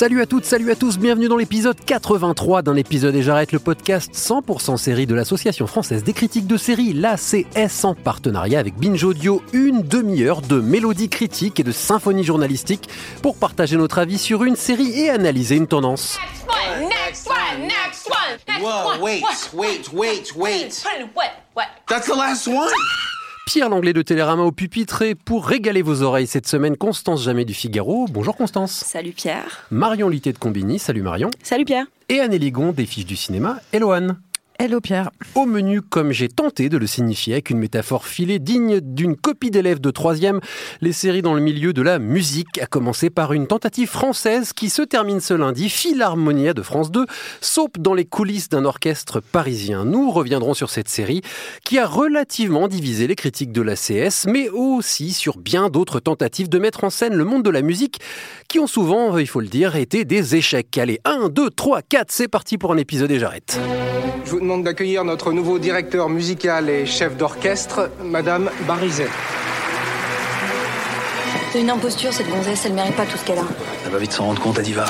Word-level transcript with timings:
Salut 0.00 0.22
à 0.22 0.26
toutes, 0.26 0.46
salut 0.46 0.70
à 0.70 0.76
tous, 0.76 0.96
bienvenue 0.96 1.28
dans 1.28 1.36
l'épisode 1.36 1.76
83 1.84 2.62
d'un 2.62 2.74
épisode 2.76 3.14
et 3.16 3.20
j'arrête 3.20 3.52
le 3.52 3.58
podcast 3.58 4.10
100% 4.14 4.78
série 4.78 5.04
de 5.06 5.14
l'Association 5.14 5.66
française 5.66 6.04
des 6.04 6.14
critiques 6.14 6.46
de 6.46 6.56
séries, 6.56 6.94
l'ACS 6.94 7.84
en 7.84 7.94
partenariat 7.94 8.60
avec 8.60 8.76
Binge 8.76 9.04
Audio, 9.04 9.42
une 9.52 9.82
demi-heure 9.82 10.40
de 10.40 10.58
mélodie 10.58 11.10
critique 11.10 11.60
et 11.60 11.64
de 11.64 11.70
symphonie 11.70 12.24
journalistique 12.24 12.88
pour 13.20 13.36
partager 13.36 13.76
notre 13.76 13.98
avis 13.98 14.16
sur 14.16 14.42
une 14.44 14.56
série 14.56 14.98
et 14.98 15.10
analyser 15.10 15.56
une 15.56 15.66
tendance. 15.66 16.18
Next 16.80 17.28
one, 17.28 17.66
next 17.66 18.08
one, 18.08 18.38
next 18.48 18.62
Whoa, 18.62 18.92
one. 18.92 19.00
wait, 19.02 19.20
What? 19.20 19.52
wait, 19.52 19.92
wait, 19.92 20.34
wait. 20.34 20.82
What? 21.14 21.30
What? 21.54 21.66
That's 21.90 22.06
the 22.06 22.16
last 22.16 22.48
one? 22.48 22.70
Pierre 23.52 23.68
Langlais 23.68 23.92
de 23.92 24.02
Télérama 24.02 24.44
au 24.44 24.52
pupitre 24.52 25.02
et 25.02 25.16
pour 25.16 25.44
régaler 25.44 25.82
vos 25.82 26.02
oreilles 26.02 26.28
cette 26.28 26.46
semaine, 26.46 26.76
Constance 26.76 27.24
Jamais 27.24 27.44
du 27.44 27.52
Figaro. 27.52 28.06
Bonjour 28.08 28.36
Constance. 28.36 28.70
Salut 28.70 29.10
Pierre. 29.10 29.66
Marion 29.72 30.08
Litté 30.08 30.32
de 30.32 30.38
Combini, 30.38 30.78
salut 30.78 31.02
Marion. 31.02 31.32
Salut 31.42 31.64
Pierre. 31.64 31.86
Et 32.08 32.20
Anne 32.20 32.36
Ligon 32.36 32.70
des 32.70 32.86
fiches 32.86 33.06
du 33.06 33.16
cinéma, 33.16 33.58
Hello 33.72 33.90
Anne. 33.90 34.20
Hello 34.62 34.78
Pierre. 34.78 35.10
Au 35.36 35.46
menu, 35.46 35.80
comme 35.80 36.12
j'ai 36.12 36.28
tenté 36.28 36.68
de 36.68 36.76
le 36.76 36.86
signifier 36.86 37.32
avec 37.32 37.48
une 37.48 37.56
métaphore 37.56 38.06
filée 38.06 38.38
digne 38.38 38.80
d'une 38.82 39.16
copie 39.16 39.50
d'élève 39.50 39.80
de 39.80 39.90
troisième, 39.90 40.38
les 40.82 40.92
séries 40.92 41.22
dans 41.22 41.32
le 41.32 41.40
milieu 41.40 41.72
de 41.72 41.80
la 41.80 41.98
musique, 41.98 42.58
à 42.58 42.66
commencer 42.66 43.08
par 43.08 43.32
une 43.32 43.46
tentative 43.46 43.88
française 43.88 44.52
qui 44.52 44.68
se 44.68 44.82
termine 44.82 45.20
ce 45.20 45.32
lundi, 45.32 45.70
Philharmonia 45.70 46.52
de 46.52 46.60
France 46.60 46.90
2, 46.90 47.06
soap 47.40 47.78
dans 47.78 47.94
les 47.94 48.04
coulisses 48.04 48.50
d'un 48.50 48.66
orchestre 48.66 49.20
parisien. 49.20 49.86
Nous 49.86 50.10
reviendrons 50.10 50.52
sur 50.52 50.68
cette 50.68 50.90
série 50.90 51.22
qui 51.64 51.78
a 51.78 51.86
relativement 51.86 52.68
divisé 52.68 53.06
les 53.06 53.16
critiques 53.16 53.52
de 53.52 53.62
la 53.62 53.76
CS, 53.76 54.26
mais 54.26 54.50
aussi 54.50 55.14
sur 55.14 55.38
bien 55.38 55.70
d'autres 55.70 56.00
tentatives 56.00 56.50
de 56.50 56.58
mettre 56.58 56.84
en 56.84 56.90
scène 56.90 57.14
le 57.14 57.24
monde 57.24 57.44
de 57.44 57.50
la 57.50 57.62
musique 57.62 58.00
qui 58.46 58.58
ont 58.58 58.66
souvent, 58.66 59.16
il 59.16 59.26
faut 59.26 59.40
le 59.40 59.46
dire, 59.46 59.76
été 59.76 60.04
des 60.04 60.36
échecs. 60.36 60.76
Allez, 60.76 61.00
1, 61.06 61.30
2, 61.30 61.48
3, 61.48 61.80
4, 61.80 62.10
c'est 62.10 62.28
parti 62.28 62.58
pour 62.58 62.74
un 62.74 62.76
épisode 62.76 63.10
et 63.10 63.18
j'arrête. 63.18 63.58
Je 64.26 64.36
demande 64.50 64.64
d'accueillir 64.64 65.04
notre 65.04 65.32
nouveau 65.32 65.60
directeur 65.60 66.08
musical 66.08 66.68
et 66.68 66.84
chef 66.84 67.16
d'orchestre, 67.16 67.88
Madame 68.02 68.50
Barizet. 68.66 69.06
C'est 71.52 71.60
une 71.60 71.70
imposture, 71.70 72.12
cette 72.12 72.28
gonzesse, 72.28 72.66
elle 72.66 72.72
mérite 72.72 72.96
pas 72.96 73.06
tout 73.06 73.16
ce 73.16 73.24
qu'elle 73.24 73.38
a. 73.38 73.44
Elle 73.84 73.92
va 73.92 73.98
vite 73.98 74.10
s'en 74.10 74.24
rendre 74.24 74.42
compte, 74.42 74.58
Adiva. 74.58 74.86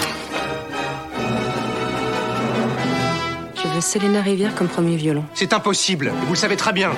Je 3.54 3.68
veux 3.68 3.80
Selena 3.82 4.22
Rivière 4.22 4.54
comme 4.54 4.68
premier 4.68 4.96
violon. 4.96 5.24
C'est 5.34 5.52
impossible, 5.52 6.06
et 6.06 6.24
vous 6.24 6.32
le 6.32 6.38
savez 6.38 6.56
très 6.56 6.72
bien. 6.72 6.92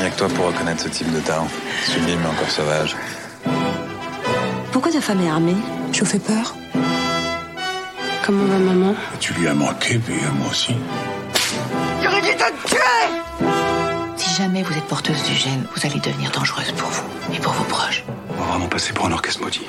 Rien 0.00 0.10
que 0.10 0.18
toi 0.18 0.28
pour 0.28 0.48
reconnaître 0.48 0.82
ce 0.82 0.88
type 0.90 1.10
de 1.14 1.20
talent. 1.20 1.48
Sublime 1.86 2.20
mais 2.20 2.28
encore 2.28 2.50
sauvage. 2.50 2.94
Pourquoi 4.70 4.92
ta 4.92 5.00
femme 5.00 5.22
est 5.22 5.30
armée? 5.30 5.56
Je 5.92 6.00
vous 6.00 6.06
fais 6.06 6.18
peur 6.18 6.54
Comment 8.24 8.44
va 8.44 8.58
maman 8.58 8.94
Tu 9.20 9.32
lui 9.34 9.48
as 9.48 9.54
manqué, 9.54 9.98
puis 9.98 10.14
à 10.24 10.30
moi 10.32 10.48
aussi. 10.50 10.74
Si 14.16 14.34
jamais 14.42 14.62
vous 14.62 14.72
êtes 14.76 14.84
porteuse 14.84 15.22
du 15.24 15.34
gène, 15.34 15.66
vous 15.74 15.86
allez 15.86 16.00
devenir 16.00 16.30
dangereuse 16.30 16.72
pour 16.72 16.88
vous 16.88 17.34
et 17.34 17.38
pour 17.38 17.52
vos 17.52 17.64
proches. 17.64 18.04
On 18.30 18.34
va 18.34 18.44
vraiment 18.46 18.68
passer 18.68 18.92
pour 18.92 19.06
un 19.06 19.12
orchestre 19.12 19.42
maudit. 19.42 19.66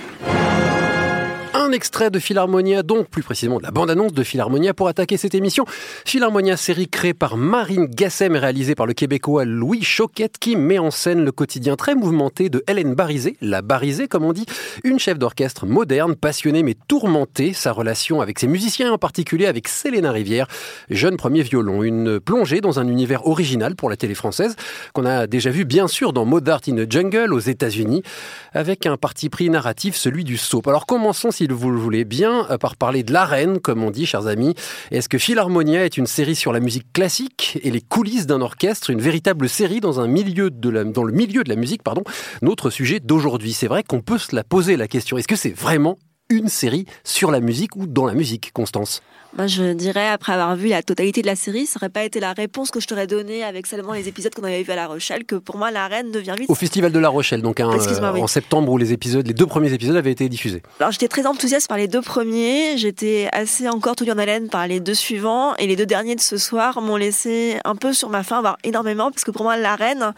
Un 1.66 1.72
extrait 1.72 2.12
de 2.12 2.20
Philharmonia, 2.20 2.84
donc 2.84 3.08
plus 3.08 3.24
précisément 3.24 3.58
de 3.58 3.64
la 3.64 3.72
bande-annonce 3.72 4.12
de 4.12 4.24
Philharmonia 4.24 4.74
pour 4.74 4.90
attaquer 4.90 5.16
cette 5.16 5.34
émission. 5.34 5.64
Philharmonia, 6.04 6.58
série 6.58 6.90
créée 6.90 7.14
par 7.14 7.38
Marine 7.38 7.86
Gassem 7.86 8.36
et 8.36 8.40
réalisée 8.40 8.76
par 8.76 8.86
le 8.86 8.92
Québécois 8.92 9.46
Louis 9.46 9.82
Choquette 9.82 10.40
qui 10.40 10.58
met 10.58 10.78
en 10.78 10.92
scène 10.92 11.24
le 11.24 11.32
quotidien 11.32 11.78
très 11.78 11.96
mouvementé 11.96 12.50
de 12.50 12.66
Hélène 12.68 12.96
Barizé, 12.96 13.38
la 13.40 13.62
Barizé 13.62 14.10
comme 14.10 14.26
on 14.26 14.34
dit, 14.34 14.46
une 14.84 15.00
chef 15.00 15.18
d'orchestre 15.18 15.66
moderne, 15.66 16.16
passionnée 16.16 16.64
mais 16.64 16.76
tourmentée, 16.90 17.54
sa 17.54 17.72
relation 17.72 18.20
avec 18.20 18.40
ses 18.40 18.48
musiciens 18.48 18.88
et 18.88 18.92
en 18.92 18.98
particulier 18.98 19.46
avec 19.46 19.70
Selena 19.70 20.12
Rivière, 20.12 20.48
jeune 20.90 21.16
premier 21.16 21.44
violon, 21.44 21.82
une 21.82 22.20
plongée 22.20 22.60
dans 22.60 22.82
un 22.82 22.90
univers 22.90 23.26
original 23.26 23.78
pour 23.78 23.90
la 23.90 23.96
télé 23.96 24.16
française 24.16 24.58
qu'on 24.92 25.06
a 25.06 25.28
déjà 25.28 25.50
vu 25.50 25.64
bien 25.64 25.88
sûr 25.88 26.12
dans 26.12 26.26
Mozart 26.26 26.60
in 26.68 26.76
the 26.76 26.92
Jungle 26.92 27.32
aux 27.32 27.40
États-Unis 27.40 28.04
avec 28.52 28.86
un 28.86 28.98
parti 28.98 29.30
pris 29.30 29.50
narratif, 29.50 29.96
celui 29.96 30.26
du 30.26 30.36
soap. 30.36 30.68
Alors 30.68 30.86
commençons 30.86 31.32
si 31.32 31.48
vous 31.54 31.72
le 31.72 31.80
voulez 31.80 32.06
bien, 32.06 32.48
euh, 32.50 32.58
par 32.58 32.76
parler 32.76 33.04
de 33.04 33.14
l'arène, 33.14 33.60
comme 33.60 33.84
on 33.84 33.92
dit, 33.92 34.06
chers 34.06 34.28
amis. 34.28 34.56
Est-ce 34.92 35.10
que 35.10 35.18
Philharmonia 35.18 35.86
est 35.86 35.98
une 35.98 36.08
série 36.08 36.36
sur 36.36 36.52
la 36.54 36.60
musique 36.60 36.92
classique 36.94 37.60
et 37.64 37.72
les 37.72 37.82
coulisses 37.82 38.28
d'un 38.28 38.42
orchestre, 38.42 38.90
une 38.90 39.02
véritable 39.02 39.48
série 39.48 39.80
dans, 39.80 39.94
dans 39.94 40.02
le 40.04 41.12
milieu 41.12 41.44
de 41.44 41.50
la 41.50 41.56
musique 41.56 41.84
pardon, 41.84 42.04
Notre 42.42 42.70
sujet 42.70 43.00
d'aujourd'hui? 43.00 43.54
C'est 43.54 43.68
vrai 43.68 43.84
qu'on 43.84 44.02
peut 44.02 44.18
se 44.18 44.36
la 44.36 44.44
poser 44.44 44.78
la 44.78 44.88
question. 44.88 45.18
Est-ce 45.18 45.28
que 45.28 45.36
c'est 45.36 45.56
vraiment 45.56 45.98
une 46.30 46.48
série 46.48 46.86
sur 47.04 47.32
la 47.32 47.40
musique 47.40 47.76
ou 47.76 47.88
dans 47.88 48.06
la 48.06 48.14
musique, 48.14 48.52
Constance? 48.54 49.02
Je 49.40 49.74
dirais, 49.74 50.08
après 50.10 50.34
avoir 50.34 50.56
vu 50.56 50.70
la 50.70 50.84
totalité 50.84 51.22
de 51.22 51.28
la 51.28 51.36
série, 51.36 51.66
ça 51.66 51.80
n'aurait 51.80 51.90
pas 51.90 52.04
été 52.04 52.20
la 52.20 52.34
réponse 52.34 52.70
que 52.70 52.80
je 52.80 52.88
t'aurais 52.88 53.08
donnée 53.08 53.44
avec 53.44 53.66
seulement 53.66 53.94
les 53.94 54.08
épisodes 54.08 54.34
qu'on 54.34 54.44
avait 54.44 54.62
vus 54.62 54.72
à 54.72 54.76
La 54.76 54.86
Rochelle, 54.88 55.26
que 55.26 55.36
pour 55.36 55.58
moi, 55.58 55.72
la 55.72 55.88
reine 55.88 56.12
devient 56.12 56.36
vite. 56.38 56.50
Au 56.50 56.56
Festival 56.56 56.92
de 56.92 57.00
La 57.00 57.10
Rochelle, 57.10 57.42
donc 57.42 57.60
euh, 57.60 57.66
oui. 58.14 58.22
en 58.22 58.28
septembre 58.28 58.72
où 58.72 58.78
les 58.78 58.94
épisodes, 58.94 59.26
les 59.26 59.34
deux 59.34 59.48
premiers 59.48 59.74
épisodes 59.74 59.96
avaient 59.96 60.12
été 60.12 60.30
diffusés. 60.30 60.62
Alors, 60.80 60.92
j'étais 60.92 61.08
très 61.08 61.26
enthousiaste 61.26 61.68
par 61.68 61.78
les 61.78 61.88
deux 61.88 62.02
premiers, 62.02 62.78
j'étais 62.78 63.28
assez 63.32 63.68
encore 63.68 63.96
tout 63.96 64.08
en 64.08 64.18
haleine 64.18 64.50
par 64.50 64.68
les 64.68 64.80
deux 64.80 64.94
suivants, 64.94 65.56
et 65.56 65.66
les 65.66 65.76
deux 65.76 65.88
derniers 65.88 66.16
de 66.16 66.22
ce 66.22 66.38
soir 66.38 66.80
m'ont 66.82 66.98
laissé 66.98 67.58
un 67.66 67.76
peu 67.76 67.92
sur 67.92 68.10
ma 68.10 68.24
faim, 68.24 68.42
voire 68.42 68.58
énormément, 68.64 69.10
parce 69.10 69.24
que 69.24 69.32
pour 69.32 69.44
moi, 69.44 69.58
la 69.58 69.76
reine 69.76 70.14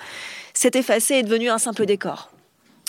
s'est 0.53 0.71
effacée 0.73 1.15
et 1.15 1.19
est 1.19 1.23
devenue 1.23 1.49
un 1.49 1.57
simple 1.57 1.85
décor. 1.85 2.29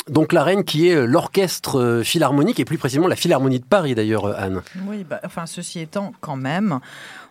Donc 0.09 0.33
la 0.33 0.44
reine 0.44 0.62
qui 0.62 0.89
est 0.89 0.94
euh, 0.94 1.05
l'orchestre 1.05 1.81
euh, 1.81 2.03
philharmonique 2.05 2.61
et 2.61 2.65
plus 2.65 2.78
précisément 2.78 3.09
la 3.09 3.17
Philharmonie 3.17 3.59
de 3.59 3.65
Paris 3.65 3.97
d'ailleurs, 3.97 4.27
euh, 4.27 4.34
Anne. 4.39 4.62
Oui, 4.87 5.03
bah, 5.03 5.21
enfin, 5.25 5.47
ceci 5.47 5.81
étant, 5.81 6.12
quand 6.21 6.37
même, 6.37 6.78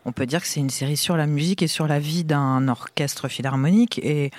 on 0.03 0.11
peut 0.11 0.25
dire 0.25 0.41
que 0.41 0.47
c'est 0.47 0.59
une 0.59 0.69
série 0.69 0.97
sur 0.97 1.15
la 1.15 1.25
musique 1.25 1.63
et 1.63 1.67
sur 1.67 1.87
la 1.87 1.99
vie 1.99 2.25
d'un 2.25 2.67
orchestre 2.67 3.29
philharmonique. 3.29 3.99
Et 4.03 4.31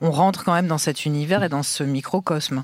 on 0.00 0.12
rentre 0.12 0.44
quand 0.44 0.52
même 0.52 0.68
dans 0.68 0.78
cet 0.78 1.04
univers 1.04 1.42
et 1.42 1.48
dans 1.48 1.64
ce 1.64 1.82
microcosme. 1.82 2.62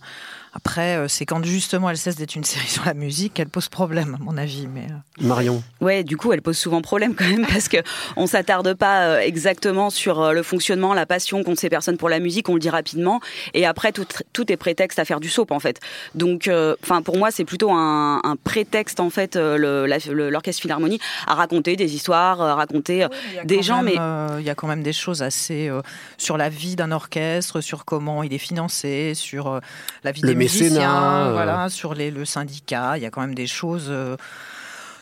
Après, 0.57 0.97
euh, 0.97 1.09
c'est 1.09 1.27
quand 1.27 1.45
justement 1.45 1.91
elle 1.91 1.99
cesse 1.99 2.17
d'être 2.17 2.35
une 2.35 2.45
série 2.45 2.67
sur 2.69 2.85
la 2.85 2.95
musique 2.95 3.35
qu'elle 3.35 3.49
pose 3.49 3.69
problème, 3.69 4.17
à 4.21 4.25
mon 4.25 4.37
avis. 4.37 4.67
Mais 4.67 4.87
euh, 4.91 5.25
Marion. 5.27 5.63
Ouais, 5.81 6.05
du 6.05 6.17
coup, 6.17 6.33
elle 6.33 6.43
pose 6.43 6.57
souvent 6.57 6.83
problème 6.83 7.15
quand 7.15 7.29
même 7.29 7.47
parce 7.53 7.69
que 7.69 7.79
on 8.17 8.27
s'attarde 8.27 8.75
pas 8.75 9.03
euh, 9.03 9.21
exactement 9.21 9.91
sur 9.91 10.33
le 10.33 10.43
fonctionnement, 10.43 10.95
la 10.95 11.07
passion 11.07 11.43
qu'ont 11.45 11.57
ces 11.57 11.69
personnes 11.69 11.97
pour 11.97 12.09
la 12.09 12.21
musique. 12.21 12.49
On 12.49 12.55
le 12.55 12.61
dit 12.61 12.71
rapidement, 12.71 13.21
et 13.55 13.67
après 13.67 13.93
tout, 13.93 14.07
tout 14.33 14.51
est 14.51 14.57
prétexte 14.57 14.99
à 14.99 15.05
faire 15.05 15.21
du 15.21 15.29
soap 15.29 15.51
en 15.51 15.61
fait. 15.61 15.81
Donc, 16.15 16.51
enfin, 16.83 17.03
pour 17.03 17.17
moi, 17.17 17.31
c'est 17.31 17.45
plutôt 17.45 17.71
un, 17.71 18.21
un 18.25 18.37
prétexte 18.37 19.01
en 19.01 19.11
fait, 19.11 19.37
l'orchestre 19.37 20.63
philharmonie 20.63 21.01
à 21.27 21.35
raconter 21.35 21.77
des 21.77 21.95
histoires, 21.95 22.41
euh, 22.41 22.55
raconter 22.55 23.07
des 23.45 23.63
gens, 23.63 23.83
même, 23.83 23.95
mais 23.95 24.01
euh, 24.01 24.37
il 24.41 24.47
y 24.47 24.51
a 24.51 24.55
quand 24.55 24.69
même 24.69 24.83
des 24.83 24.93
choses 24.93 25.23
assez 25.23 25.69
euh, 25.69 25.81
sur 26.19 26.37
la 26.37 26.49
vie 26.49 26.77
d'un 26.77 26.93
orchestre, 26.93 27.61
sur 27.61 27.85
comment 27.85 28.23
il 28.23 28.33
est 28.33 28.39
financé, 28.39 29.15
sur 29.15 29.49
euh, 29.49 29.61
la 30.05 30.13
vie 30.13 30.23
Le 30.23 30.29
des 30.29 30.35
musiciens, 30.35 30.46
mécénat, 30.47 31.27
euh. 31.27 31.33
voilà, 31.33 31.69
sur 31.69 31.95
les, 31.95 32.11
le 32.11 32.25
syndicat. 32.25 32.97
Il 32.97 33.03
y 33.03 33.07
a 33.07 33.11
quand 33.11 33.21
même 33.21 33.35
des 33.35 33.47
choses 33.47 33.87
euh, 33.89 34.17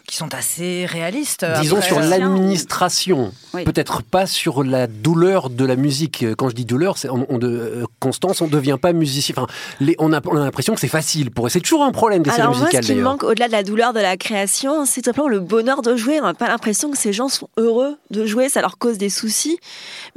qui 0.07 0.17
sont 0.17 0.35
assez 0.35 0.85
réalistes. 0.87 1.47
Disons 1.61 1.77
Après, 1.77 1.89
sur 1.89 1.99
euh, 1.99 2.09
l'administration, 2.09 3.33
Oui. 3.55 3.65
peut-être 3.65 4.03
pas 4.03 4.27
sur 4.27 4.63
la 4.63 4.87
douleur 4.87 5.49
de 5.49 5.65
la 5.65 5.77
musique. 5.77 6.27
Quand 6.37 6.51
je 6.51 6.55
dis 6.55 6.67
douleur, 6.67 6.99
c'est 6.99 7.09
on, 7.09 7.27
on 7.31 7.39
de, 7.39 7.87
Constance, 8.01 8.43
on 8.43 8.49
devient 8.49 8.77
pas 8.81 8.93
musicien. 8.93 9.35
Enfin, 9.37 9.47
les, 9.81 9.97
on, 9.99 10.13
a, 10.13 10.21
on 10.27 10.37
a 10.37 10.45
l'impression 10.45 10.75
que 10.75 10.81
c'est 10.81 10.89
facile 10.89 11.31
pour 11.31 11.47
eux. 11.47 11.49
C'est 11.49 11.61
toujours 11.61 11.85
un 11.85 11.93
problème 11.93 12.23
des 12.23 12.31
Alors 12.31 12.49
moi, 12.49 12.57
ce 12.57 12.61
musicales 12.65 12.85
qui 12.85 12.95
me 12.95 13.03
manque 13.03 13.23
au-delà 13.23 13.47
de 13.47 13.53
la 13.53 13.63
douleur 13.63 13.95
de 13.95 14.01
la 14.01 14.19
création, 14.19 14.85
c'est 14.85 15.01
tout 15.01 15.07
simplement 15.07 15.29
le 15.29 15.41
bonheur 15.41 15.81
de 15.81 15.97
jouer. 15.97 16.21
On 16.21 16.25
n'a 16.25 16.35
pas 16.35 16.49
l'impression 16.49 16.91
que 16.91 16.99
ces 16.99 17.15
gens 17.15 17.29
sont 17.31 17.49
heureux 17.57 17.97
de 18.11 18.27
jouer, 18.27 18.51
ça 18.51 18.61
leur 18.61 18.77
cause 18.77 18.99
des 18.99 19.09
soucis, 19.09 19.59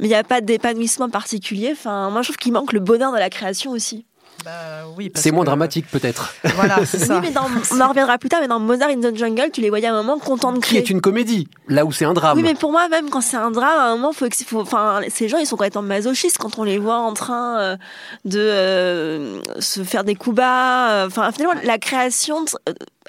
mais 0.00 0.06
il 0.06 0.10
n'y 0.10 0.14
a 0.14 0.24
pas 0.24 0.42
d'épanouissement 0.42 1.08
particulier. 1.08 1.70
Enfin, 1.72 2.10
moi, 2.10 2.20
je 2.20 2.28
trouve 2.28 2.36
qu'il 2.36 2.52
manque 2.52 2.74
le 2.74 2.80
bonheur 2.80 3.12
de 3.12 3.18
la 3.18 3.30
création 3.30 3.70
aussi. 3.70 4.04
Bah 4.44 4.52
oui, 4.96 5.10
C'est 5.14 5.30
moins 5.32 5.42
que- 5.42 5.46
dramatique 5.46 5.86
peut-être. 5.90 6.32
Voilà, 6.54 6.84
c'est 6.86 6.98
ça. 6.98 7.16
Oui, 7.16 7.20
mais 7.24 7.30
dans, 7.32 7.46
on 7.72 7.80
en 7.80 7.88
reviendra 7.88 8.18
plus 8.18 8.28
tard, 8.28 8.40
mais 8.40 8.48
dans 8.48 8.60
Mozart 8.60 8.88
in 8.90 9.00
the 9.00 9.14
Jungle, 9.16 9.50
tu 9.52 9.60
les 9.60 9.68
voyais 9.68 9.86
à 9.88 9.94
un 9.94 10.02
moment 10.02 10.18
contents 10.18 10.52
de 10.52 10.58
Qui 10.58 10.62
créer. 10.70 10.78
est 10.78 10.90
une 10.90 11.00
comédie, 11.00 11.48
là 11.68 11.84
où 11.84 11.92
c'est 11.92 12.04
un 12.04 12.12
drame. 12.14 12.36
Oui, 12.36 12.42
mais 12.44 12.54
pour 12.54 12.70
moi, 12.72 12.88
même 12.88 13.10
quand 13.10 13.20
c'est 13.20 13.36
un 13.36 13.50
drame, 13.50 13.78
à 13.78 13.84
un 13.90 13.96
moment, 13.96 14.12
faut, 14.12 14.28
que- 14.28 14.36
faut, 14.46 14.60
enfin, 14.60 15.00
ces 15.08 15.28
gens, 15.28 15.38
ils 15.38 15.46
sont 15.46 15.56
complètement 15.56 15.82
masochistes 15.82 16.38
quand 16.38 16.58
on 16.58 16.64
les 16.64 16.78
voit 16.78 16.98
en 16.98 17.14
train 17.14 17.58
euh, 17.58 17.76
de 18.24 18.38
euh, 18.40 19.40
se 19.60 19.82
faire 19.84 20.04
des 20.04 20.14
coups 20.14 20.36
bas. 20.36 20.90
euh, 20.90 21.06
Enfin, 21.08 21.30
finalement, 21.32 21.60
la 21.64 21.78
création, 21.78 22.44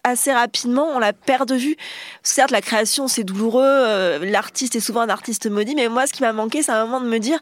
assez 0.06 0.32
rapidement, 0.32 0.88
on 0.96 1.00
la 1.00 1.12
perd 1.14 1.48
de 1.50 1.56
vue. 1.56 1.75
Certes, 2.24 2.52
la 2.52 2.62
création, 2.62 3.08
c'est 3.08 3.24
douloureux. 3.24 3.62
euh, 3.66 4.20
L'artiste 4.32 4.75
est 4.75 4.80
souvent 4.80 5.02
un 5.02 5.10
artiste 5.10 5.50
maudit, 5.50 5.75
mais 5.75 5.90
moi, 5.90 6.08
ce 6.08 6.14
qui 6.14 6.22
m'a 6.24 6.32
manqué, 6.34 6.64
c'est 6.64 6.72
un 6.72 6.86
moment 6.86 7.02
de 7.02 7.08
me 7.08 7.20
dire 7.20 7.38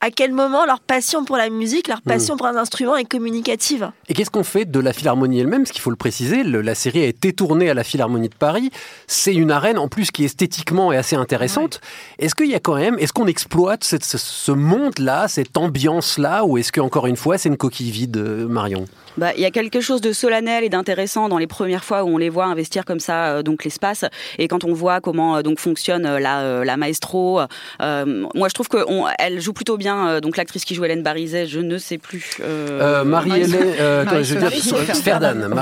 à 0.00 0.10
quel 0.10 0.32
moment 0.32 0.66
leur 0.66 0.80
passion 0.80 1.24
pour 1.24 1.36
la 1.36 1.48
musique, 1.48 1.86
leur 1.86 2.02
passion 2.02 2.36
pour 2.36 2.46
un 2.48 2.56
instrument 2.56 2.96
est 2.96 3.04
communicative. 3.22 3.92
Et 4.08 4.14
qu'est-ce 4.14 4.30
qu'on 4.30 4.42
fait 4.42 4.64
de 4.64 4.80
la 4.80 4.92
Philharmonie 4.92 5.38
elle-même? 5.38 5.62
Parce 5.62 5.70
qu'il 5.70 5.80
faut 5.80 5.90
le 5.90 5.96
préciser, 5.96 6.42
le- 6.42 6.60
la 6.60 6.74
série 6.74 7.02
a 7.02 7.06
été 7.06 7.32
tournée 7.32 7.70
à 7.70 7.74
la 7.74 7.84
Philharmonie 7.84 8.28
de 8.28 8.34
Paris. 8.34 8.70
C'est 9.06 9.34
une 9.34 9.52
arène 9.52 9.78
en 9.78 9.86
plus 9.86 10.10
qui 10.10 10.24
esthétiquement 10.24 10.92
est 10.92 10.96
assez 10.96 11.14
intéressante. 11.14 11.80
Est-ce 12.18 12.34
qu'il 12.34 12.50
y 12.50 12.54
a 12.54 12.60
quand 12.60 12.74
même, 12.74 12.96
est-ce 12.98 13.12
qu'on 13.12 13.26
exploite 13.28 13.84
cette- 13.84 14.04
ce, 14.04 14.18
ce 14.18 14.50
monde-là, 14.52 15.28
cette 15.28 15.56
ambiance-là, 15.56 16.44
ou 16.44 16.58
est-ce 16.58 16.72
que 16.72 16.80
encore 16.80 17.06
une 17.06 17.16
fois 17.16 17.38
c'est 17.38 17.48
une 17.48 17.56
coquille 17.56 17.92
vide, 17.92 18.16
euh, 18.16 18.46
Bah, 19.18 19.32
il 19.36 19.42
y 19.42 19.44
a 19.44 19.50
quelque 19.50 19.80
chose 19.80 20.00
de 20.00 20.12
solennel 20.12 20.64
et 20.64 20.68
d'intéressant 20.70 21.28
dans 21.28 21.36
les 21.38 21.46
premières 21.46 21.84
fois 21.84 22.02
où 22.04 22.08
on 22.08 22.16
les 22.18 22.30
voit 22.30 22.46
investir 22.46 22.84
comme 22.86 23.00
ça 23.00 23.26
euh, 23.26 23.42
donc 23.42 23.64
l'espace 23.64 24.04
et 24.38 24.48
quand 24.48 24.64
on 24.64 24.72
voit 24.72 25.00
comment 25.00 25.36
euh, 25.36 25.42
donc 25.42 25.58
fonctionne 25.58 26.06
euh, 26.06 26.18
la, 26.18 26.64
la 26.64 26.76
maestro. 26.78 27.40
euh, 27.82 28.26
moi, 28.34 28.48
je 28.48 28.54
trouve 28.54 28.68
que 28.68 28.78
on- 28.88 29.04
elle 29.18 29.40
joue 29.40 29.52
plutôt 29.52 29.76
bien. 29.76 30.08
euh, 30.08 30.20
donc 30.20 30.36
l'actrice 30.36 30.64
qui 30.64 30.74
joue 30.74 30.84
Hélène 30.84 31.02
Barizet, 31.02 31.46
je 31.46 31.60
ne 31.60 31.76
sais 31.78 31.98
plus. 31.98 32.38
Marie-Hélène, 33.04 33.74
euh, 33.80 34.02
attends, 34.02 34.22
je 34.22 34.34
veux 34.34 34.40
dire, 34.40 34.48
Marie-Sophie 34.48 34.92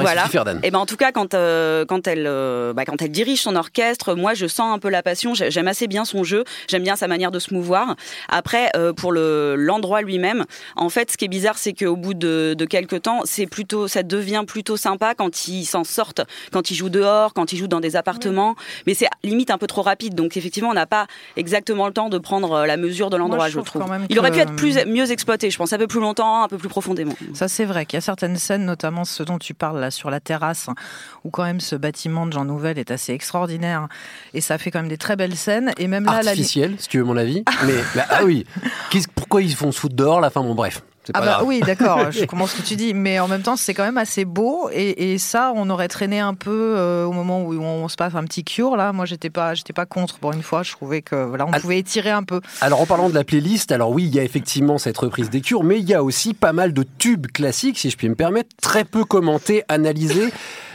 Voilà. 0.02 0.22
Et 0.62 0.70
ben 0.70 0.78
en 0.78 0.86
tout 0.86 0.96
cas 0.96 1.10
quand 1.12 1.34
euh, 1.34 1.84
quand 1.84 2.06
elle 2.06 2.26
euh, 2.26 2.72
bah, 2.72 2.84
quand 2.84 3.02
elle 3.02 3.10
dirige 3.10 3.40
son 3.42 3.56
orchestre, 3.56 4.14
moi 4.14 4.34
je 4.34 4.46
sens 4.46 4.72
un 4.74 4.78
peu 4.78 4.88
la 4.90 5.02
passion. 5.02 5.34
J'ai- 5.34 5.50
J'aime 5.50 5.68
assez 5.68 5.88
bien 5.88 6.04
son 6.04 6.22
jeu. 6.24 6.44
J'aime 6.68 6.82
bien 6.84 6.94
sa 6.96 7.08
manière 7.08 7.30
de 7.32 7.38
se 7.38 7.52
mouvoir. 7.52 7.96
Après 8.28 8.70
euh, 8.76 8.92
pour 8.92 9.10
le 9.12 9.56
l'endroit 9.56 10.02
lui-même, 10.02 10.44
en 10.76 10.88
fait 10.88 11.10
ce 11.10 11.16
qui 11.16 11.24
est 11.24 11.28
bizarre 11.28 11.58
c'est 11.58 11.72
qu'au 11.72 11.96
bout 11.96 12.14
de, 12.14 12.54
de 12.56 12.64
quelques 12.64 13.02
temps, 13.02 13.22
c'est 13.24 13.39
plutôt 13.46 13.88
ça 13.88 14.02
devient 14.02 14.44
plutôt 14.46 14.76
sympa 14.76 15.14
quand 15.14 15.48
ils 15.48 15.64
s'en 15.64 15.84
sortent, 15.84 16.22
quand 16.52 16.70
ils 16.70 16.74
jouent 16.74 16.90
dehors, 16.90 17.34
quand 17.34 17.52
ils 17.52 17.58
jouent 17.58 17.68
dans 17.68 17.80
des 17.80 17.96
appartements. 17.96 18.56
Mais 18.86 18.94
c'est 18.94 19.08
limite 19.22 19.50
un 19.50 19.58
peu 19.58 19.66
trop 19.66 19.82
rapide. 19.82 20.14
Donc 20.14 20.36
effectivement 20.36 20.70
on 20.70 20.74
n'a 20.74 20.86
pas 20.86 21.06
exactement 21.36 21.86
le 21.86 21.92
temps 21.92 22.08
de 22.08 22.18
prendre 22.18 22.52
euh, 22.52 22.66
la 22.66 22.76
mesure 22.76 23.10
de 23.10 23.16
l'endroit, 23.16 23.48
je 23.48 23.60
je, 23.60 23.64
trouve 23.64 23.84
Il 24.08 24.18
aurait 24.18 24.30
pu 24.30 24.38
être 24.38 24.56
plus 24.56 24.78
mieux 24.86 25.10
exploité, 25.10 25.50
je 25.50 25.56
pense, 25.56 25.72
un 25.72 25.78
peu 25.78 25.86
plus 25.86 26.00
longtemps, 26.00 26.42
un 26.42 26.48
peu 26.48 26.58
plus 26.58 26.68
profondément. 26.68 27.14
Ça, 27.34 27.48
c'est 27.48 27.64
vrai 27.64 27.86
qu'il 27.86 27.96
y 27.96 27.98
a 27.98 28.00
certaines 28.00 28.36
scènes, 28.36 28.64
notamment 28.64 29.04
ce 29.04 29.22
dont 29.22 29.38
tu 29.38 29.54
parles 29.54 29.80
là 29.80 29.90
sur 29.90 30.10
la 30.10 30.20
terrasse, 30.20 30.68
où 31.24 31.30
quand 31.30 31.44
même 31.44 31.60
ce 31.60 31.76
bâtiment 31.76 32.26
de 32.26 32.32
Jean 32.32 32.44
Nouvel 32.44 32.78
est 32.78 32.90
assez 32.90 33.12
extraordinaire. 33.12 33.88
Et 34.34 34.40
ça 34.40 34.58
fait 34.58 34.70
quand 34.70 34.80
même 34.80 34.88
des 34.88 34.98
très 34.98 35.16
belles 35.16 35.36
scènes. 35.36 35.72
Et 35.78 35.86
même 35.86 36.04
là, 36.04 36.22
la, 36.22 36.30
Artificiel, 36.30 36.74
si 36.78 36.88
tu 36.88 36.98
veux 36.98 37.04
mon 37.04 37.16
avis. 37.16 37.44
Mais 37.66 37.74
bah, 37.94 38.06
ah 38.10 38.24
oui, 38.24 38.46
Qu'est-ce- 38.90 39.08
pourquoi 39.14 39.42
ils 39.42 39.54
font 39.54 39.72
se 39.72 39.80
foutre 39.80 39.96
dehors 39.96 40.20
la 40.20 40.30
fin 40.30 40.42
Bon 40.42 40.54
bref, 40.54 40.82
c'est 41.10 41.12
pas 41.12 41.18
Ah 41.20 41.26
bah 41.26 41.32
grave. 41.38 41.46
oui, 41.46 41.60
d'accord, 41.60 42.10
je 42.12 42.24
comprends 42.24 42.46
ce 42.46 42.56
que 42.56 42.62
tu 42.66 42.76
dis, 42.76 42.94
mais 42.94 43.18
en 43.18 43.28
même 43.28 43.42
temps, 43.42 43.56
c'est 43.56 43.74
quand 43.74 43.84
même 43.84 43.98
assez 43.98 44.24
beau, 44.24 44.70
et, 44.72 45.12
et 45.12 45.18
ça, 45.18 45.52
on 45.56 45.68
aurait 45.70 45.88
traîné 45.88 46.20
un 46.20 46.34
peu 46.34 46.74
euh, 46.76 47.04
au 47.04 47.12
moment 47.12 47.42
où 47.42 47.52
on 47.60 47.88
se 47.88 47.96
passe 47.96 48.14
un 48.14 48.24
petit 48.24 48.44
cure, 48.44 48.76
là, 48.76 48.92
moi, 48.92 49.04
j'étais 49.06 49.30
pas, 49.30 49.54
j'étais 49.54 49.72
pas 49.72 49.86
contre, 49.86 50.18
pour 50.18 50.32
une 50.32 50.42
fois, 50.42 50.62
je 50.62 50.72
trouvais 50.72 51.02
que, 51.02 51.24
voilà, 51.26 51.46
on 51.46 51.50
Ah. 51.52 51.60
pouvait 51.60 51.78
étirer 51.78 52.10
un 52.10 52.22
peu. 52.22 52.40
Alors 52.60 52.80
en 52.80 52.86
parlant 52.86 53.08
de 53.08 53.14
la 53.14 53.24
playlist, 53.24 53.72
alors 53.72 53.90
oui, 53.90 54.04
il 54.04 54.14
y 54.14 54.18
a 54.20 54.22
effectivement 54.24 54.78
cette 54.78 54.98
reprise 54.98 55.30
des 55.30 55.40
cures, 55.40 55.64
mais 55.64 55.78
il 55.78 55.88
y 55.88 55.94
a 55.94 56.02
aussi 56.04 56.34
pas 56.34 56.52
mal 56.52 56.72
de 56.72 56.84
tubes 56.98 57.26
classiques, 57.26 57.78
si 57.78 57.90
je 57.90 57.96
puis 57.96 58.08
me 58.08 58.14
permettre, 58.14 58.50
très 58.62 58.84
peu 58.84 59.04
commentés, 59.04 59.62
analysés. 59.68 60.32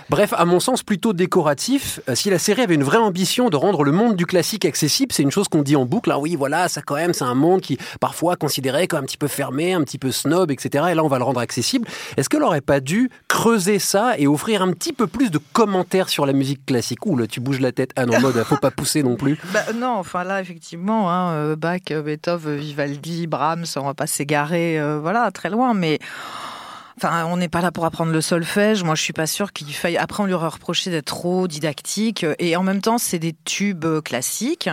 Bref, 0.10 0.34
à 0.38 0.46
mon 0.46 0.60
sens, 0.60 0.84
plutôt 0.84 1.14
décoratif. 1.14 2.00
Euh, 2.10 2.16
Si 2.16 2.30
la 2.30 2.38
série 2.38 2.62
avait 2.62 2.76
une 2.76 2.84
vraie 2.84 2.98
ambition 3.00 3.50
de 3.50 3.58
rendre 3.58 3.84
le 3.84 3.92
monde 3.92 4.16
du 4.16 4.26
classique 4.28 4.64
accessible, 4.66 5.12
c'est 5.12 5.24
une 5.24 5.32
chose 5.32 5.48
qu'on 5.48 5.64
dit 5.64 5.76
en 5.76 5.86
boucle. 5.86 6.12
Ah 6.12 6.20
oui, 6.20 6.36
voilà, 6.36 6.70
ça 6.70 6.82
quand 6.84 6.96
même, 6.96 7.14
c'est 7.14 7.24
un 7.24 7.34
monde 7.34 7.62
qui 7.62 7.78
parfois 8.00 8.36
considéré 8.36 8.88
comme 8.88 9.00
un 9.00 9.06
petit 9.06 9.18
peu 9.18 9.28
fermé, 9.28 9.74
un 9.74 9.82
petit 9.82 9.98
peu 9.98 10.12
snob, 10.12 10.52
etc. 10.52 10.86
Et 10.92 10.94
là, 10.94 11.04
on 11.04 11.08
va 11.08 11.18
le 11.18 11.24
rendre 11.24 11.40
accessible. 11.40 11.88
Est-ce 12.18 12.30
qu'elle 12.30 12.42
n'aurait 12.42 12.62
pas 12.62 12.80
dû 12.82 13.10
creuser 13.28 13.80
ça 13.80 14.14
et 14.18 14.28
offrir 14.28 14.62
un 14.62 14.72
petit 14.74 14.94
peu 14.94 15.08
plus 15.08 15.32
de 15.32 15.40
commentaires 15.54 16.10
sur 16.10 16.26
la 16.26 16.34
musique 16.34 16.66
classique? 16.66 17.06
Ouh, 17.08 17.18
là, 17.18 17.26
tu 17.26 17.40
bouges 17.40 17.60
la 17.60 17.72
tête. 17.72 17.92
Ah 17.96 18.06
non, 18.06 18.20
mode, 18.20 18.36
faut 18.44 18.58
pas 18.58 18.72
pousser 18.72 19.02
non 19.04 19.16
plus. 19.16 19.40
Bah, 19.54 19.64
non, 19.74 19.96
enfin 19.96 20.24
là, 20.24 20.42
effectivement, 20.42 21.10
hein, 21.10 21.32
euh, 21.34 21.56
Bach, 21.56 21.80
Beethoven, 21.90 22.58
Vivaldi, 22.58 23.26
Brahms, 23.26 23.66
on 23.78 23.84
va 23.86 23.94
pas 23.94 24.06
s'égarer, 24.08 24.80
euh, 24.80 25.00
voilà, 25.00 25.32
très 25.32 25.50
loin, 25.50 25.74
mais. 25.74 26.00
Enfin, 26.98 27.26
on 27.26 27.38
n'est 27.38 27.50
pas 27.50 27.62
là 27.62 27.72
pour 27.72 27.86
apprendre 27.86 28.12
le 28.14 28.22
solfège. 28.22 28.84
Moi, 28.84 28.96
je 28.96 29.02
suis 29.02 29.12
pas 29.14 29.28
sûre 29.28 29.52
qu'il 29.52 29.74
faille. 29.74 29.98
Après, 29.98 30.24
on 30.24 30.26
lui 30.26 30.34
aurait 30.34 30.48
reproché 30.48 30.90
d'être 30.92 31.06
trop 31.06 31.48
didactique. 31.48 32.26
Et 32.40 32.56
en 32.56 32.64
même 32.64 32.82
temps, 32.82 32.98
c'est 32.98 33.20
des 33.20 33.36
tubes 33.46 33.86
euh, 33.86 34.02
classiques, 34.02 34.70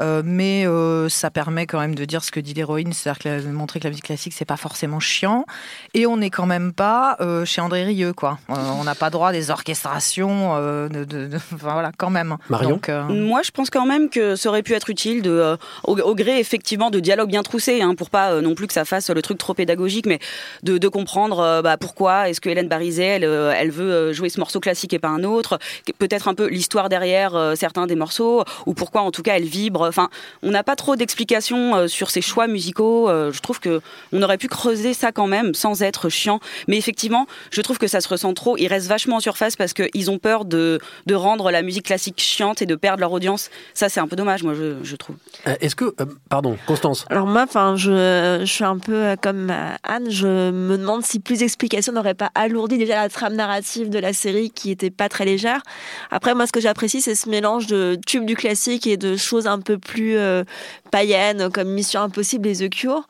Euh, 0.00 0.22
mais 0.24 0.66
euh, 0.66 1.10
ça 1.10 1.30
permet 1.30 1.66
quand 1.66 1.78
même 1.78 1.94
de 1.94 2.06
dire 2.06 2.24
ce 2.24 2.30
que 2.30 2.40
dit 2.40 2.54
l'héroïne, 2.54 2.94
c'est-à-dire 2.94 3.18
que 3.22 3.46
montrer 3.48 3.78
que 3.78 3.84
la 3.84 3.90
musique 3.90 4.06
classique, 4.06 4.32
c'est 4.34 4.46
pas 4.46 4.56
forcément 4.56 5.00
chiant. 5.00 5.44
Et 5.92 6.06
on 6.06 6.16
n'est 6.16 6.30
quand 6.30 6.46
même 6.46 6.72
pas 6.72 7.16
euh, 7.20 7.44
chez 7.44 7.60
André 7.60 7.84
Rieu, 7.84 8.14
quoi. 8.14 8.38
Euh, 8.48 8.54
on 8.80 8.84
n'a 8.84 8.94
pas 8.94 9.10
droit 9.10 9.28
à 9.28 9.32
des 9.32 9.50
orchestrations, 9.50 10.54
euh, 10.56 10.88
de, 10.88 11.04
de- 11.04 11.26
de- 11.26 11.36
enfin 11.54 11.72
voilà, 11.74 11.92
quand 11.96 12.08
même. 12.10 12.36
Marion 12.48 12.70
Donc, 12.70 12.88
euh, 12.88 13.02
Moi, 13.04 13.42
je 13.44 13.50
pense 13.50 13.68
quand 13.68 13.84
même 13.86 14.08
que 14.08 14.34
ça 14.34 14.48
aurait 14.48 14.62
pu 14.62 14.72
être 14.72 14.88
utile 14.88 15.20
de, 15.22 15.30
euh, 15.30 15.56
au, 15.84 15.98
au 15.98 16.14
gré 16.14 16.38
effectivement 16.38 16.88
de 16.90 16.98
dialogue 16.98 17.28
bien 17.28 17.42
troussé, 17.42 17.82
hein, 17.82 17.94
pour 17.94 18.08
pas 18.08 18.32
euh, 18.32 18.40
non 18.40 18.54
plus 18.54 18.66
que 18.66 18.72
ça 18.72 18.86
fasse 18.86 19.10
le 19.10 19.20
truc 19.20 19.36
trop 19.38 19.52
pédagogique, 19.54 20.06
mais 20.06 20.20
de, 20.62 20.78
de 20.78 20.88
comprendre 20.88 21.40
euh, 21.52 21.62
bah, 21.62 21.76
pourquoi 21.76 22.28
est-ce 22.28 22.40
que 22.40 22.48
Hélène 22.48 22.68
Barizet, 22.68 23.04
elle, 23.04 23.24
euh, 23.24 23.52
elle 23.56 23.70
veut 23.70 23.92
euh, 23.92 24.12
jouer 24.12 24.28
ce 24.28 24.40
morceau 24.40 24.60
classique 24.60 24.92
et 24.92 24.98
pas 24.98 25.08
un 25.08 25.24
autre, 25.24 25.58
peut-être 25.98 26.28
un 26.28 26.34
peu 26.34 26.46
l'histoire 26.48 26.88
derrière 26.88 27.34
euh, 27.34 27.54
certains 27.54 27.86
des 27.86 27.94
morceaux, 27.96 28.44
ou 28.66 28.74
pourquoi 28.74 29.02
en 29.02 29.10
tout 29.10 29.22
cas 29.22 29.34
elle 29.36 29.44
vibre. 29.44 29.86
Enfin, 29.88 30.08
on 30.42 30.50
n'a 30.50 30.62
pas 30.62 30.76
trop 30.76 30.96
d'explications 30.96 31.76
euh, 31.76 31.86
sur 31.88 32.10
ses 32.10 32.22
choix 32.22 32.46
musicaux. 32.46 33.08
Euh, 33.08 33.32
je 33.32 33.40
trouve 33.40 33.60
que 33.60 33.80
on 34.12 34.22
aurait 34.22 34.38
pu 34.38 34.48
creuser 34.48 34.94
ça 34.94 35.12
quand 35.12 35.26
même 35.26 35.54
sans 35.54 35.82
être 35.82 36.08
chiant. 36.08 36.40
Mais 36.68 36.76
effectivement, 36.76 37.26
je 37.50 37.60
trouve 37.60 37.78
que 37.78 37.86
ça 37.86 38.00
se 38.00 38.08
ressent 38.08 38.32
trop. 38.34 38.56
Ils 38.56 38.68
restent 38.68 38.88
vachement 38.88 39.16
en 39.16 39.20
surface 39.20 39.56
parce 39.56 39.72
qu'ils 39.72 40.10
ont 40.10 40.18
peur 40.18 40.44
de, 40.44 40.78
de 41.06 41.14
rendre 41.14 41.50
la 41.50 41.62
musique 41.62 41.86
classique 41.86 42.20
chiante 42.20 42.62
et 42.62 42.66
de 42.66 42.74
perdre 42.74 43.00
leur 43.00 43.12
audience. 43.12 43.50
Ça, 43.74 43.88
c'est 43.88 44.00
un 44.00 44.08
peu 44.08 44.16
dommage, 44.16 44.42
moi, 44.42 44.54
je, 44.54 44.76
je 44.82 44.96
trouve. 44.96 45.16
Euh, 45.46 45.54
Est-ce 45.60 45.76
que, 45.76 45.86
euh, 46.00 46.06
pardon, 46.28 46.56
Constance, 46.66 47.04
Alors 47.10 47.26
moi, 47.26 47.42
enfin, 47.42 47.76
je, 47.76 48.40
je 48.40 48.52
suis 48.52 48.64
un 48.64 48.78
peu 48.78 49.16
comme 49.20 49.52
Anne. 49.82 50.10
Je 50.10 50.50
me 50.50 50.76
demande 50.76 51.04
si 51.04 51.18
plus 51.20 51.41
d'explications 51.42 51.92
n'auraient 51.92 52.14
pas 52.14 52.30
alourdi 52.34 52.78
déjà 52.78 52.94
la 52.94 53.08
trame 53.08 53.34
narrative 53.34 53.90
de 53.90 53.98
la 53.98 54.12
série, 54.12 54.50
qui 54.50 54.70
était 54.70 54.90
pas 54.90 55.08
très 55.08 55.24
légère. 55.24 55.62
Après, 56.10 56.34
moi, 56.34 56.46
ce 56.46 56.52
que 56.52 56.60
j'apprécie, 56.60 57.00
c'est 57.00 57.14
ce 57.14 57.28
mélange 57.28 57.66
de 57.66 57.98
tubes 58.06 58.24
du 58.24 58.36
classique 58.36 58.86
et 58.86 58.96
de 58.96 59.16
choses 59.16 59.46
un 59.46 59.58
peu 59.58 59.78
plus 59.78 60.16
euh, 60.16 60.44
païennes, 60.90 61.50
comme 61.52 61.68
Mission 61.68 62.00
Impossible 62.00 62.48
et 62.48 62.56
The 62.56 62.70
Cure. 62.70 63.06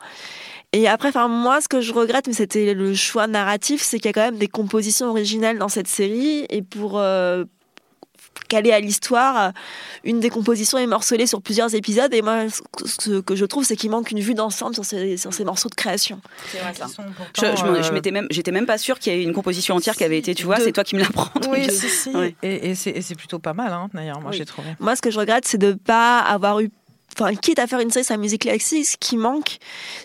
Et 0.73 0.87
après, 0.87 1.09
enfin, 1.09 1.27
moi, 1.27 1.61
ce 1.61 1.67
que 1.67 1.81
je 1.81 1.93
regrette, 1.93 2.25
mais 2.27 2.33
c'était 2.33 2.73
le 2.73 2.95
choix 2.95 3.27
narratif, 3.27 3.83
c'est 3.83 3.97
qu'il 3.97 4.07
y 4.07 4.09
a 4.09 4.13
quand 4.13 4.25
même 4.25 4.39
des 4.39 4.47
compositions 4.47 5.07
originales 5.07 5.59
dans 5.59 5.69
cette 5.69 5.87
série. 5.87 6.47
Et 6.49 6.63
pour 6.63 6.97
euh, 6.97 7.45
caler 8.53 8.71
à 8.71 8.79
l'histoire, 8.79 9.51
une 10.03 10.19
des 10.19 10.29
compositions 10.29 10.77
est 10.77 10.85
morcelée 10.87 11.25
sur 11.27 11.41
plusieurs 11.41 11.73
épisodes. 11.73 12.13
Et 12.13 12.21
moi, 12.21 12.45
ce 12.85 13.19
que 13.21 13.35
je 13.35 13.45
trouve, 13.45 13.63
c'est 13.65 13.75
qu'il 13.75 13.89
manque 13.89 14.11
une 14.11 14.19
vue 14.19 14.33
d'ensemble 14.35 14.75
sur 14.75 14.85
ces, 14.85 15.17
sur 15.17 15.33
ces 15.33 15.43
morceaux 15.43 15.69
de 15.69 15.75
création. 15.75 16.21
C'est 16.51 16.59
vrai, 16.59 16.73
ça. 16.73 16.85
Je, 16.87 16.95
pourtant, 17.55 17.55
je, 17.55 17.89
euh, 17.89 17.91
m'étais 17.93 18.11
même, 18.11 18.27
j'étais 18.29 18.51
même 18.51 18.65
pas 18.65 18.77
sûre 18.77 18.99
qu'il 18.99 19.13
y 19.13 19.15
ait 19.15 19.23
une 19.23 19.33
composition 19.33 19.75
entière 19.75 19.95
qui 19.95 20.03
avait 20.03 20.17
été, 20.19 20.35
tu 20.35 20.45
vois, 20.45 20.57
de- 20.59 20.63
c'est 20.63 20.71
toi 20.71 20.83
qui 20.83 20.95
me 20.95 21.01
l'apprends. 21.01 21.29
Oui, 21.49 21.63
je- 21.63 21.71
si, 21.71 21.89
si. 21.89 22.09
Ouais. 22.15 22.35
Et, 22.43 22.71
et 22.71 22.75
c'est 22.75 23.15
plutôt 23.15 23.39
pas 23.39 23.53
mal, 23.53 23.71
hein, 23.73 23.89
d'ailleurs, 23.93 24.21
moi 24.21 24.31
Oui. 24.31 24.37
j'ai 24.37 24.45
trouvé. 24.45 24.69
Moi, 24.79 24.95
ce 24.95 25.01
que 25.01 25.09
je 25.11 25.19
regrette, 25.19 25.45
c'est 25.45 25.57
de 25.57 25.67
ne 25.67 25.73
pas 25.73 26.19
avoir 26.19 26.59
eu. 26.59 26.69
Enfin, 27.19 27.33
quitte 27.35 27.59
à 27.59 27.67
faire 27.67 27.79
une 27.79 27.91
série 27.91 28.05
sur 28.05 28.13
la 28.15 28.19
musique 28.19 28.41
classique, 28.43 28.85
ce 28.85 28.97
qui 28.99 29.17
manque, 29.17 29.57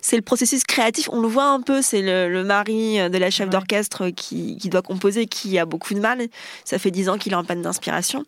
c'est 0.02 0.16
le 0.16 0.22
processus 0.22 0.64
créatif. 0.64 1.08
On 1.12 1.20
le 1.20 1.28
voit 1.28 1.46
un 1.46 1.60
peu, 1.60 1.80
c'est 1.82 2.02
le, 2.02 2.28
le 2.30 2.44
mari 2.44 2.98
de 3.10 3.18
la 3.18 3.30
chef 3.30 3.46
Ouais. 3.46 3.52
d'orchestre 3.52 4.08
qui, 4.10 4.56
qui 4.58 4.68
doit 4.68 4.82
composer, 4.82 5.26
qui 5.26 5.58
a 5.58 5.64
beaucoup 5.64 5.94
de 5.94 6.00
mal. 6.00 6.26
Ça 6.64 6.78
fait 6.78 6.90
dix 6.90 7.08
ans 7.08 7.16
qu'il 7.18 7.32
est 7.32 7.36
en 7.36 7.44
panne 7.44 7.62
d'inspiration. 7.62 8.24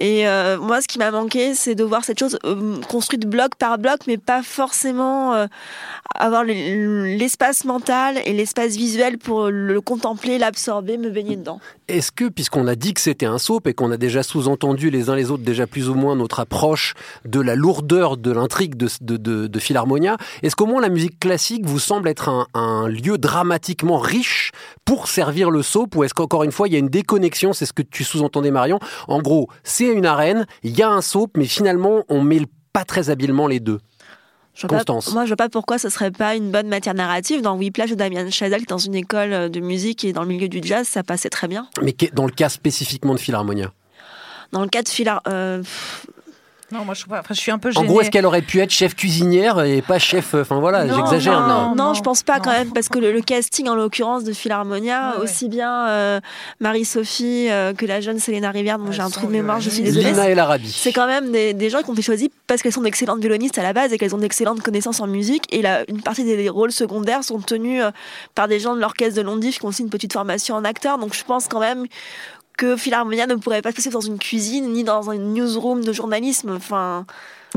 Et 0.00 0.28
euh, 0.28 0.58
moi, 0.58 0.80
ce 0.80 0.86
qui 0.88 0.98
m'a 0.98 1.10
manqué, 1.10 1.54
c'est 1.54 1.74
de 1.74 1.82
voir 1.84 2.04
cette 2.04 2.18
chose 2.18 2.38
euh, 2.44 2.80
construite 2.88 3.26
bloc 3.26 3.56
par 3.56 3.78
bloc, 3.78 4.00
mais 4.06 4.16
pas 4.18 4.42
forcément 4.42 5.34
euh, 5.34 5.46
avoir 6.14 6.44
le- 6.44 7.16
l'espace 7.16 7.64
mental 7.64 8.18
et 8.24 8.32
l'espace 8.32 8.76
visuel 8.76 9.18
pour 9.18 9.48
le 9.50 9.80
contempler, 9.80 10.38
l'absorber, 10.38 10.98
me 10.98 11.10
baigner 11.10 11.36
dedans. 11.36 11.58
est-ce 11.88 12.12
que, 12.12 12.28
puisqu'on 12.28 12.66
a 12.66 12.74
dit 12.76 12.94
que 12.94 13.00
c'était 13.00 13.26
un 13.26 13.38
soap 13.38 13.66
et 13.66 13.74
qu'on 13.74 13.90
a 13.90 13.96
déjà 13.96 14.22
sous-entendu 14.22 14.90
les 14.90 15.10
uns 15.10 15.16
les 15.16 15.30
autres 15.30 15.42
déjà 15.42 15.66
plus 15.66 15.88
ou 15.88 15.94
moins 15.94 16.16
notre 16.16 16.40
approche 16.40 16.94
de 17.24 17.40
la 17.40 17.54
lourdeur 17.56 18.03
de 18.16 18.30
l'intrigue 18.30 18.76
de, 18.76 18.88
de, 19.00 19.16
de- 19.16 19.46
de 19.46 19.58
Philharmonia, 19.58 20.16
est-ce 20.42 20.54
qu'au 20.56 20.66
moins 20.66 20.80
la 20.80 20.88
musique 20.88 21.18
classique 21.18 21.66
vous 21.66 21.78
semble 21.78 22.08
être 22.08 22.28
un, 22.28 22.46
un 22.54 22.88
lieu 22.88 23.18
dramatiquement 23.18 23.98
riche 23.98 24.52
pour 24.84 25.08
servir 25.08 25.50
le 25.50 25.62
soap 25.62 25.96
ou 25.96 26.04
est-ce 26.04 26.14
qu'encore 26.14 26.44
une 26.44 26.52
fois 26.52 26.68
il 26.68 26.72
y 26.74 26.76
a 26.76 26.78
une 26.78 26.88
déconnexion, 26.88 27.52
c'est 27.52 27.66
ce 27.66 27.72
que 27.72 27.82
tu 27.82 28.04
sous-entendais 28.04 28.50
Marion? 28.50 28.78
En 29.08 29.20
gros, 29.22 29.48
c'est 29.64 29.86
une 29.86 30.06
arène, 30.06 30.46
il 30.62 30.76
y 30.78 30.82
a 30.82 30.88
un 30.90 31.00
soap, 31.00 31.32
mais 31.36 31.46
finalement 31.46 32.04
on 32.08 32.22
mêle 32.22 32.46
pas 32.72 32.84
très 32.84 33.10
habilement 33.10 33.46
les 33.46 33.60
deux. 33.60 33.80
Je 34.56 34.68
pas- 34.68 34.76
Constance. 34.76 35.12
moi, 35.12 35.24
je 35.24 35.30
vois 35.30 35.36
pas 35.36 35.48
pourquoi 35.48 35.78
ce 35.78 35.88
serait 35.88 36.12
pas 36.12 36.36
une 36.36 36.52
bonne 36.52 36.68
matière 36.68 36.94
narrative. 36.94 37.42
Dans 37.42 37.56
Whiplash 37.56 37.90
de 37.90 37.96
Damien 37.96 38.30
Chazelle, 38.30 38.64
dans 38.66 38.78
une 38.78 38.94
école 38.94 39.32
euh, 39.32 39.48
de 39.48 39.58
musique 39.58 40.04
et 40.04 40.12
dans 40.12 40.22
le 40.22 40.28
milieu 40.28 40.46
du 40.46 40.60
jazz, 40.62 40.86
ça 40.86 41.02
passait 41.02 41.28
très 41.28 41.48
bien. 41.48 41.66
Mais 41.82 41.92
dans 42.12 42.24
le 42.24 42.30
cas 42.30 42.48
spécifiquement 42.48 43.14
de 43.14 43.18
Philharmonia? 43.18 43.72
Dans 44.52 44.62
le 44.62 44.68
cas 44.68 44.82
de 44.84 44.88
Philar... 44.88 45.22
euh, 45.26 45.60
Non, 46.74 46.84
moi 46.84 46.94
je, 46.94 47.04
enfin, 47.08 47.22
je 47.30 47.34
suis 47.34 47.52
un 47.52 47.58
peu 47.58 47.70
En 47.76 47.84
gros, 47.84 48.00
est-ce 48.00 48.10
qu'elle 48.10 48.26
aurait 48.26 48.42
pu 48.42 48.58
être 48.60 48.70
chef 48.70 48.94
cuisinière 48.96 49.62
et 49.62 49.80
pas 49.80 49.98
chef. 50.00 50.34
euh, 50.34 50.42
Enfin 50.42 50.58
voilà, 50.58 50.84
non, 50.84 50.96
j'exagère. 50.96 51.40
non, 51.40 51.68
non, 51.70 51.74
non, 51.76 51.94
je 51.94 52.02
pense 52.02 52.22
pas 52.24 52.38
non. 52.38 52.42
quand 52.44 52.50
même, 52.50 52.72
parce 52.72 52.88
que 52.88 52.98
le, 52.98 53.12
le 53.12 53.20
casting, 53.20 53.68
en 53.68 53.74
l'occurrence, 53.76 54.24
de 54.24 54.32
Philharmonia, 54.32 55.10
Ouais, 55.12 55.16
ouais. 55.18 55.22
aussi 55.24 55.48
bien 55.48 55.86
euh, 55.88 56.20
Marie-Sophie 56.60 57.48
euh, 57.50 57.72
que 57.74 57.86
la 57.86 58.00
jeune 58.00 58.18
Selena 58.18 58.50
Rivière, 58.50 58.78
dont 58.78 58.90
j'ai 58.90 59.02
un 59.02 59.10
trou 59.10 59.26
de 59.26 59.32
mémoire, 59.32 59.60
je 59.60 59.70
suis 59.70 59.82
désolée. 59.82 60.10
Lina 60.10 60.28
El 60.28 60.38
Arabi. 60.38 60.68
C'est 60.70 60.92
quand 60.92 61.06
même 61.06 61.30
des, 61.30 61.54
des 61.54 61.70
gens 61.70 61.82
qui 61.82 61.90
ont 61.90 61.94
été 61.94 62.02
choisis 62.02 62.28
parce 62.46 62.62
qu'elles 62.62 62.72
sont 62.72 62.82
d'excellentes 62.82 63.20
violonistes 63.20 63.58
à 63.58 63.62
la 63.62 63.72
base 63.72 63.92
et 63.92 63.98
qu'elles 63.98 64.14
ont 64.14 64.18
d'excellentes 64.18 64.60
connaissances 64.62 65.00
en 65.00 65.06
musique. 65.06 65.44
Et 65.54 65.62
la, 65.62 65.88
une 65.88 66.02
partie 66.02 66.24
des 66.24 66.48
rôles 66.48 66.72
secondaires 66.72 67.22
sont 67.22 67.38
tenus 67.40 67.82
euh, 67.84 67.90
par 68.34 68.48
des 68.48 68.58
gens 68.58 68.74
de 68.74 68.80
l'orchestre 68.80 69.16
de 69.16 69.22
Londif 69.22 69.58
qui 69.58 69.64
ont 69.64 69.68
aussi 69.68 69.82
une 69.82 69.90
petite 69.90 70.12
formation 70.12 70.56
en 70.56 70.64
acteur. 70.64 70.98
Donc 70.98 71.14
je 71.14 71.24
pense 71.24 71.46
quand 71.46 71.60
même 71.60 71.86
que 72.56 72.76
Philharmonia 72.76 73.26
ne 73.26 73.34
pourrait 73.34 73.62
pas 73.62 73.70
se 73.70 73.76
passer 73.76 73.90
dans 73.90 74.00
une 74.00 74.18
cuisine 74.18 74.72
ni 74.72 74.84
dans 74.84 75.10
une 75.10 75.34
newsroom 75.34 75.84
de 75.84 75.92
journalisme. 75.92 76.50
Enfin, 76.50 77.06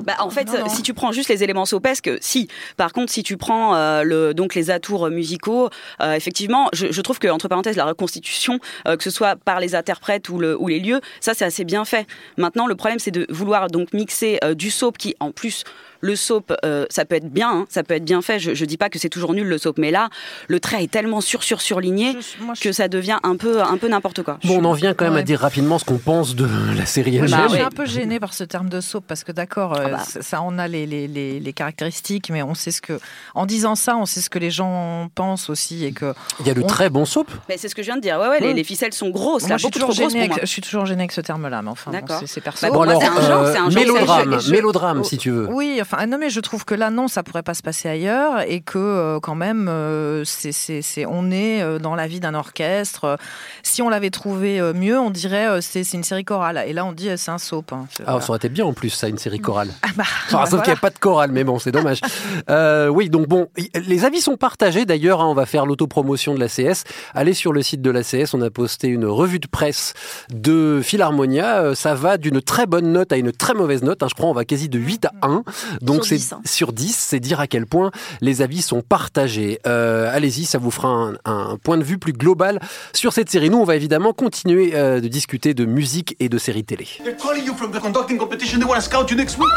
Bah, 0.06 0.14
en 0.20 0.30
fait, 0.30 0.46
Non, 0.46 0.60
non. 0.60 0.70
si 0.70 0.84
tu 0.84 0.94
prends 0.94 1.12
juste 1.12 1.30
les 1.30 1.44
éléments 1.44 1.66
sopesques, 1.66 2.12
si. 2.22 2.48
Par 2.78 2.94
contre, 2.94 3.12
si 3.12 3.24
tu 3.24 3.36
prends 3.36 3.76
euh, 3.76 4.04
le, 4.04 4.34
donc 4.34 4.56
les 4.56 4.70
atours 4.70 5.10
musicaux, 5.10 5.70
euh, 6.02 6.14
effectivement, 6.14 6.70
je, 6.74 6.88
je 6.92 7.02
trouve 7.02 7.20
que 7.20 7.28
entre 7.28 7.48
parenthèses, 7.48 7.76
la 7.76 7.86
reconstitution, 7.86 8.60
euh, 8.88 8.96
que 8.96 9.04
ce 9.04 9.10
soit 9.10 9.36
par 9.36 9.60
les 9.60 9.76
interprètes 9.76 10.30
ou, 10.30 10.38
le, 10.40 10.56
ou 10.60 10.68
les 10.68 10.80
lieux, 10.80 11.02
ça 11.20 11.34
c'est 11.34 11.46
assez 11.46 11.66
bien 11.66 11.84
fait. 11.84 12.06
Maintenant, 12.38 12.68
le 12.68 12.76
problème 12.76 13.00
c'est 13.00 13.12
de 13.12 13.26
vouloir 13.30 13.68
donc 13.68 13.92
mixer 13.94 14.38
euh, 14.44 14.54
du 14.54 14.70
soap 14.72 14.98
qui, 14.98 15.16
en 15.20 15.32
plus, 15.32 15.64
le 16.00 16.16
soap, 16.16 16.54
euh, 16.64 16.86
ça 16.92 17.06
peut 17.06 17.16
être 17.16 17.32
bien, 17.34 17.50
hein, 17.50 17.66
ça 17.70 17.82
peut 17.84 17.96
être 17.96 18.06
bien 18.06 18.22
fait. 18.22 18.38
Je, 18.38 18.54
je 18.54 18.66
dis 18.66 18.78
pas 18.78 18.90
que 18.90 19.00
c'est 19.00 19.10
toujours 19.10 19.34
nul 19.34 19.48
le 19.48 19.58
soap, 19.58 19.80
mais 19.80 19.90
là, 19.90 20.10
le 20.48 20.60
trait 20.60 20.84
est 20.84 20.92
tellement 20.92 21.22
sur 21.22 21.42
sur 21.42 21.60
surligné 21.60 22.12
Je- 22.14 22.44
moi, 22.44 22.54
je- 22.56 22.62
que 22.62 22.72
ça 22.72 22.88
devient 22.88 23.18
un 23.24 23.36
peu 23.36 23.62
un 23.64 23.78
peu 23.78 23.88
n'importe 23.88 24.22
quoi. 24.22 24.38
Bon, 24.44 24.60
on 24.62 24.66
en 24.66 24.74
vient 24.74 24.94
quand 24.94 25.06
même 25.06 25.16
Ouais. 25.16 25.22
à 25.22 25.24
dire 25.24 25.40
rapidement 25.40 25.80
ce 25.80 25.86
qu'on 25.86 25.98
pense 25.98 26.36
de 26.36 26.48
la 26.78 26.86
série 26.86 27.16
elle-même. 27.16 27.30
je 27.46 27.50
suis 27.50 27.58
ouais. 27.58 27.66
un 27.66 27.72
peu 27.72 27.86
gênée 27.88 28.20
par 28.20 28.36
ce 28.36 28.44
terme 28.44 28.70
de 28.70 28.80
soap 28.80 29.06
parce 29.08 29.24
que 29.24 29.32
d'accord, 29.32 29.74
euh, 29.76 29.87
Ah 29.94 29.98
bah. 29.98 30.22
ça- 30.22 30.42
on 30.42 30.58
a 30.60 30.68
les, 30.68 30.86
les, 30.86 31.08
les, 31.08 31.40
les 31.40 31.54
caractéristiques, 31.54 32.30
mais 32.30 32.44
on 32.44 32.54
sait 32.54 32.72
ce 32.72 32.82
que, 32.82 33.00
en 33.36 33.46
disant 33.46 33.76
ça, 33.76 33.96
on 33.98 34.06
sait 34.06 34.22
ce 34.22 34.30
que 34.30 34.40
les 34.40 34.52
gens 34.52 35.10
pensent 35.16 35.50
aussi 35.50 35.86
et 35.86 35.92
que. 35.92 36.14
Il 36.40 36.48
y 36.48 36.50
a 36.50 36.54
le 36.54 36.64
On- 36.64 36.68
très 36.68 36.90
bon 36.90 37.06
soap. 37.06 37.30
Mais 37.50 37.58
c'est 37.58 37.70
ce 37.70 37.76
que 37.76 37.82
je 37.82 37.88
viens 37.88 37.96
de 37.98 38.02
dire. 38.02 38.20
Ouais, 38.20 38.28
ouais, 38.30 38.40
les, 38.40 38.54
les 38.54 38.64
ficelles 38.64 38.94
sont 38.94 39.10
grosses, 39.10 39.44
Moi, 39.44 39.50
là, 39.52 39.58
je, 39.58 39.62
suis 39.62 39.68
beaucoup 39.70 39.80
trop 39.80 39.88
toujours 39.92 40.04
grosses 40.06 40.14
gênée 40.14 40.26
pour 40.26 40.30
moi. 40.30 40.36
avec, 40.38 40.48
je 40.48 40.52
suis 40.52 40.62
toujours 40.62 40.86
gênée 40.86 41.02
avec 41.02 41.12
ce 41.12 41.22
terme-là, 41.22 41.62
mais 41.62 41.70
enfin, 41.70 41.92
bon, 41.92 41.98
D'accord. 42.00 42.22
c'est- 42.26 42.42
perso. 42.42 42.66
Bah, 42.68 42.72
Bon, 42.74 42.82
alors, 42.82 43.02
c'est 43.02 43.08
un 43.08 43.22
genre, 43.22 43.42
euh, 43.44 43.56
genre, 43.56 43.72
mélodrame, 43.72 44.40
je- 44.40 44.52
mélodrame 44.52 45.04
si 45.04 45.18
tu 45.18 45.32
veux. 45.32 45.48
Oui, 45.52 45.80
enfin, 45.82 46.06
non, 46.06 46.18
mais 46.20 46.30
je 46.30 46.40
trouve 46.40 46.66
que 46.66 46.76
là, 46.76 46.90
non, 46.90 47.08
ça 47.08 47.24
pourrait 47.24 47.44
pas 47.44 47.54
se 47.56 47.64
passer 47.64 47.90
ailleurs 47.90 48.42
et 48.48 48.62
que 48.62 48.78
euh, 48.78 49.20
quand 49.20 49.36
même, 49.36 49.68
euh, 49.70 50.24
c'est, 50.26 50.52
c'est, 50.52 50.82
c'est- 50.82 51.06
on 51.06 51.32
est 51.32 51.62
euh, 51.62 51.80
dans 51.80 51.96
la 51.96 52.08
vie 52.08 52.20
d'un 52.20 52.34
orchestre. 52.36 53.18
Si 53.64 53.82
on 53.82 53.90
l'avait 53.90 54.10
trouvé 54.10 54.62
mieux, 54.74 55.00
on 55.00 55.10
dirait 55.10 55.62
c'est, 55.62 55.82
une 55.94 56.04
série 56.04 56.26
chorale. 56.26 56.64
Et 56.68 56.74
là, 56.74 56.86
on 56.86 56.92
dit 56.92 57.10
c'est 57.18 57.32
un 57.32 57.38
soap. 57.38 57.74
hein. 57.74 57.86
Ah, 58.00 58.04
voilà. 58.06 58.22
ça 58.22 58.30
aurait 58.30 58.38
été 58.38 58.50
bien 58.50 58.66
en 58.66 58.74
plus, 58.74 58.90
ça, 58.90 59.08
une 59.08 59.18
série 59.18 59.40
chorale. 59.40 59.70
Ah 59.84 59.88
bah, 59.96 60.04
Enfin, 60.28 60.38
bah, 60.44 60.46
sauf 60.50 60.62
qu'il 60.64 60.72
n'y 60.74 60.78
a 60.78 60.82
pas 60.82 60.90
de 60.90 60.98
chorale, 61.00 61.32
mais 61.32 61.44
bon, 61.44 61.60
c'est 61.60 61.72
dommage. 61.72 62.02
Euh, 62.50 62.88
oui, 62.88 63.10
donc 63.10 63.28
bon, 63.28 63.48
les 63.76 64.06
avis 64.06 64.22
sont 64.22 64.38
partagés. 64.38 64.86
D'ailleurs, 64.86 65.22
hein, 65.22 65.26
on 65.28 65.34
va 65.34 65.46
faire 65.46 65.66
l'autopromotion 65.66 66.34
de 66.34 66.40
l'ACS. 66.40 66.84
Allez 67.14 67.34
sur 67.34 67.52
le 67.52 67.62
site 67.62 67.82
de 67.82 67.90
l'ACS, 67.92 68.34
on 68.34 68.42
a 68.42 68.50
posté 68.50 68.88
une 68.88 69.06
revue 69.06 69.40
de 69.40 69.48
presse 69.48 69.94
de 70.32 70.80
Philharmonia. 70.84 71.58
Euh, 71.62 71.76
Ça 71.76 71.94
va 71.96 72.18
d'une 72.18 72.42
très 72.42 72.66
bonne 72.68 72.92
note 72.94 73.12
à 73.12 73.18
une 73.18 73.32
très 73.34 73.54
mauvaise 73.54 73.84
note. 73.84 74.02
hein. 74.04 74.08
Je 74.10 74.14
crois 74.16 74.30
on 74.30 74.34
va 74.34 74.46
quasi 74.46 74.70
de 74.70 74.80
8 74.80 75.06
à 75.06 75.12
1. 75.28 75.44
Donc 75.82 76.06
Sur 76.06 76.06
c'est 76.06 76.16
10, 76.18 76.34
hein. 76.34 76.42
sur 76.46 76.74
10, 76.74 76.96
c'est 76.96 77.20
dire 77.20 77.40
à 77.40 77.48
quel 77.48 77.66
point 77.66 77.92
les 78.22 78.42
avis 78.42 78.62
sont 78.62 78.82
partagés. 78.82 79.60
Euh, 79.68 80.10
Allez-y, 80.16 80.46
ça 80.46 80.58
vous 80.58 80.72
fera 80.72 80.88
un, 80.90 81.14
un 81.26 81.58
point 81.62 81.78
de 81.78 81.84
vue 81.84 81.98
plus 81.98 82.14
global 82.14 82.60
sur 82.94 83.12
cette 83.14 83.30
série. 83.30 83.50
Nous, 83.50 83.58
on 83.58 83.66
va 83.66 83.76
évidemment 83.76 84.14
continuer 84.14 84.72
euh, 84.76 85.02
de 85.02 85.08
discuter 85.08 85.54
de 85.54 85.66
musique 85.66 86.16
et 86.20 86.30
de 86.30 86.38
séries 86.38 86.64
télé. 86.64 86.88
They're 87.04 87.18
calling 87.18 87.46
you 87.46 87.54
from 87.56 87.72
the 87.72 87.80
conducting 87.80 88.18
competition. 88.18 88.60
They 88.60 88.68
want 88.68 88.76
to 88.76 88.82
scout 88.82 89.10
you 89.12 89.18
next 89.18 89.38
week. 89.38 89.48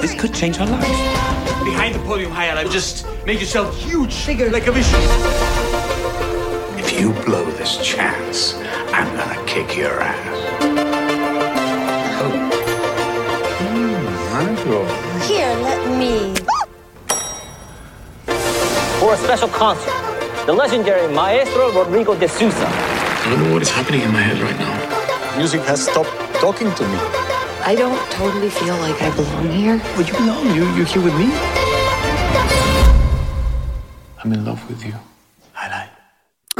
This 0.00 0.14
could 0.14 0.34
change 0.34 0.58
our 0.58 0.66
lives. 0.66 0.88
Behind 1.64 1.94
the 1.94 1.98
podium, 2.00 2.30
higher 2.30 2.54
life. 2.54 2.70
Just 2.70 3.06
make 3.26 3.40
yourself 3.40 3.74
huge, 3.76 4.26
Bigger. 4.26 4.50
like 4.50 4.66
a 4.66 4.72
vision. 4.72 5.00
If 6.78 7.00
you 7.00 7.12
blow 7.24 7.44
this 7.52 7.78
chance, 7.78 8.54
I'm 8.92 9.08
gonna 9.16 9.42
kick 9.46 9.76
your 9.76 10.00
ass. 10.00 10.38
Oh. 12.20 12.30
Hmm, 13.60 15.22
Here, 15.28 15.54
let 15.62 15.98
me. 15.98 16.34
For 19.00 19.14
a 19.14 19.16
special 19.16 19.48
concert, 19.48 19.92
the 20.46 20.52
legendary 20.52 21.12
Maestro 21.12 21.72
Rodrigo 21.72 22.14
de 22.14 22.28
Sousa. 22.28 22.66
I 22.68 23.30
don't 23.30 23.42
know 23.44 23.52
what 23.54 23.62
is 23.62 23.70
happening 23.70 24.02
in 24.02 24.12
my 24.12 24.20
head 24.20 24.38
right 24.42 24.58
now. 24.58 25.36
Music 25.38 25.62
has 25.62 25.82
stopped 25.86 26.10
talking 26.40 26.70
to 26.74 26.82
me. 26.86 27.23
I 27.66 27.74
don't 27.74 27.98
totally 28.10 28.50
feel 28.50 28.76
like 28.76 29.00
I 29.00 29.08
belong 29.16 29.50
here. 29.50 29.78
Well, 29.96 30.02
you 30.02 30.12
belong. 30.12 30.54
You, 30.54 30.64
you're 30.76 30.84
here 30.84 31.02
with 31.02 31.16
me. 31.18 31.30
I'm 34.22 34.30
in 34.34 34.44
love 34.44 34.68
with 34.68 34.84
you. 34.84 34.92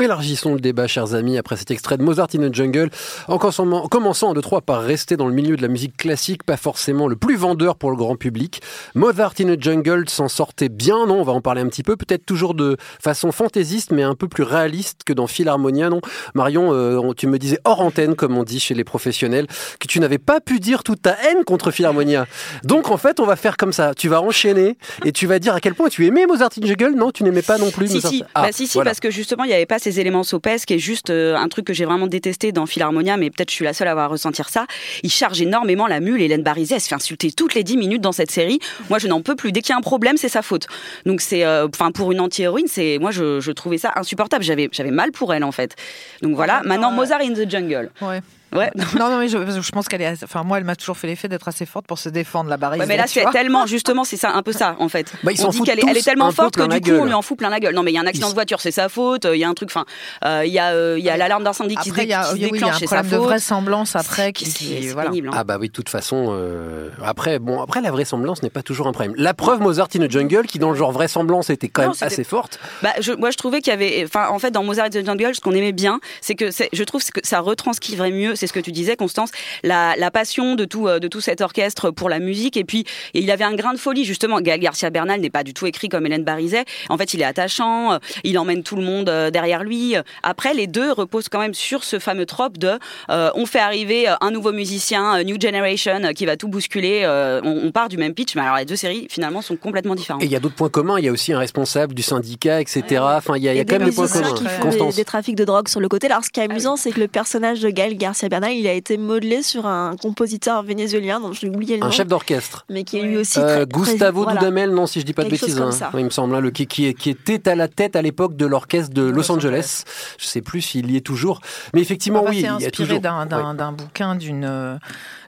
Élargissons 0.02 0.54
le 0.54 0.60
débat, 0.60 0.88
chers 0.88 1.14
amis, 1.14 1.38
après 1.38 1.56
cet 1.56 1.70
extrait 1.70 1.96
de 1.96 2.02
Mozart 2.02 2.26
in 2.34 2.48
the 2.50 2.54
Jungle, 2.54 2.90
en 3.28 3.38
commençant, 3.38 3.86
commençant 3.86 4.34
de 4.34 4.40
trois 4.40 4.60
par 4.60 4.82
rester 4.82 5.16
dans 5.16 5.28
le 5.28 5.32
milieu 5.32 5.56
de 5.56 5.62
la 5.62 5.68
musique 5.68 5.96
classique, 5.96 6.42
pas 6.42 6.56
forcément 6.56 7.06
le 7.06 7.14
plus 7.14 7.36
vendeur 7.36 7.76
pour 7.76 7.90
le 7.92 7.96
grand 7.96 8.16
public. 8.16 8.60
Mozart 8.96 9.34
in 9.40 9.54
the 9.54 9.62
Jungle 9.62 10.08
s'en 10.08 10.26
sortait 10.28 10.68
bien, 10.68 11.06
non? 11.06 11.20
On 11.20 11.22
va 11.22 11.32
en 11.32 11.40
parler 11.40 11.60
un 11.60 11.68
petit 11.68 11.84
peu, 11.84 11.94
peut-être 11.96 12.26
toujours 12.26 12.54
de 12.54 12.76
façon 13.00 13.30
fantaisiste, 13.30 13.92
mais 13.92 14.02
un 14.02 14.16
peu 14.16 14.26
plus 14.26 14.42
réaliste 14.42 15.02
que 15.06 15.12
dans 15.12 15.28
Philharmonia, 15.28 15.90
non? 15.90 16.00
Marion, 16.34 16.70
euh, 16.72 17.12
tu 17.16 17.28
me 17.28 17.38
disais 17.38 17.60
hors 17.64 17.80
antenne, 17.80 18.16
comme 18.16 18.36
on 18.36 18.42
dit 18.42 18.58
chez 18.58 18.74
les 18.74 18.84
professionnels, 18.84 19.46
que 19.78 19.86
tu 19.86 20.00
n'avais 20.00 20.18
pas 20.18 20.40
pu 20.40 20.58
dire 20.58 20.82
toute 20.82 21.02
ta 21.02 21.12
haine 21.24 21.44
contre 21.44 21.70
Philharmonia. 21.70 22.26
Donc 22.64 22.90
en 22.90 22.96
fait, 22.96 23.20
on 23.20 23.26
va 23.26 23.36
faire 23.36 23.56
comme 23.56 23.72
ça. 23.72 23.94
Tu 23.94 24.08
vas 24.08 24.20
enchaîner 24.20 24.76
et 25.04 25.12
tu 25.12 25.28
vas 25.28 25.38
dire 25.38 25.54
à 25.54 25.60
quel 25.60 25.76
point 25.76 25.88
tu 25.88 26.04
aimais 26.04 26.26
Mozart 26.26 26.50
in 26.58 26.62
the 26.62 26.66
Jungle? 26.66 26.96
Non, 26.96 27.12
tu 27.12 27.22
n'aimais 27.22 27.42
pas 27.42 27.58
non 27.58 27.70
plus 27.70 27.86
Si, 27.86 27.94
Mozart- 27.98 28.10
si, 28.10 28.24
Ah, 28.34 28.42
bah, 28.42 28.48
si, 28.50 28.66
si 28.66 28.74
voilà. 28.74 28.90
parce 28.90 28.98
que 28.98 29.12
justement, 29.12 29.44
il 29.44 29.48
n'y 29.48 29.54
avait 29.54 29.66
pas 29.66 29.78
ces 29.84 30.00
éléments 30.00 30.22
sopesques 30.22 30.70
et 30.70 30.78
juste 30.78 31.10
euh, 31.10 31.36
un 31.36 31.48
truc 31.48 31.66
que 31.66 31.74
j'ai 31.74 31.84
vraiment 31.84 32.06
détesté 32.06 32.52
dans 32.52 32.66
Philharmonia, 32.66 33.16
mais 33.16 33.30
peut-être 33.30 33.50
je 33.50 33.54
suis 33.54 33.64
la 33.64 33.74
seule 33.74 33.88
à 33.88 33.90
avoir 33.90 34.10
ressentir 34.10 34.48
ça. 34.48 34.66
Il 35.02 35.10
charge 35.10 35.40
énormément 35.40 35.86
la 35.86 36.00
mule. 36.00 36.22
Hélène 36.22 36.42
Barizet, 36.42 36.76
elle 36.76 36.80
se 36.80 36.88
fait 36.88 36.94
insulter 36.94 37.30
toutes 37.32 37.54
les 37.54 37.62
10 37.62 37.76
minutes 37.76 38.00
dans 38.00 38.12
cette 38.12 38.30
série. 38.30 38.58
Moi, 38.88 38.98
je 38.98 39.08
n'en 39.08 39.20
peux 39.20 39.36
plus. 39.36 39.52
Dès 39.52 39.60
qu'il 39.60 39.70
y 39.70 39.72
a 39.74 39.76
un 39.76 39.82
problème, 39.82 40.16
c'est 40.16 40.28
sa 40.28 40.42
faute. 40.42 40.66
Donc, 41.04 41.20
c'est, 41.20 41.44
euh, 41.44 41.68
enfin, 41.68 41.92
pour 41.92 42.12
une 42.12 42.20
anti-héroïne, 42.20 42.66
c'est, 42.66 42.98
moi, 42.98 43.10
je, 43.10 43.40
je 43.40 43.52
trouvais 43.52 43.78
ça 43.78 43.92
insupportable. 43.96 44.42
J'avais, 44.42 44.68
j'avais 44.72 44.90
mal 44.90 45.12
pour 45.12 45.34
elle, 45.34 45.44
en 45.44 45.52
fait. 45.52 45.76
Donc 46.22 46.34
voilà. 46.34 46.62
Maintenant. 46.64 46.90
Mozart 46.90 47.20
in 47.20 47.34
the 47.34 47.48
Jungle. 47.48 47.90
Ouais. 48.00 48.20
Ouais. 48.54 48.70
Non, 48.98 49.10
non, 49.10 49.18
mais 49.18 49.28
je, 49.28 49.38
je 49.60 49.72
pense 49.72 49.88
qu'elle 49.88 50.02
est. 50.02 50.06
assez- 50.06 50.24
Enfin, 50.24 50.42
moi, 50.44 50.58
elle 50.58 50.64
m'a 50.64 50.76
toujours 50.76 50.96
fait 50.96 51.06
l'effet 51.08 51.28
d'être 51.28 51.48
assez 51.48 51.66
forte 51.66 51.86
pour 51.86 51.98
se 51.98 52.08
défendre 52.08 52.48
la 52.48 52.56
barrière. 52.56 52.80
Ouais, 52.80 52.86
mais 52.86 52.96
là, 52.96 53.04
c'est 53.06 53.24
tellement, 53.32 53.66
justement, 53.74 54.04
c'est 54.04 54.16
ça, 54.16 54.30
un 54.32 54.42
peu 54.42 54.52
ça, 54.52 54.76
en 54.78 54.88
fait. 54.88 55.12
Bah, 55.24 55.32
ils 55.32 55.44
on 55.44 55.48
dit 55.50 55.60
qu'elle 55.62 55.78
est, 55.80 55.84
elle 55.88 55.96
est 55.96 56.02
tellement 56.02 56.30
forte 56.30 56.54
que 56.56 56.62
du 56.62 56.68
coup, 56.68 56.90
on 56.90 56.98
gueule. 56.98 57.06
lui 57.08 57.14
en 57.14 57.22
fout 57.22 57.36
plein 57.36 57.50
la 57.50 57.60
gueule. 57.60 57.74
Non, 57.74 57.82
mais 57.82 57.90
il 57.90 57.94
y 57.94 57.98
a 57.98 58.00
un 58.00 58.06
accident 58.06 58.28
Ils- 58.28 58.30
de 58.30 58.34
voiture, 58.34 58.60
c'est 58.60 58.70
sa 58.70 58.88
faute. 58.88 59.26
Il 59.30 59.38
y 59.38 59.44
a 59.44 59.48
un 59.48 59.54
truc, 59.54 59.70
enfin, 59.70 59.84
euh, 60.24 60.42
il 60.46 60.52
y 60.52 60.58
a, 60.58 60.70
euh, 60.72 60.96
il 60.98 61.04
y 61.04 61.10
a 61.10 61.16
l'alarme 61.16 61.42
d'incendie 61.44 61.74
qui 61.76 61.84
se, 61.84 61.90
Après, 61.90 62.02
dé- 62.02 62.08
il 62.08 62.10
y 62.10 62.14
a, 62.14 62.22
qui 62.22 62.28
se 62.28 62.34
oui, 62.34 62.40
oui, 62.40 62.44
il 62.44 62.44
y 62.44 62.46
a 62.46 62.52
déclenche, 62.52 62.74
un 62.74 62.78
c'est 62.78 62.86
sa 62.86 62.96
problème 62.96 63.12
de 63.12 63.16
faute. 63.16 63.26
vraisemblance 63.26 63.96
après 63.96 64.32
qui. 64.32 64.46
C'est- 64.46 64.58
qui- 64.64 64.82
c'est 64.84 64.92
voilà. 64.92 65.10
pénible, 65.10 65.28
hein. 65.28 65.32
Ah 65.36 65.44
bah 65.44 65.56
oui, 65.60 65.68
de 65.68 65.72
toute 65.72 65.88
façon, 65.88 66.28
euh, 66.30 66.90
après, 67.04 67.38
bon, 67.40 67.60
après 67.60 67.80
la 67.80 67.90
vraisemblance 67.90 68.42
n'est 68.42 68.50
pas 68.50 68.62
toujours 68.62 68.86
un 68.86 68.92
problème. 68.92 69.14
La 69.16 69.34
preuve, 69.34 69.60
Mozart 69.60 69.88
in 69.96 70.06
the 70.06 70.10
Jungle, 70.10 70.46
qui 70.46 70.58
dans 70.58 70.70
le 70.70 70.76
genre 70.76 70.92
vraisemblance 70.92 71.50
était 71.50 71.68
quand 71.68 71.82
même 71.82 71.92
assez 72.00 72.24
forte. 72.24 72.58
Bah, 72.82 72.90
je, 73.00 73.12
moi, 73.12 73.30
je 73.30 73.36
trouvais 73.36 73.60
qu'il 73.60 73.72
y 73.72 73.74
avait, 73.74 74.04
enfin, 74.04 74.28
en 74.28 74.38
fait, 74.38 74.50
dans 74.52 74.62
Mozart 74.62 74.86
in 74.86 74.90
the 74.90 75.04
Jungle, 75.06 75.34
ce 75.34 75.40
qu'on 75.40 75.52
aimait 75.52 75.72
bien, 75.72 75.98
c'est 76.20 76.34
que 76.36 76.50
c'est- 76.50 76.68
je 76.72 76.84
trouve 76.84 77.02
que 77.04 77.20
ça 77.24 77.40
retranscrivrait 77.40 78.10
mieux, 78.12 78.36
c'est 78.44 78.48
ce 78.48 78.52
que 78.52 78.60
tu 78.60 78.72
disais, 78.72 78.94
Constance, 78.96 79.30
la, 79.62 79.94
la 79.96 80.10
passion 80.10 80.54
de 80.54 80.66
tout, 80.66 80.86
euh, 80.86 80.98
de 80.98 81.08
tout 81.08 81.22
cet 81.22 81.40
orchestre 81.40 81.90
pour 81.90 82.10
la 82.10 82.18
musique. 82.18 82.58
Et 82.58 82.64
puis, 82.64 82.84
et 83.14 83.20
il 83.20 83.30
avait 83.30 83.44
un 83.44 83.54
grain 83.54 83.72
de 83.72 83.78
folie, 83.78 84.04
justement. 84.04 84.40
Gaël 84.42 84.60
Garcia 84.60 84.90
Bernal 84.90 85.20
n'est 85.20 85.30
pas 85.30 85.44
du 85.44 85.54
tout 85.54 85.66
écrit 85.66 85.88
comme 85.88 86.04
Hélène 86.04 86.24
Barizet. 86.24 86.64
En 86.90 86.98
fait, 86.98 87.14
il 87.14 87.22
est 87.22 87.24
attachant, 87.24 87.94
euh, 87.94 87.98
il 88.22 88.38
emmène 88.38 88.62
tout 88.62 88.76
le 88.76 88.82
monde 88.82 89.08
euh, 89.08 89.30
derrière 89.30 89.64
lui. 89.64 89.94
Après, 90.22 90.52
les 90.52 90.66
deux 90.66 90.92
reposent 90.92 91.30
quand 91.30 91.38
même 91.40 91.54
sur 91.54 91.84
ce 91.84 91.98
fameux 91.98 92.26
trope 92.26 92.58
de, 92.58 92.78
euh, 93.10 93.30
on 93.34 93.46
fait 93.46 93.60
arriver 93.60 94.06
un 94.20 94.30
nouveau 94.30 94.52
musicien, 94.52 95.22
New 95.24 95.40
Generation, 95.40 96.12
qui 96.14 96.26
va 96.26 96.36
tout 96.36 96.48
bousculer. 96.48 97.02
euh, 97.04 97.40
on, 97.44 97.62
on 97.68 97.72
part 97.72 97.88
du 97.88 97.96
même 97.96 98.12
pitch, 98.12 98.34
mais 98.36 98.42
alors 98.42 98.56
les 98.56 98.64
deux 98.66 98.76
séries, 98.76 99.06
finalement, 99.10 99.40
sont 99.40 99.56
complètement 99.56 99.94
différentes. 99.94 100.22
Et 100.22 100.26
il 100.26 100.32
y 100.32 100.36
a 100.36 100.40
d'autres 100.40 100.54
points 100.54 100.68
communs. 100.68 100.98
Il 100.98 101.04
y 101.04 101.08
a 101.08 101.12
aussi 101.12 101.32
un 101.32 101.38
responsable 101.38 101.94
du 101.94 102.02
syndicat, 102.02 102.60
etc. 102.60 102.82
Enfin, 103.00 103.36
il 103.36 103.42
y 103.42 103.48
a, 103.48 103.52
il 103.52 103.56
y 103.56 103.58
a 103.58 103.62
et 103.62 103.64
quand 103.64 103.72
des 103.74 103.78
même 103.78 103.88
des 103.90 103.94
points 103.94 104.08
communs. 104.08 104.34
qui 104.34 104.44
font 104.46 104.88
des, 104.90 104.92
des 104.96 105.04
trafics 105.04 105.36
de 105.36 105.44
drogue 105.44 105.68
sur 105.68 105.80
le 105.80 105.88
côté. 105.88 106.06
Alors, 106.08 106.24
ce 106.24 106.30
qui 106.30 106.40
est 106.40 106.44
amusant, 106.44 106.76
c'est 106.76 106.90
que 106.92 107.00
le 107.00 107.08
personnage 107.08 107.60
de 107.60 107.70
Gaël 107.70 107.96
Garcia 107.96 108.28
Bernal, 108.34 108.52
il 108.52 108.66
a 108.66 108.72
été 108.72 108.96
modelé 108.96 109.44
sur 109.44 109.64
un 109.66 109.94
compositeur 109.96 110.64
vénézuélien 110.64 111.20
dont 111.20 111.32
j'ai 111.32 111.48
oublié 111.48 111.76
le 111.76 111.82
nom. 111.82 111.86
Un 111.86 111.90
chef 111.92 112.08
d'orchestre. 112.08 112.64
Mais 112.68 112.82
qui 112.82 112.98
est 112.98 113.02
lui 113.04 113.16
aussi 113.18 113.38
Euh, 113.38 113.64
très, 113.64 113.66
Gustavo 113.66 114.24
très- 114.24 114.32
voilà. 114.32 114.40
Dudamel, 114.40 114.70
non, 114.70 114.88
si 114.88 114.98
je 114.98 115.06
dis 115.06 115.12
pas 115.12 115.22
de 115.22 115.30
bêtises, 115.30 115.54
comme 115.56 115.70
hein. 115.70 115.90
il 115.96 116.04
me 116.04 116.10
semble, 116.10 116.34
hein, 116.34 116.40
le, 116.40 116.50
qui, 116.50 116.66
qui, 116.66 116.92
qui 116.94 117.10
était 117.10 117.48
à 117.48 117.54
la 117.54 117.68
tête 117.68 117.94
à 117.94 118.02
l'époque 118.02 118.34
de 118.36 118.44
l'orchestre 118.44 118.92
de 118.92 119.02
Los 119.02 119.30
Angeles. 119.30 119.84
Je 120.18 120.26
sais 120.26 120.40
plus 120.40 120.62
s'il 120.62 120.90
y 120.90 120.96
est 120.96 121.00
toujours. 121.00 121.40
Mais 121.74 121.80
effectivement, 121.80 122.24
oui, 122.26 122.38
il 122.38 122.42
y 122.42 122.46
a 122.46 122.54
inspiré 122.54 122.70
toujours. 122.72 123.00
d'un, 123.00 123.24
d'un, 123.26 123.50
ouais. 123.52 123.56
d'un 123.56 123.70
bouquin 123.70 124.16
d'une 124.16 124.44
euh, 124.44 124.76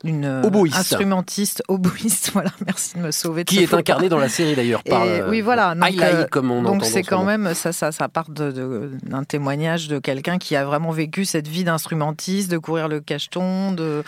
d'une 0.02 0.24
euh, 0.24 0.42
Oboïste. 0.42 0.76
instrumentiste 0.78 1.62
oboïste. 1.68 2.30
Voilà, 2.36 2.50
merci 2.66 2.96
de 2.96 3.02
me 3.02 3.10
sauver. 3.12 3.44
De 3.44 3.48
Qui 3.48 3.62
est 3.62 3.72
incarné 3.72 4.08
dans 4.08 4.18
la 4.18 4.28
série 4.28 4.54
d'ailleurs 4.54 4.82
par 4.82 5.04
Et 5.04 5.20
euh, 5.20 5.30
oui, 5.30 5.40
voilà. 5.40 5.74
Donc, 5.74 6.00
euh, 6.02 6.26
comme 6.30 6.50
on 6.50 6.62
donc 6.62 6.84
c'est 6.84 7.02
quand 7.02 7.24
même 7.24 7.54
ça, 7.54 7.72
ça, 7.72 7.92
ça 7.92 8.08
part 8.08 8.26
d'un 8.28 9.24
témoignage 9.24 9.88
de 9.88 9.98
quelqu'un 9.98 10.38
qui 10.38 10.54
a 10.56 10.64
vraiment 10.64 10.90
vécu 10.90 11.24
cette 11.24 11.48
vie 11.48 11.64
d'instrumentiste, 11.64 12.50
de 12.50 12.58
courir 12.58 12.85
le 12.88 13.00
cacheton, 13.00 13.72
de 13.72 14.02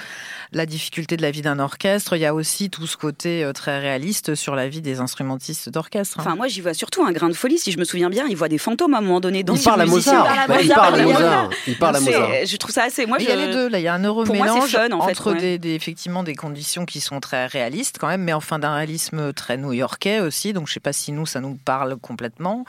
la 0.53 0.67
difficulté 0.67 1.17
de 1.17 1.23
la 1.23 1.31
vie 1.31 1.43
d'un 1.43 1.59
orchestre. 1.59 2.17
Il 2.17 2.21
y 2.21 2.27
a 2.27 2.35
aussi 2.35 2.71
tout 2.71 2.87
ce 2.87 2.97
côté 2.97 3.45
euh, 3.45 3.53
très 3.53 3.79
réaliste 3.81 4.35
sur 4.35 4.55
la 4.55 4.69
vie 4.69 4.81
des 4.81 5.01
instrumentistes 5.01 5.69
d'orchestre. 5.69 6.19
hein. 6.19 6.23
Enfin, 6.27 6.37
moi, 6.37 6.49
j'y 6.49 6.61
vois 6.61 6.75
surtout 6.75 7.05
un 7.05 7.13
grain 7.13 7.29
de 7.29 7.35
folie. 7.35 7.59
Si 7.59 7.71
je 7.73 7.79
me 7.79 7.85
souviens 7.85 8.09
bien, 8.11 8.27
il 8.29 8.37
voit 8.37 8.49
des 8.49 8.59
fantômes 8.59 8.95
à 8.95 8.99
un 8.99 9.03
moment 9.03 9.21
donné. 9.21 9.43
Dans 9.43 9.55
Il 9.55 9.63
parle 9.63 9.83
à 9.83 9.87
Mozart. 9.87 10.27
Bah, 10.49 10.57
il 10.63 10.69
parle 10.69 11.01
à 11.01 11.03
Mozart. 11.03 11.51
Il 11.67 11.77
parle 11.79 11.97
à 11.97 12.01
Mozart. 12.01 12.31
Je 12.47 12.57
trouve 12.57 12.73
ça 12.73 12.85
assez. 12.85 13.05
Moi, 13.07 13.19
il 13.21 13.27
y 13.29 13.31
a 13.31 13.37
les 13.37 13.53
deux. 13.53 13.69
Là, 13.69 13.79
il 13.79 13.83
y 13.83 13.89
a 13.89 13.95
un 13.95 14.03
heureux 14.05 14.25
Pour 14.25 14.35
moi, 14.37 14.47
c'est 14.47 14.55
mélange 14.55 14.71
fun, 14.71 14.93
en 14.93 15.03
fait, 15.03 15.11
entre 15.13 15.33
ouais. 15.33 15.39
des, 15.41 15.59
des- 15.59 15.75
effectivement 15.75 16.23
des 16.23 16.35
conditions 16.35 16.87
qui 16.87 17.01
sont 17.01 17.21
très 17.21 17.47
réalistes 17.47 17.97
quand 18.01 18.09
même, 18.09 18.23
mais 18.23 18.33
enfin 18.33 18.59
d'un 18.59 18.75
réalisme 18.75 19.33
très 19.33 19.57
new-yorkais 19.57 20.21
aussi. 20.21 20.53
Donc 20.53 20.69
je 20.69 20.73
sais 20.75 20.81
pas 20.81 20.93
si 20.93 21.13
nous 21.13 21.27
ça 21.27 21.41
nous 21.41 21.55
parle 21.65 21.97
complètement, 21.97 22.65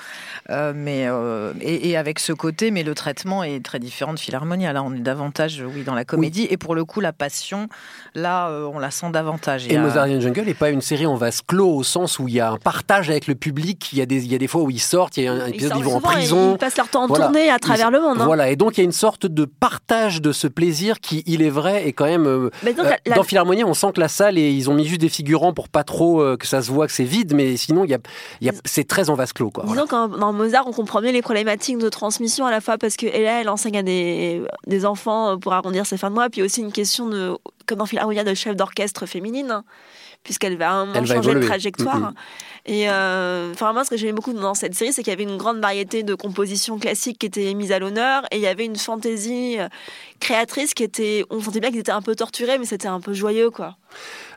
Euh, 0.49 0.73
mais 0.75 1.05
euh, 1.07 1.53
et, 1.61 1.89
et 1.89 1.97
avec 1.97 2.19
ce 2.19 2.33
côté, 2.33 2.71
mais 2.71 2.83
le 2.83 2.95
traitement 2.95 3.43
est 3.43 3.63
très 3.63 3.79
différent 3.79 4.13
de 4.13 4.19
Philharmonia. 4.19 4.73
Là, 4.73 4.83
on 4.83 4.93
est 4.93 4.99
davantage 4.99 5.63
oui 5.65 5.83
dans 5.83 5.93
la 5.95 5.98
comédie 6.05 6.47
et 6.49 6.57
pour 6.57 6.75
le 6.75 6.85
coup 6.85 6.99
la 6.99 7.13
passion, 7.13 7.67
là, 8.15 8.49
euh, 8.49 8.69
on 8.73 8.79
la 8.79 8.91
sent 8.91 9.07
davantage. 9.11 9.67
Et 9.67 9.77
a- 9.77 9.81
Mozartian 9.81 10.19
Jungle 10.19 10.41
n'est 10.45 10.53
pas 10.53 10.69
une 10.69 10.81
série 10.81 11.05
en 11.05 11.15
vase 11.15 11.41
clos 11.45 11.75
au 11.75 11.83
sens 11.83 12.19
où 12.19 12.27
il 12.27 12.35
y 12.35 12.39
a 12.39 12.51
un 12.51 12.57
partage 12.57 13.09
avec 13.09 13.27
le 13.27 13.35
public. 13.35 13.89
Il 13.93 13.99
y 13.99 14.01
a 14.01 14.05
des, 14.05 14.25
il 14.25 14.31
y 14.31 14.35
a 14.35 14.37
des 14.37 14.47
fois 14.47 14.61
où 14.61 14.69
ils 14.69 14.79
sortent, 14.79 15.17
il 15.17 15.23
y 15.23 15.27
a 15.27 15.33
un 15.33 15.45
épisode 15.47 15.75
où 15.75 15.79
ils 15.79 15.83
vont 15.83 15.95
en 15.95 15.99
et 15.99 16.01
prison. 16.01 16.53
ils 16.55 16.57
passent 16.57 16.77
leur 16.77 16.89
temps 16.89 17.03
en 17.03 17.07
Voilà. 17.07 17.25
tournée 17.25 17.49
à 17.49 17.59
travers 17.59 17.89
Ils- 17.89 17.93
le 17.93 18.01
monde, 18.01 18.21
hein. 18.21 18.25
Voilà, 18.25 18.49
et 18.49 18.55
donc 18.55 18.77
il 18.77 18.81
y 18.81 18.81
a 18.81 18.85
une 18.85 18.91
sorte 18.91 19.25
de 19.25 19.45
partage 19.45 20.21
de 20.21 20.31
ce 20.31 20.47
plaisir 20.47 20.99
qui, 20.99 21.23
il 21.25 21.41
est 21.41 21.49
vrai, 21.49 21.87
est 21.87 21.93
quand 21.93 22.05
même. 22.05 22.25
euh, 22.27 22.49
Mais 22.63 22.73
donc, 22.73 22.85
euh, 22.85 22.89
la- 22.89 22.97
la- 23.05 23.15
Dans 23.15 23.23
Philharmonie, 23.23 23.63
on 23.63 23.73
sent 23.73 23.91
que 23.95 23.99
la 23.99 24.07
salle, 24.07 24.37
et 24.37 24.49
ils 24.51 24.69
ont 24.69 24.73
mis 24.73 24.85
juste 24.85 25.01
des 25.01 25.09
figurants 25.09 25.53
pour 25.53 25.69
pas 25.69 25.83
trop 25.83 26.21
euh, 26.21 26.37
que 26.37 26.47
ça 26.47 26.61
se 26.61 26.71
voit 26.71 26.87
que 26.87 26.93
c'est 26.93 27.03
vide, 27.03 27.33
mais 27.33 27.57
sinon, 27.57 27.83
il 27.85 27.91
y 27.91 27.93
a, 27.93 27.99
il 28.41 28.47
y 28.47 28.49
a, 28.49 28.53
c'est 28.65 28.87
très 28.87 29.09
en 29.09 29.15
vase 29.15 29.33
clos. 29.33 29.49
Quoi, 29.51 29.63
voilà. 29.65 29.81
Disons 29.83 29.87
qu'en 29.87 30.07
dans 30.07 30.33
Mozart, 30.33 30.65
on 30.67 30.71
comprend 30.71 31.01
mieux 31.01 31.11
les 31.11 31.21
problématiques 31.21 31.77
de 31.77 31.89
transmission 31.89 32.45
à 32.45 32.51
la 32.51 32.61
fois 32.61 32.77
parce 32.77 32.95
qu'elle 32.95 33.09
elle 33.15 33.49
enseigne 33.49 33.77
à 33.77 33.83
des, 33.83 34.41
des 34.67 34.85
enfants 34.85 35.37
pour 35.39 35.53
arrondir 35.53 35.85
ses 35.89 35.97
fins 35.97 36.09
de 36.09 36.15
mois, 36.15 36.29
puis 36.29 36.41
aussi 36.41 36.61
une 36.61 36.71
question 36.71 37.07
de, 37.07 37.37
comme 37.65 37.79
dans 37.79 37.85
Philharmonia, 37.85 38.23
de 38.23 38.33
chef 38.33 38.55
d'orchestre 38.55 39.05
féminine, 39.05 39.51
hein, 39.51 39.63
puisqu'elle 40.23 40.57
va 40.57 40.71
un 40.71 40.85
moment 40.85 41.05
changer 41.05 41.33
de 41.33 41.39
trajectoire. 41.41 41.99
Mhm. 41.99 42.13
Et 42.65 42.89
euh, 42.89 43.51
enfin, 43.53 43.73
moi, 43.73 43.83
ce 43.83 43.89
que 43.89 43.97
j'aimais 43.97 44.13
beaucoup 44.13 44.33
dans 44.33 44.53
cette 44.53 44.75
série, 44.75 44.93
c'est 44.93 45.01
qu'il 45.01 45.11
y 45.11 45.13
avait 45.13 45.23
une 45.23 45.37
grande 45.37 45.59
variété 45.59 46.03
de 46.03 46.13
compositions 46.13 46.77
classiques 46.77 47.19
qui 47.19 47.25
étaient 47.25 47.53
mises 47.53 47.71
à 47.71 47.79
l'honneur, 47.79 48.23
et 48.31 48.37
il 48.37 48.41
y 48.41 48.47
avait 48.47 48.65
une 48.65 48.75
fantaisie 48.75 49.59
euh, 49.59 49.67
créatrice 50.19 50.73
qui 50.73 50.83
était, 50.83 51.25
on 51.29 51.41
sentait 51.41 51.59
bien 51.59 51.71
qu'ils 51.71 51.79
étaient 51.79 51.91
un 51.91 52.01
peu 52.01 52.15
torturés, 52.15 52.57
mais 52.57 52.65
c'était 52.65 52.87
un 52.87 53.01
peu 53.01 53.13
joyeux, 53.13 53.49
quoi. 53.49 53.77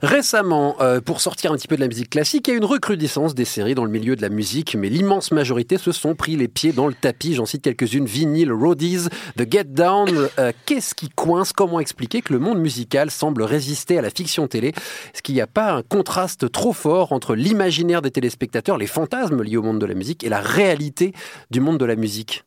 Récemment, 0.03 0.77
euh, 0.81 1.01
pour 1.01 1.21
sortir 1.21 1.53
un 1.53 1.57
petit 1.57 1.69
peu 1.69 1.77
de 1.77 1.81
la 1.81 1.87
musique 1.87 2.11
classique, 2.11 2.49
il 2.49 2.51
y 2.51 2.55
a 2.55 2.57
une 2.57 2.65
recrudescence 2.65 3.37
des 3.37 3.45
séries 3.45 3.77
dans 3.77 3.85
le 3.85 3.91
milieu 3.91 4.17
de 4.17 4.23
la 4.23 4.31
musique, 4.31 4.75
mais 4.75 4.89
l'immense 4.89 5.31
majorité 5.31 5.79
se 5.79 5.93
sont 5.93 6.17
pris 6.17 6.35
les 6.35 6.49
pieds 6.49 6.73
dans 6.73 6.89
le 6.89 6.95
tapis. 6.95 7.35
J'en 7.35 7.47
cite 7.47 7.63
quelques-unes 7.63 8.07
Vinyl, 8.07 8.53
Roadies, 8.53 9.07
The 9.39 9.51
Get 9.51 9.65
Down. 9.65 10.29
Euh, 10.41 10.51
Qu'est-ce 10.67 10.97
qui 10.97 11.09
coince? 11.09 11.53
Comment 11.53 11.79
expliquer 11.79 12.21
que 12.21 12.33
le 12.33 12.41
monde 12.41 12.59
musical 12.59 13.13
semble 13.13 13.45
résister 13.45 13.97
à 13.97 14.03
la 14.03 14.11
fiction 14.11 14.49
télé? 14.49 14.69
Est-ce 15.15 15.23
qu'il 15.23 15.37
n'y 15.37 15.41
a 15.41 15.47
pas 15.47 15.73
un 15.73 15.83
contraste 15.83 16.51
trop 16.51 16.73
fort 16.73 17.13
entre 17.13 17.37
l'imaginaire 17.37 18.03
des 18.03 18.11
téléspectateurs, 18.11 18.79
les 18.79 18.89
fantasmes 18.89 19.43
liés 19.43 19.57
au 19.57 19.63
monde 19.63 19.79
de 19.79 19.87
la 19.87 19.95
musique 19.95 20.25
et 20.25 20.29
la 20.29 20.41
réalité 20.41 21.13
du 21.53 21.61
monde 21.61 21.79
de 21.79 21.85
la 21.85 21.95
musique? 21.95 22.45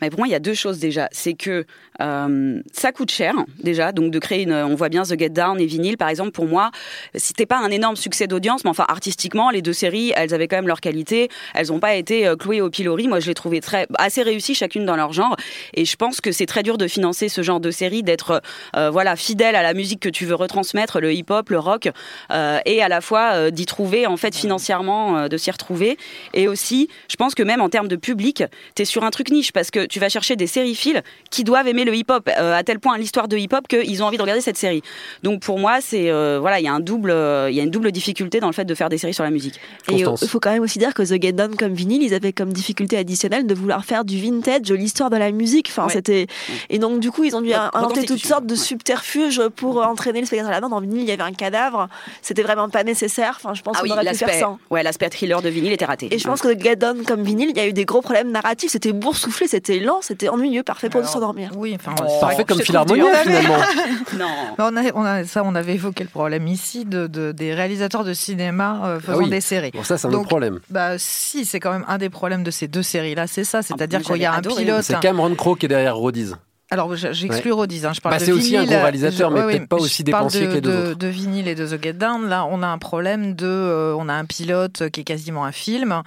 Mais 0.00 0.10
pour 0.10 0.20
moi, 0.20 0.28
il 0.28 0.30
y 0.30 0.34
a 0.34 0.40
deux 0.40 0.54
choses 0.54 0.78
déjà. 0.78 1.08
C'est 1.12 1.34
que 1.34 1.64
euh, 2.00 2.62
ça 2.72 2.92
coûte 2.92 3.10
cher 3.10 3.34
déjà, 3.62 3.92
donc 3.92 4.10
de 4.10 4.18
créer 4.18 4.42
une. 4.42 4.52
On 4.52 4.74
voit 4.74 4.88
bien 4.88 5.02
The 5.02 5.18
Get 5.18 5.30
Down 5.30 5.60
et 5.60 5.66
Vinyl, 5.66 5.96
par 5.96 6.08
exemple. 6.08 6.32
Pour 6.32 6.46
moi, 6.46 6.70
c'était 7.14 7.46
pas 7.46 7.58
un 7.58 7.70
énorme 7.70 7.96
succès 7.96 8.26
d'audience, 8.26 8.64
mais 8.64 8.70
enfin 8.70 8.84
artistiquement, 8.88 9.50
les 9.50 9.62
deux 9.62 9.72
séries, 9.72 10.12
elles 10.16 10.34
avaient 10.34 10.48
quand 10.48 10.56
même 10.56 10.66
leur 10.66 10.80
qualité. 10.80 11.28
Elles 11.54 11.68
n'ont 11.68 11.80
pas 11.80 11.94
été 11.94 12.26
euh, 12.26 12.36
clouées 12.36 12.60
au 12.60 12.70
pilori. 12.70 13.08
Moi, 13.08 13.20
je 13.20 13.26
les 13.26 13.34
trouvais 13.34 13.60
très 13.60 13.86
assez 13.98 14.22
réussies 14.22 14.54
chacune 14.54 14.84
dans 14.84 14.96
leur 14.96 15.12
genre. 15.12 15.36
Et 15.74 15.84
je 15.84 15.96
pense 15.96 16.20
que 16.20 16.32
c'est 16.32 16.46
très 16.46 16.62
dur 16.62 16.78
de 16.78 16.86
financer 16.86 17.28
ce 17.28 17.42
genre 17.42 17.60
de 17.60 17.70
série, 17.70 18.02
d'être 18.02 18.42
euh, 18.76 18.90
voilà 18.90 19.16
fidèle 19.16 19.56
à 19.56 19.62
la 19.62 19.74
musique 19.74 20.00
que 20.00 20.08
tu 20.08 20.26
veux 20.26 20.34
retransmettre, 20.34 21.00
le 21.00 21.12
hip-hop, 21.12 21.50
le 21.50 21.58
rock, 21.58 21.88
et 22.30 22.82
à 22.82 22.88
la 22.88 23.00
fois 23.00 23.50
d'y 23.50 23.66
trouver 23.66 24.06
en 24.06 24.16
fait 24.16 24.34
financièrement, 24.34 25.28
de 25.28 25.36
s'y 25.36 25.50
retrouver. 25.50 25.96
Et 26.34 26.48
aussi, 26.48 26.88
je 27.08 27.16
pense 27.16 27.34
que 27.34 27.42
même 27.42 27.60
en 27.60 27.68
termes 27.68 27.88
de 27.88 27.96
public, 27.96 28.44
tu 28.74 28.82
es 28.82 28.84
sur 28.84 29.04
un 29.04 29.10
truc 29.10 29.30
niche 29.30 29.52
parce 29.52 29.70
que 29.70 29.85
tu 29.88 30.00
vas 30.00 30.08
chercher 30.08 30.36
des 30.36 30.46
sériphiles 30.46 31.02
qui 31.30 31.44
doivent 31.44 31.68
aimer 31.68 31.84
le 31.84 31.94
hip-hop 31.94 32.28
euh, 32.38 32.54
à 32.54 32.62
tel 32.62 32.78
point 32.80 32.96
l'histoire 32.98 33.28
de 33.28 33.36
hip-hop 33.36 33.66
qu'ils 33.68 34.02
ont 34.02 34.06
envie 34.06 34.16
de 34.16 34.22
regarder 34.22 34.40
cette 34.42 34.56
série. 34.56 34.82
Donc 35.22 35.40
pour 35.42 35.58
moi, 35.58 35.78
c'est 35.80 36.10
euh, 36.10 36.38
voilà, 36.40 36.60
il 36.60 36.64
y 36.64 36.68
a 36.68 36.72
un 36.72 36.80
double, 36.80 37.10
euh, 37.10 37.48
il 37.50 37.56
y 37.56 37.60
a 37.60 37.62
une 37.62 37.70
double 37.70 37.92
difficulté 37.92 38.40
dans 38.40 38.46
le 38.48 38.52
fait 38.52 38.64
de 38.64 38.74
faire 38.74 38.88
des 38.88 38.98
séries 38.98 39.14
sur 39.14 39.24
la 39.24 39.30
musique. 39.30 39.60
Et 39.90 39.96
il 40.00 40.28
faut 40.28 40.40
quand 40.40 40.50
même 40.52 40.62
aussi 40.62 40.78
dire 40.78 40.94
que 40.94 41.02
The 41.02 41.20
Get 41.20 41.32
Down 41.32 41.56
comme 41.56 41.74
vinyle, 41.74 42.02
ils 42.02 42.14
avaient 42.14 42.32
comme 42.32 42.52
difficulté 42.52 42.96
additionnelle 42.96 43.46
de 43.46 43.54
vouloir 43.54 43.84
faire 43.84 44.04
du 44.04 44.18
vintage, 44.20 44.70
l'histoire 44.72 45.10
de 45.10 45.16
la 45.16 45.30
musique. 45.32 45.68
Enfin, 45.70 45.86
Ouais. 45.86 45.92
c'était 45.92 46.26
et 46.70 46.78
donc 46.78 47.00
du 47.00 47.10
coup 47.10 47.24
ils 47.24 47.36
ont 47.36 47.40
dû 47.40 47.52
inventer 47.52 48.04
toutes 48.04 48.24
sortes 48.24 48.46
de 48.46 48.54
subterfuges 48.54 49.42
pour 49.56 49.84
entraîner 49.86 50.20
le 50.20 50.26
spectateur 50.26 50.50
là-dedans. 50.50 50.68
Dans 50.68 50.80
vinyle, 50.80 51.02
il 51.02 51.08
y 51.08 51.12
avait 51.12 51.22
un 51.22 51.32
cadavre, 51.32 51.88
c'était 52.22 52.42
vraiment 52.42 52.68
pas 52.68 52.84
nécessaire. 52.84 53.34
Enfin, 53.36 53.54
je 53.54 53.62
pense 53.62 53.76
Ah 53.76 53.80
qu'on 53.80 53.86
oui, 53.86 53.92
aurait 53.92 54.10
pu 54.10 54.14
faire 54.16 54.28
l'aspect, 54.28 54.40
sans. 54.42 54.58
ouais, 54.70 54.82
l'aspect 54.82 55.08
thriller 55.10 55.42
de 55.42 55.48
vinyle 55.48 55.72
était 55.72 55.84
raté. 55.84 56.08
Et 56.10 56.18
je 56.18 56.26
pense 56.26 56.40
que 56.40 56.48
The 56.52 56.60
Get 56.62 56.76
Down 56.76 57.04
comme 57.04 57.22
vinyle, 57.22 57.50
il 57.50 57.56
y 57.56 57.60
a 57.60 57.66
eu 57.66 57.72
des 57.72 57.84
gros 57.84 58.00
problèmes 58.02 58.30
narratifs. 58.30 58.70
C'était 58.72 58.92
boursouflé, 58.92 59.46
c'était 59.48 59.75
lent, 59.80 59.98
c'était 60.02 60.28
ennuyeux, 60.28 60.62
parfait 60.62 60.88
pour 60.90 61.04
s'endormir. 61.06 61.50
Oui, 61.56 61.76
enfin, 61.78 61.94
Parfait 62.20 62.44
comme 62.44 62.60
Philharmonia 62.60 63.04
finalement. 63.22 63.56
non. 64.18 64.26
On 64.58 64.76
a, 64.76 64.82
on 64.94 65.04
a, 65.04 65.24
ça, 65.24 65.42
on 65.44 65.54
avait 65.54 65.74
évoqué 65.74 66.04
le 66.04 66.10
problème 66.10 66.46
ici 66.48 66.84
de, 66.84 67.06
de- 67.06 67.32
des 67.32 67.54
réalisateurs 67.54 68.04
de 68.04 68.12
cinéma 68.14 68.80
euh, 68.84 69.00
faisant 69.00 69.18
Ah 69.20 69.22
oui. 69.24 69.30
des 69.30 69.40
séries. 69.40 69.70
Bon, 69.74 69.82
ça, 69.84 69.98
c'est 69.98 70.06
un 70.08 70.12
autre 70.12 70.28
problème. 70.28 70.60
Bah, 70.70 70.98
si, 70.98 71.44
c'est 71.44 71.60
quand 71.60 71.72
même 71.72 71.84
un 71.88 71.98
des 71.98 72.10
problèmes 72.10 72.42
de 72.44 72.50
ces 72.50 72.68
deux 72.68 72.82
séries-là, 72.82 73.26
c'est 73.26 73.44
ça. 73.44 73.62
C'est-à-dire 73.62 74.00
moi, 74.00 74.12
qu'il 74.14 74.22
y 74.22 74.26
a 74.26 74.32
un 74.32 74.38
adoré. 74.38 74.64
pilote. 74.64 74.82
C'est 74.82 74.98
Cameron 75.00 75.34
Crowe 75.34 75.56
qui 75.56 75.66
est 75.66 75.68
derrière 75.68 75.96
Roadies. 75.96 76.32
Alors, 76.68 76.96
je- 76.96 77.12
j'exclus 77.12 77.52
Ouais. 77.52 77.56
Rodiz, 77.58 77.86
hein, 77.86 77.92
je 77.94 78.00
parle 78.00 78.16
Bah, 78.16 78.18
de 78.18 78.24
c'est 78.24 78.32
aussi 78.32 78.56
un 78.56 78.62
vinyle. 78.62 78.74
gros 78.74 78.82
réalisateur, 78.82 79.30
mais 79.30 79.42
peut-être 79.42 79.68
pas 79.68 79.76
aussi 79.76 80.02
dépensier 80.02 80.40
de- 80.42 80.46
que 80.48 80.52
les 80.54 80.60
deux 80.60 80.72
de- 80.72 80.76
autres. 80.90 80.98
De 80.98 81.06
vinyle 81.06 81.46
et 81.46 81.54
de 81.54 81.64
The 81.64 81.80
Get 81.80 81.92
Down, 81.92 82.28
là, 82.28 82.44
on 82.50 82.60
a 82.60 82.66
un 82.66 82.78
problème 82.78 83.34
de. 83.36 83.46
euh, 83.46 83.94
on 83.96 84.08
a 84.08 84.14
un 84.14 84.24
pilote 84.24 84.90
qui 84.90 85.02
est 85.02 85.04
quasiment 85.04 85.44
un 85.44 85.52
film. 85.52 86.02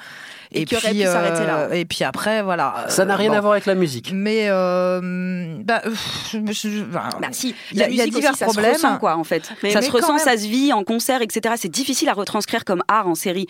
Et 0.52 0.66
qui 0.66 0.76
aurait 0.76 0.92
pu 0.92 1.04
s'arrêter 1.04 1.46
là. 1.46 1.74
Et 1.76 1.86
puis 1.86 2.04
après, 2.04 2.42
voilà. 2.42 2.86
Ça 2.90 3.06
n'a 3.06 3.14
euh, 3.14 3.18
rien 3.18 3.30
bon. 3.30 3.38
à 3.38 3.42
voir 3.42 3.54
avec 3.54 3.68
la 3.68 3.76
musique. 3.76 4.12
Mais 4.14 4.48
euh, 4.50 5.00
bah, 5.64 5.82
euh, 5.86 5.92
je- 6.34 6.40
je- 6.70 6.84
bah, 6.84 7.08
Bah 7.22 7.28
si, 7.32 7.54
il 7.72 7.78
y 7.78 7.84
a, 7.84 7.88
y 7.90 8.10
divers 8.10 8.32
aussi, 8.32 8.40
ça 8.40 8.46
problèmes. 8.46 8.72
se 8.76 8.82
ressent 8.86 8.98
quoi 8.98 9.16
en 9.16 9.24
fait. 9.24 9.44
Mais- 9.64 9.70
ça 9.70 9.80
mais 9.80 9.86
se 9.86 9.92
ressent, 9.92 10.14
même. 10.16 10.20
ça 10.24 10.36
se 10.38 10.48
vit 10.48 10.74
en 10.74 10.84
concert, 10.84 11.22
etc. 11.22 11.54
C'est 11.58 11.70
difficile 11.72 12.10
à 12.10 12.14
retranscrire 12.14 12.66
comme 12.66 12.82
art 12.88 13.08
en 13.08 13.16
série. 13.16 13.46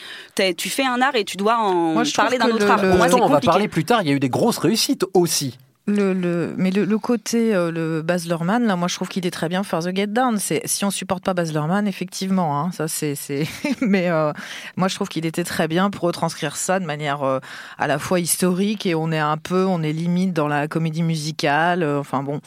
Tu 0.57 0.69
fais 0.69 0.85
un 0.85 1.01
art 1.01 1.15
et 1.15 1.23
tu 1.23 1.37
dois 1.37 1.57
en 1.57 1.93
Moi, 1.93 2.03
je 2.03 2.11
trouve 2.13 2.25
parler 2.25 2.37
d'un 2.37 2.49
autre 2.49 2.65
le- 2.65 2.71
art. 2.71 2.81
le- 2.83 2.91
on 3.23 3.27
va 3.29 3.39
parler 3.39 3.67
plus 3.67 3.85
tard, 3.85 4.01
il 4.03 4.09
y 4.09 4.11
a 4.11 4.13
eu 4.13 4.19
des 4.19 4.29
grosses 4.29 4.57
réussites 4.59 5.05
aussi. 5.13 5.57
Le, 5.89 6.13
le, 6.13 6.53
mais 6.57 6.71
le, 6.71 6.85
le 6.85 6.97
côté, 6.99 7.53
euh, 7.55 7.71
le 7.71 8.01
Baz 8.01 8.27
Luhrmann, 8.27 8.65
là, 8.65 8.75
moi, 8.75 8.87
je 8.87 8.95
trouve 8.95 9.07
qu'il 9.07 9.25
est 9.25 9.31
très 9.31 9.49
bien 9.49 9.61
pour 9.61 9.67
faire 9.69 9.79
The 9.91 9.95
Get 9.95 10.07
Down. 10.07 10.37
C'est, 10.37 10.61
si 10.65 10.85
on 10.85 10.91
supporte 10.91 11.23
pas 11.23 11.33
Baz 11.33 11.51
Luhrmann, 11.53 11.87
effectivement, 11.87 12.59
hein, 12.59 12.71
ça, 12.71 12.87
c'est, 12.87 13.15
c'est, 13.15 13.47
mais 13.81 14.09
euh, 14.09 14.31
moi, 14.77 14.87
je 14.87 14.95
trouve 14.95 15.07
qu'il 15.09 15.25
était 15.25 15.43
très 15.43 15.67
bien 15.67 15.89
pour 15.89 16.03
retranscrire 16.03 16.55
ça 16.55 16.79
de 16.79 16.85
manière 16.85 17.23
euh, 17.23 17.39
à 17.77 17.87
la 17.87 17.99
fois 17.99 18.19
historique 18.19 18.85
et 18.85 18.95
on 18.95 19.11
est 19.11 19.19
un 19.19 19.37
peu, 19.37 19.65
on 19.65 19.81
est 19.83 19.91
limite 19.93 20.33
dans 20.33 20.47
la 20.47 20.67
comédie 20.67 21.03
musicale. 21.03 21.83
euh, 21.83 21.99
enfin 21.99 22.23
bon, 22.23 22.39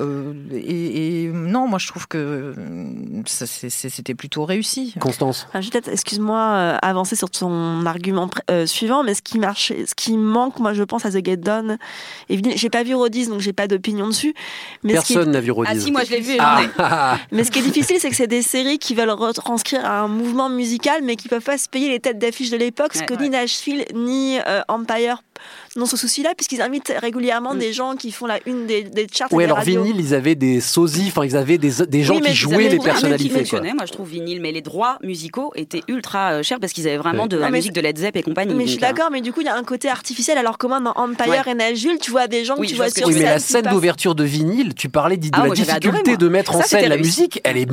euh, 0.00 0.32
et, 0.52 1.24
et 1.24 1.28
non, 1.32 1.66
moi, 1.68 1.78
je 1.78 1.86
trouve 1.88 2.06
que 2.08 2.54
c'était 3.26 4.14
plutôt 4.14 4.44
réussi. 4.44 4.94
Constance. 5.00 5.46
Enfin, 5.48 5.60
je 5.60 5.66
vais 5.66 5.70
peut-être, 5.72 5.88
excuse-moi, 5.88 6.38
euh, 6.38 6.78
avancer 6.82 7.16
sur 7.16 7.30
ton 7.30 7.86
argument 7.86 8.28
euh, 8.50 8.66
suivant, 8.66 9.02
mais 9.04 9.14
ce 9.14 9.22
qui 9.22 9.38
marche, 9.38 9.72
ce 9.86 9.94
qui 9.94 10.16
manque, 10.16 10.58
moi, 10.58 10.72
je 10.74 10.82
pense 10.82 11.04
à 11.06 11.10
The 11.10 11.24
Get 11.24 11.36
Vinyl- 12.30 12.56
j'ai 12.56 12.70
pas 12.74 12.82
vu 12.82 12.94
Rodis, 12.96 13.28
donc 13.28 13.38
j'ai 13.40 13.52
pas 13.52 13.68
d'opinion 13.68 14.08
dessus. 14.08 14.34
Mais 14.82 14.94
Personne 14.94 15.30
n'a 15.30 15.40
vu 15.40 15.52
Roadies. 15.52 15.70
Ah 15.72 15.80
si, 15.80 15.92
moi 15.92 16.02
je 16.02 16.10
l'ai 16.10 16.20
vu. 16.20 16.34
Ah, 16.40 16.62
ah, 16.78 16.88
ah. 17.14 17.18
Mais 17.30 17.44
ce 17.44 17.52
qui 17.52 17.60
est 17.60 17.62
difficile, 17.62 17.98
c'est 18.00 18.10
que 18.10 18.16
c'est 18.16 18.26
des 18.26 18.42
séries 18.42 18.80
qui 18.80 18.96
veulent 18.96 19.10
retranscrire 19.10 19.84
un 19.88 20.08
mouvement 20.08 20.48
musical, 20.48 21.02
mais 21.04 21.14
qui 21.14 21.28
peuvent 21.28 21.40
pas 21.44 21.56
se 21.56 21.68
payer 21.68 21.88
les 21.88 22.00
têtes 22.00 22.18
d'affiche 22.18 22.50
de 22.50 22.56
l'époque, 22.56 22.94
ce 22.94 23.00
Ouais, 23.00 23.06
que 23.06 23.14
ouais. 23.14 23.22
ni 23.22 23.30
Nashville 23.30 23.84
ni 23.94 24.38
euh, 24.40 24.60
Empire 24.66 25.22
n'ont 25.76 25.86
ce 25.86 25.96
souci-là, 25.96 26.30
puisqu'ils 26.36 26.60
invitent 26.62 26.92
régulièrement 27.00 27.54
des 27.54 27.72
gens 27.72 27.96
qui 27.96 28.12
font 28.12 28.26
la 28.26 28.38
une 28.46 28.66
des, 28.66 28.84
des 28.84 29.06
charts 29.12 29.28
Oui, 29.32 29.44
alors 29.44 29.60
vinyle, 29.60 29.96
ils 29.98 30.14
avaient 30.14 30.34
des 30.34 30.60
sosies, 30.60 31.06
enfin 31.08 31.24
ils 31.24 31.36
avaient 31.36 31.58
des, 31.58 31.72
des 31.88 32.02
gens 32.02 32.16
Oui, 32.16 32.22
qui 32.22 32.34
jouaient 32.34 32.68
les 32.68 32.78
personnalités. 32.78 33.28
quoi. 33.30 33.38
fonctionnait, 33.38 33.74
moi 33.74 33.84
je 33.86 33.92
trouve 33.92 34.08
vinyle, 34.08 34.40
mais 34.40 34.52
les 34.52 34.60
droits 34.62 34.98
musicaux 35.02 35.52
étaient 35.56 35.82
ultra 35.88 36.32
euh, 36.34 36.42
chers 36.42 36.60
parce 36.60 36.72
qu'ils 36.72 36.86
avaient 36.88 36.96
vraiment 36.96 37.22
Ouais. 37.24 37.28
de 37.28 37.36
la 37.38 37.50
musique 37.50 37.72
de 37.72 37.80
Led 37.80 37.98
Zepp 37.98 38.16
et 38.16 38.22
compagnie. 38.22 38.54
Mais 38.54 38.64
je 38.66 38.70
suis 38.70 38.78
donc, 38.78 38.84
euh, 38.90 38.92
d'accord, 38.92 39.10
mais 39.10 39.20
du 39.20 39.32
coup, 39.32 39.40
il 39.40 39.46
y 39.46 39.48
a 39.50 39.56
un 39.56 39.64
côté 39.64 39.88
artificiel, 39.88 40.38
alors 40.38 40.58
que 40.58 40.66
moi, 40.66 40.80
dans 40.80 40.92
Empire 40.96 41.28
Ouais. 41.28 41.52
et 41.52 41.54
Najul, 41.54 41.98
tu 42.00 42.10
vois 42.10 42.26
des 42.28 42.44
gens 42.44 42.54
Oui, 42.58 42.66
que 42.66 42.72
tu 42.72 42.76
vois 42.76 42.88
sur 42.90 43.06
Oui, 43.08 43.14
mais 43.14 43.22
la 43.22 43.38
scène 43.38 43.66
d'ouverture 43.66 44.14
de 44.14 44.24
vinyle, 44.24 44.74
tu 44.74 44.88
parlais 44.88 45.16
de 45.16 45.28
Ah, 45.32 45.46
la 45.46 45.54
difficulté 45.54 46.16
de 46.16 46.28
mettre 46.28 46.54
en 46.56 46.62
scène 46.62 46.88
la 46.88 46.96
musique. 46.96 47.40
Elle 47.44 47.56
est 47.58 47.68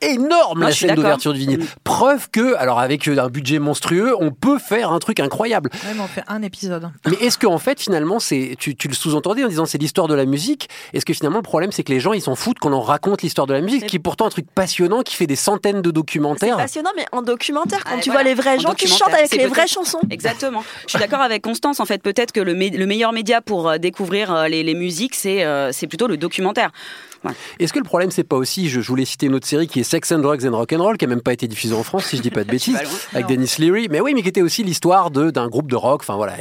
énorme 0.00 0.60
la 0.62 0.72
scène 0.72 0.88
d'accord. 0.88 1.04
d'ouverture 1.04 1.32
de 1.32 1.38
vinyle. 1.38 1.60
Mm. 1.60 1.66
Preuve 1.84 2.28
que, 2.30 2.54
alors 2.56 2.78
avec 2.80 3.08
euh, 3.08 3.18
un 3.18 3.28
budget 3.28 3.58
monstrueux, 3.58 4.14
on 4.18 4.30
peut 4.30 4.58
faire 4.58 4.92
un 4.92 4.98
truc 4.98 5.20
incroyable. 5.20 5.70
Ouais, 5.72 5.94
mais 5.94 6.00
on 6.00 6.06
fait 6.08 6.22
un 6.28 6.42
épisode. 6.42 6.90
Mais 7.06 7.16
est-ce 7.20 7.38
qu'en 7.38 7.58
fait, 7.58 7.80
finalement, 7.80 8.18
c'est 8.18 8.56
tu, 8.58 8.74
tu 8.76 8.88
le 8.88 8.94
sous-entendais 8.94 9.44
en 9.44 9.48
disant 9.48 9.66
c'est 9.66 9.78
l'histoire 9.78 10.08
de 10.08 10.14
la 10.14 10.24
musique 10.24 10.68
Est-ce 10.92 11.04
que 11.04 11.12
finalement 11.12 11.38
le 11.38 11.42
problème 11.42 11.72
c'est 11.72 11.84
que 11.84 11.92
les 11.92 12.00
gens 12.00 12.12
ils 12.12 12.22
s'en 12.22 12.34
foutent 12.34 12.58
qu'on 12.58 12.72
en 12.72 12.80
raconte 12.80 13.22
l'histoire 13.22 13.46
de 13.46 13.54
la 13.54 13.60
musique, 13.60 13.86
qui 13.86 13.96
est 13.96 14.00
pourtant 14.00 14.26
un 14.26 14.30
truc 14.30 14.46
passionnant, 14.54 15.02
qui 15.02 15.14
fait 15.14 15.26
des 15.26 15.36
centaines 15.36 15.82
de 15.82 15.90
documentaires 15.90 16.56
passionnant, 16.56 16.90
mais 16.96 17.06
en 17.12 17.22
documentaire, 17.22 17.84
quand 17.84 17.96
Ah, 17.96 18.00
tu 18.00 18.10
voilà, 18.10 18.22
vois 18.22 18.30
les 18.30 18.34
vrais 18.34 18.56
en 18.56 18.60
gens 18.60 18.74
qui 18.74 18.88
chantent 18.88 19.14
avec 19.14 19.32
les 19.34 19.46
vraies 19.46 19.66
chansons. 19.66 20.00
Exactement. 20.10 20.64
Je 20.86 20.90
suis 20.90 20.98
d'accord 20.98 21.20
avec 21.20 21.42
Constance. 21.42 21.80
En 21.80 21.84
fait, 21.84 22.02
peut-être 22.02 22.32
que 22.32 22.40
le, 22.40 22.54
meilleur 22.54 23.12
média 23.12 23.40
pour 23.40 23.68
euh, 23.68 23.78
découvrir 23.78 24.32
euh, 24.34 24.48
les, 24.48 24.62
les 24.62 24.74
musiques, 24.74 25.14
c'est 25.14 25.44
euh, 25.44 25.70
c'est 25.72 25.86
plutôt 25.86 26.06
le 26.06 26.16
documentaire. 26.16 26.70
Ouais. 27.24 27.32
Est-ce 27.58 27.72
que 27.72 27.78
le 27.80 27.84
problème 27.84 28.10
c'est 28.12 28.22
pas 28.24 28.36
aussi, 28.36 28.68
je, 28.68 28.80
je 28.80 28.86
voulais 28.88 29.04
citer 29.04 29.26
une 29.26 29.34
autre 29.34 29.46
série 29.46 29.66
qui 29.66 29.80
est 29.80 29.82
Sex 29.84 30.12
and 30.12 30.20
Drugs 30.20 30.46
and 30.46 30.56
Rock'n'Roll, 30.56 30.96
qui 30.96 31.04
a 31.04 31.08
même 31.08 31.20
pas 31.20 31.32
été 31.32 31.48
diffusée 31.48 31.74
en 31.74 31.82
France 31.82 32.06
si 32.06 32.16
je 32.16 32.22
dis 32.22 32.30
pas 32.30 32.44
de 32.44 32.50
bêtises, 32.50 32.76
pas 32.76 32.84
loin. 32.84 32.92
avec. 33.14 33.26
Dennis 33.26 33.54
Leary, 33.58 33.88
mais 33.90 34.00
oui, 34.00 34.14
mais 34.14 34.22
qui 34.22 34.28
était 34.28 34.42
aussi 34.42 34.62
l'histoire 34.62 35.10
de 35.10 35.30
d'un 35.30 35.48
groupe 35.48 35.68
de 35.68 35.76
rock, 35.76 36.02
enfin 36.02 36.14
voilà, 36.14 36.34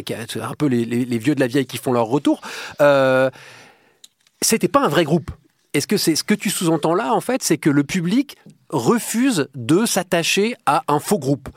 un 0.51 0.55
peu 0.55 0.67
les, 0.67 1.17
vieux 1.17 1.35
de 1.35 1.39
la 1.39 1.47
vieille 1.47 1.65
qui 1.65 1.77
font 1.77 1.91
leur 1.91 2.05
retour. 2.05 2.41
Euh, 2.81 3.29
C'était 4.41 4.67
pas 4.67 4.83
un 4.83 4.89
vrai 4.89 5.03
groupe. 5.03 5.31
Est-ce 5.73 5.87
que 5.87 5.97
c'est 5.97 6.15
ce 6.15 6.23
que 6.23 6.33
tu 6.33 6.49
sous-entends 6.49 6.95
là 6.95 7.13
en 7.13 7.21
fait, 7.21 7.43
c'est 7.43 7.57
que 7.57 7.69
le 7.69 7.83
public 7.83 8.37
refuse 8.69 9.47
de 9.55 9.85
s'attacher 9.85 10.55
à 10.65 10.83
un 10.87 10.99
faux 10.99 11.19
groupe. 11.19 11.49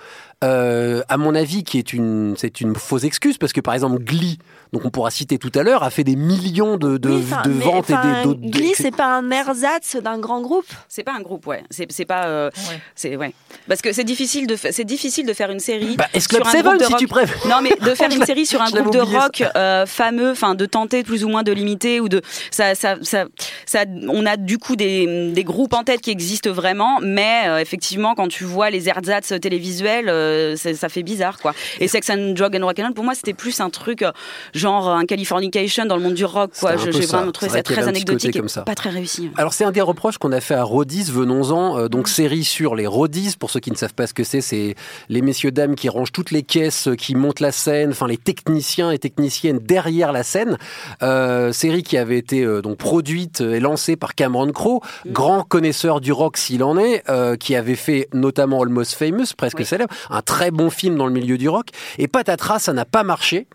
Euh, 0.42 1.03
à 1.09 1.16
mon 1.16 1.35
avis, 1.35 1.64
qui 1.64 1.79
est 1.79 1.92
une, 1.92 2.35
c'est 2.37 2.61
une 2.61 2.74
fausse 2.74 3.05
excuse 3.05 3.38
parce 3.38 3.53
que 3.53 3.61
par 3.61 3.74
exemple 3.74 4.03
Glee, 4.03 4.38
donc 4.72 4.85
on 4.85 4.90
pourra 4.90 5.11
citer 5.11 5.38
tout 5.38 5.50
à 5.54 5.62
l'heure, 5.62 5.83
a 5.83 5.90
fait 5.90 6.04
des 6.04 6.16
millions 6.16 6.76
de, 6.76 6.96
de, 6.98 7.11
Oui, 7.11 7.22
ventes 7.46 7.90
et 7.90 7.92
de- 7.94 8.50
Glee, 8.50 8.72
c'est 8.76 8.94
pas 8.94 9.06
un 9.16 9.30
ersatz 9.30 9.96
d'un 9.96 10.18
grand 10.18 10.40
groupe. 10.40 10.66
C'est 10.88 11.02
pas 11.04 11.12
un 11.12 11.20
groupe, 11.22 11.46
ouais. 11.46 11.62
C'est 11.70 11.90
c'est 11.90 12.04
pas. 12.04 12.26
euh, 12.26 12.50
Ouais. 12.70 12.80
C'est 12.94 13.16
ouais. 13.16 13.33
Parce 13.68 13.83
que 13.83 13.92
c'est 13.92 14.04
difficile 14.04 14.46
de 14.46 14.56
fa- 14.56 14.72
c'est 14.72 14.85
difficile 14.85 15.26
de 15.26 15.33
faire 15.33 15.50
une 15.50 15.61
série. 15.61 15.96
Bah, 15.96 16.06
sur 16.18 16.28
Club 16.28 16.42
un 16.46 16.50
Seven, 16.50 16.62
groupe 16.64 16.78
de 16.78 16.85
si 16.85 16.90
rock. 16.92 17.00
tu 17.00 17.09
préfères. 17.09 17.48
Non, 17.48 17.61
mais 17.62 17.70
de 17.80 17.94
faire 17.94 18.11
une 18.14 18.24
série 18.24 18.46
sur 18.46 18.61
un 18.62 18.70
groupe 18.70 18.92
de 18.92 19.00
rock 19.00 19.42
euh, 19.56 19.87
fameux, 19.87 20.30
enfin 20.30 20.54
de 20.54 20.66
tenter 20.66 21.02
plus 21.02 21.24
ou 21.24 21.28
moins 21.28 21.42
de 21.42 21.52
limiter 21.52 22.00
ou 22.00 22.09
de 22.09 22.20
ça, 22.50 22.74
ça, 22.74 22.96
ça, 23.02 23.24
ça- 23.66 23.85
on 24.09 24.26
a 24.26 24.37
du 24.37 24.59
coup 24.59 24.76
des, 24.76 25.33
des 25.33 25.44
groupes 25.44 25.72
en 25.74 25.85
tête 25.85 26.00
qui 26.00 26.11
existent 26.11 26.50
vraiment, 26.50 26.98
mais 27.02 27.42
euh, 27.46 27.59
effectivement 27.59 28.14
quand 28.14 28.28
tu 28.28 28.44
vois 28.44 28.70
les 28.70 28.88
ersatz 28.88 29.33
télévisuels, 29.40 30.09
euh, 30.09 30.56
ça 30.56 30.88
fait 30.88 31.02
bizarre 31.02 31.38
quoi. 31.38 31.54
Et 31.80 31.88
Sex 31.88 32.09
and 32.11 32.33
Drug 32.35 32.56
and 32.56 32.64
Rock'n'Roll 32.64 32.94
pour 32.94 33.04
moi 33.04 33.14
c'était 33.14 33.35
plus 33.35 33.61
un 33.61 33.70
truc 33.70 34.02
euh, 34.02 34.12
genre 34.60 34.88
un 34.88 35.06
Californication 35.06 35.86
dans 35.86 35.96
le 35.96 36.02
monde 36.02 36.14
du 36.14 36.24
rock 36.24 36.52
quoi. 36.58 36.76
J'ai 36.76 36.90
vraiment 36.90 37.32
trouvé 37.32 37.50
ça 37.50 37.62
très 37.62 37.88
anecdotique 37.88 38.36
et 38.36 38.42
pas 38.64 38.74
très 38.74 38.90
réussi. 38.90 39.30
Alors 39.36 39.52
c'est 39.52 39.64
un 39.64 39.72
des 39.72 39.80
reproches 39.80 40.18
qu'on 40.18 40.32
a 40.32 40.40
fait 40.40 40.54
à 40.54 40.62
Rodis, 40.62 41.10
venons-en, 41.10 41.78
euh, 41.78 41.88
donc 41.88 42.08
série 42.08 42.44
sur 42.44 42.74
les 42.74 42.86
Rodis, 42.86 43.36
pour 43.38 43.50
ceux 43.50 43.60
qui 43.60 43.70
ne 43.70 43.76
savent 43.76 43.94
pas 43.94 44.06
ce 44.06 44.14
que 44.14 44.24
c'est, 44.24 44.40
c'est 44.40 44.74
les 45.08 45.22
messieurs 45.22 45.50
dames 45.50 45.74
qui 45.74 45.88
rangent 45.88 46.12
toutes 46.12 46.30
les 46.30 46.42
caisses, 46.42 46.88
euh, 46.88 46.94
qui 46.94 47.14
montent 47.14 47.40
la 47.40 47.52
scène, 47.52 47.90
enfin 47.90 48.06
les 48.06 48.16
techniciens 48.16 48.90
et 48.90 48.98
techniciennes 48.98 49.58
derrière 49.58 50.12
la 50.12 50.22
scène. 50.22 50.58
Euh, 51.02 51.52
série 51.52 51.82
qui 51.82 51.96
avait 51.96 52.18
été 52.18 52.42
euh, 52.44 52.62
donc 52.62 52.76
produite 52.76 53.40
et 53.40 53.60
lancée 53.60 53.96
par 53.96 54.14
Cameron 54.14 54.52
Crowe, 54.52 54.80
grand 55.06 55.42
connaisseur 55.42 56.00
du 56.00 56.12
rock 56.12 56.36
s'il 56.36 56.62
en 56.62 56.78
est, 56.78 57.02
euh, 57.08 57.36
qui 57.36 57.56
avait 57.56 57.74
fait 57.74 58.08
notamment 58.12 58.62
Almost 58.62 58.94
Famous, 58.94 59.34
presque 59.36 59.64
célèbre, 59.64 59.92
un 60.10 60.22
très 60.22 60.50
bon 60.50 60.70
film 60.70 60.96
dans 60.96 61.06
le 61.06 61.12
milieu 61.12 61.38
du 61.38 61.48
rock. 61.48 61.68
Et 61.98 62.08
patatras, 62.08 62.58
ça 62.58 62.72
n'a 62.72 62.84
pas 62.84 63.02
marché. 63.02 63.46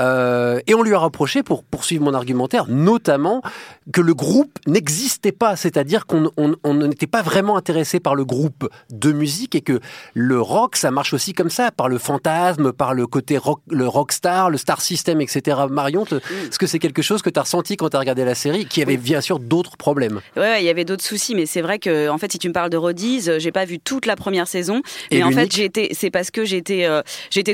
Euh, 0.00 0.51
et 0.66 0.74
on 0.74 0.82
lui 0.82 0.94
a 0.94 0.98
reproché, 0.98 1.42
pour 1.42 1.64
poursuivre 1.64 2.04
mon 2.04 2.14
argumentaire, 2.14 2.66
notamment 2.68 3.42
que 3.92 4.00
le 4.00 4.14
groupe 4.14 4.58
n'existait 4.66 5.32
pas, 5.32 5.56
c'est-à-dire 5.56 6.06
qu'on 6.06 6.30
on- 6.36 6.54
on 6.64 6.74
n'était 6.74 7.06
pas 7.06 7.22
vraiment 7.22 7.56
intéressé 7.56 8.00
par 8.00 8.14
le 8.14 8.24
groupe 8.24 8.68
de 8.90 9.12
musique 9.12 9.54
et 9.54 9.60
que 9.60 9.80
le 10.14 10.40
rock, 10.40 10.76
ça 10.76 10.90
marche 10.90 11.12
aussi 11.14 11.32
comme 11.32 11.50
ça, 11.50 11.70
par 11.70 11.88
le 11.88 11.98
fantasme, 11.98 12.72
par 12.72 12.94
le 12.94 13.06
côté 13.06 13.38
rock, 13.38 13.60
le 13.68 13.86
rockstar, 13.86 14.50
le 14.50 14.58
star 14.58 14.80
system, 14.80 15.20
etc. 15.20 15.62
Marion, 15.68 16.04
te- 16.04 16.16
est-ce 16.16 16.58
que 16.58 16.66
c'est 16.66 16.78
quelque 16.78 17.02
chose 17.02 17.22
que 17.22 17.30
tu 17.30 17.38
as 17.38 17.42
ressenti 17.42 17.76
quand 17.76 17.88
tu 17.90 17.96
as 17.96 18.00
regardé 18.00 18.24
la 18.24 18.34
série, 18.34 18.66
qui 18.66 18.82
avait 18.82 18.96
bien 18.96 19.20
sûr 19.20 19.38
d'autres 19.38 19.76
problèmes? 19.76 20.20
Ouais, 20.36 20.42
ouais, 20.42 20.62
il 20.62 20.66
y 20.66 20.70
avait 20.70 20.84
d'autres 20.84 21.04
soucis, 21.04 21.34
mais 21.34 21.46
c'est 21.46 21.62
vrai 21.62 21.78
que, 21.78 22.08
en 22.08 22.18
fait, 22.18 22.30
si 22.32 22.38
tu 22.38 22.48
me 22.48 22.52
parles 22.52 22.70
de 22.70 22.76
Rodies, 22.76 23.24
euh, 23.28 23.38
j'ai 23.38 23.52
pas 23.52 23.64
vu 23.64 23.78
toute 23.80 24.06
la 24.06 24.16
première 24.16 24.46
saison, 24.48 24.82
Et 25.10 25.16
mais 25.18 25.22
en 25.24 25.30
fait, 25.32 25.50
c'est 25.92 26.10
parce 26.10 26.30
que 26.30 26.44
été, 26.54 26.86
euh, 26.86 27.02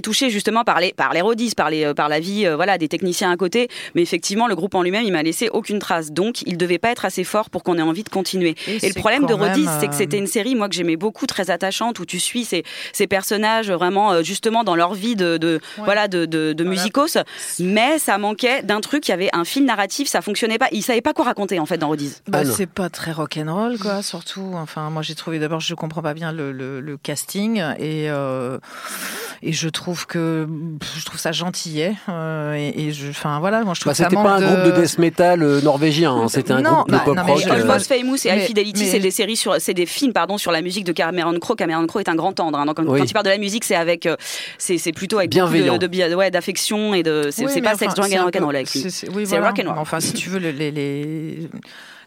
touchée 0.02 0.30
justement 0.30 0.64
par 0.64 0.80
les, 0.80 0.92
par 0.92 1.12
les 1.12 1.20
Rodies, 1.20 1.52
par 1.56 1.70
les, 1.70 1.84
euh, 1.84 1.94
par 1.94 2.08
la 2.08 2.20
vie, 2.20 2.46
euh, 2.46 2.56
voilà, 2.56 2.78
des 2.78 2.87
techniciens 2.88 3.30
à 3.30 3.36
côté, 3.36 3.68
mais 3.94 4.02
effectivement, 4.02 4.46
le 4.48 4.56
groupe 4.56 4.74
en 4.74 4.82
lui-même, 4.82 5.04
il 5.04 5.12
m'a 5.12 5.22
laissé 5.22 5.48
aucune 5.50 5.78
trace, 5.78 6.10
donc 6.12 6.42
il 6.42 6.56
devait 6.56 6.78
pas 6.78 6.90
être 6.90 7.04
assez 7.04 7.24
fort 7.24 7.50
pour 7.50 7.62
qu'on 7.62 7.78
ait 7.78 7.82
envie 7.82 8.04
de 8.04 8.08
continuer. 8.08 8.54
Et 8.66 8.88
le 8.88 8.94
problème 8.94 9.26
de 9.26 9.34
Rodies, 9.34 9.66
c'est 9.80 9.86
que 9.88 9.92
euh, 9.94 9.98
c'était 9.98 10.18
une 10.18 10.26
série, 10.26 10.54
moi, 10.54 10.68
que 10.68 10.74
j'aimais 10.74 10.96
beaucoup, 10.96 11.26
très 11.26 11.50
attachante, 11.50 11.98
où 12.00 12.06
tu 12.06 12.18
suis 12.20 12.44
ces, 12.44 12.64
ces 12.92 13.06
personnages 13.06 13.70
vraiment, 13.70 14.12
euh, 14.12 14.22
justement, 14.22 14.64
dans 14.64 14.74
leur 14.76 14.94
vie 14.94 15.16
de, 15.16 15.36
de 15.36 15.60
voilà, 15.84 16.08
de, 16.08 16.24
de, 16.26 16.52
de 16.52 16.64
musicos, 16.64 17.16
mais 17.60 17.98
ça 17.98 18.18
manquait 18.18 18.62
d'un 18.62 18.80
truc, 18.80 19.06
il 19.08 19.10
y 19.10 19.14
avait 19.14 19.30
un 19.32 19.44
fil 19.44 19.64
narratif, 19.64 20.08
ça 20.08 20.20
fonctionnait 20.22 20.58
pas, 20.58 20.68
ils 20.72 20.82
savaient 20.82 21.00
pas 21.00 21.12
quoi 21.12 21.24
raconter, 21.24 21.58
en 21.58 21.66
fait, 21.66 21.78
dans 21.78 21.88
Rodies. 21.88 22.14
Bah, 22.28 22.40
Ah 22.42 22.44
c'est 22.44 22.66
pas 22.66 22.88
très 22.90 23.12
rock'n'roll, 23.12 23.78
quoi, 23.78 24.02
surtout. 24.02 24.52
Enfin, 24.54 24.90
moi, 24.90 25.02
j'ai 25.02 25.14
trouvé 25.14 25.38
d'abord, 25.38 25.60
je 25.60 25.74
comprends 25.74 26.02
pas 26.02 26.14
bien 26.14 26.32
le, 26.32 26.52
le- 26.52 26.80
le 26.80 26.96
casting 26.96 27.62
et 27.78 28.10
euh, 28.10 28.58
et 29.42 29.52
je 29.52 29.68
trouve 29.68 30.06
que 30.06 30.46
je 30.96 31.04
trouve 31.04 31.18
ça 31.20 31.32
gentillet. 31.32 31.94
euh, 32.08 32.54
et, 32.54 32.77
et 32.78 32.92
je, 32.92 33.10
enfin 33.10 33.38
voilà, 33.40 33.64
moi 33.64 33.74
je 33.74 33.80
trouve 33.80 33.90
Bah, 33.90 33.94
C'était 33.94 34.14
pas 34.14 34.34
un 34.36 34.40
groupe 34.40 34.74
de 34.76 34.80
death 34.82 34.98
metal 34.98 35.42
euh, 35.42 35.60
norvégien, 35.60 36.12
hein, 36.12 36.28
c'était 36.28 36.52
un 36.52 36.60
Non, 36.62 36.70
groupe 36.72 36.86
de 36.88 36.92
bah, 36.92 37.02
pop 37.04 37.16
non, 37.16 37.22
mais 37.26 37.32
rock. 37.32 37.42
euh, 37.48 37.78
Famous 37.80 38.16
et 38.24 38.28
High 38.28 38.34
mais- 38.36 38.46
Fidelity, 38.46 38.84
mais- 38.84 38.90
c'est 38.90 39.00
des 39.00 39.10
séries 39.10 39.36
sur, 39.36 39.56
c'est 39.60 39.74
des 39.74 39.86
films, 39.86 40.12
pardon, 40.12 40.38
sur 40.38 40.52
la 40.52 40.62
musique 40.62 40.84
de 40.84 40.92
Cameron 40.92 41.38
Crowe. 41.38 41.56
Cameron 41.56 41.86
Crowe 41.86 42.00
est 42.00 42.08
un 42.08 42.14
grand 42.14 42.32
tendre. 42.32 42.58
hein. 42.58 42.66
Donc, 42.66 42.76
quand, 42.76 42.84
Oui. 42.86 43.00
quand 43.00 43.06
tu 43.06 43.12
parles 43.12 43.24
de 43.26 43.30
la 43.30 43.38
musique, 43.38 43.64
c'est 43.64 43.74
avec, 43.74 44.06
euh, 44.06 44.16
c'est, 44.58 44.78
c'est 44.78 44.92
plutôt 44.92 45.18
avec 45.18 45.30
Bienveillant. 45.30 45.74
beaucoup 45.78 45.86
de, 45.88 46.08
de 46.10 46.14
ouais, 46.14 46.30
d'affection 46.30 46.94
et 46.94 47.02
de, 47.02 47.28
c'est, 47.32 47.44
Oui, 47.44 47.50
c'est 47.52 47.60
mais 47.60 47.68
pas 47.68 47.74
enfin, 47.74 47.78
sex, 47.90 47.94
drug 47.94 48.12
and 48.14 48.30
peu- 48.30 48.44
avec 48.56 48.72
lui. 48.72 48.90
c'est- 48.90 49.08
voilà. 49.08 49.48
rock'n'roll. 49.48 49.74
Mais 49.74 49.80
Enfin, 49.80 50.00
si 50.00 50.12
tu 50.12 50.28
veux, 50.30 50.38
les, 50.38 50.52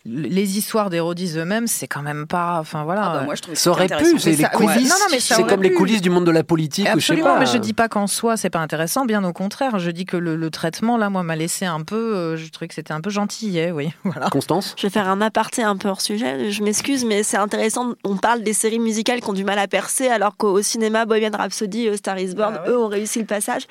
les, 0.06 0.58
histoires 0.58 0.90
des 0.90 1.00
Rodis 1.00 1.38
eux-mêmes, 1.38 1.68
c'est 1.68 1.88
quand 1.88 2.02
même 2.02 2.26
pas. 2.28 2.58
Enfin 2.60 2.84
voilà. 2.84 3.04
Ah 3.06 3.14
bah, 3.20 3.24
moi, 3.24 3.36
je 3.36 3.42
trouve 3.42 3.54
que 3.54 3.60
Ça 3.60 3.70
aurait 3.70 3.88
pu, 3.88 3.94
intéressant. 3.94 4.18
c'est 4.20 4.32
les 4.36 4.44
coulisses. 4.46 4.94
c'est 5.20 5.44
comme 5.48 5.62
les 5.64 5.74
coulisses 5.74 6.02
du 6.02 6.10
monde 6.10 6.26
de 6.26 6.32
la 6.32 6.44
politique 6.44 6.86
ou 6.96 7.00
je 7.00 7.06
sais 7.06 7.12
Absolument, 7.14 7.34
pas. 7.36 7.40
mais 7.40 7.46
je 7.46 7.58
dis 7.58 7.74
pas 7.74 7.88
qu'en 7.88 8.08
soi 8.08 8.38
c'est 8.38 8.50
pas 8.50 8.60
intéressant, 8.60 9.06
bien 9.06 9.24
au 9.24 9.34
contraire. 9.34 9.78
Je 9.80 9.92
dis 9.92 10.06
que 10.06 10.18
le, 10.18 10.36
le 10.36 10.50
traitement 10.50 10.98
là, 10.98 11.10
moi, 11.10 11.24
m'a 11.24 11.36
laissé 11.36 11.66
un 11.66 11.82
peu. 11.82 12.16
euh, 12.16 12.38
je 12.38 12.50
trouvais 12.50 12.68
que 12.68 12.74
c'était 12.74 12.94
un 12.94 13.02
peu 13.02 13.10
gentillet, 13.10 13.72
oui. 13.72 13.92
Voilà. 14.04 14.30
Constance? 14.30 14.76
Je 14.78 14.84
vais 14.88 14.90
faire 14.92 15.08
un 15.08 15.22
aparté 15.22 15.62
un 15.64 15.78
peu 15.78 15.88
hors 15.90 16.02
sujet, 16.02 16.50
je 16.52 16.64
m'excuse, 16.64 17.06
mais 17.06 17.24
c'est 17.24 17.38
intéressant. 17.38 17.94
On 18.04 18.18
parle 18.18 18.42
des 18.44 18.54
séries 18.54 18.80
musicales 18.80 19.22
qui 19.22 19.30
ont 19.30 19.34
du 19.34 19.44
mal 19.44 19.60
à 19.60 19.68
percer, 19.68 20.08
alors 20.08 20.36
qu'au 20.36 20.62
cinéma, 20.62 21.06
Bohemian 21.06 21.32
Rhapsody, 21.38 21.88
euh, 21.88 21.98
Star 21.98 22.18
is 22.20 22.34
Born, 22.36 22.56
Ah 22.58 22.64
ouais? 22.64 22.70
eux 22.70 22.78
ont 22.80 22.88
réussi 22.88 23.20
le 23.20 23.26
passage. 23.26 23.64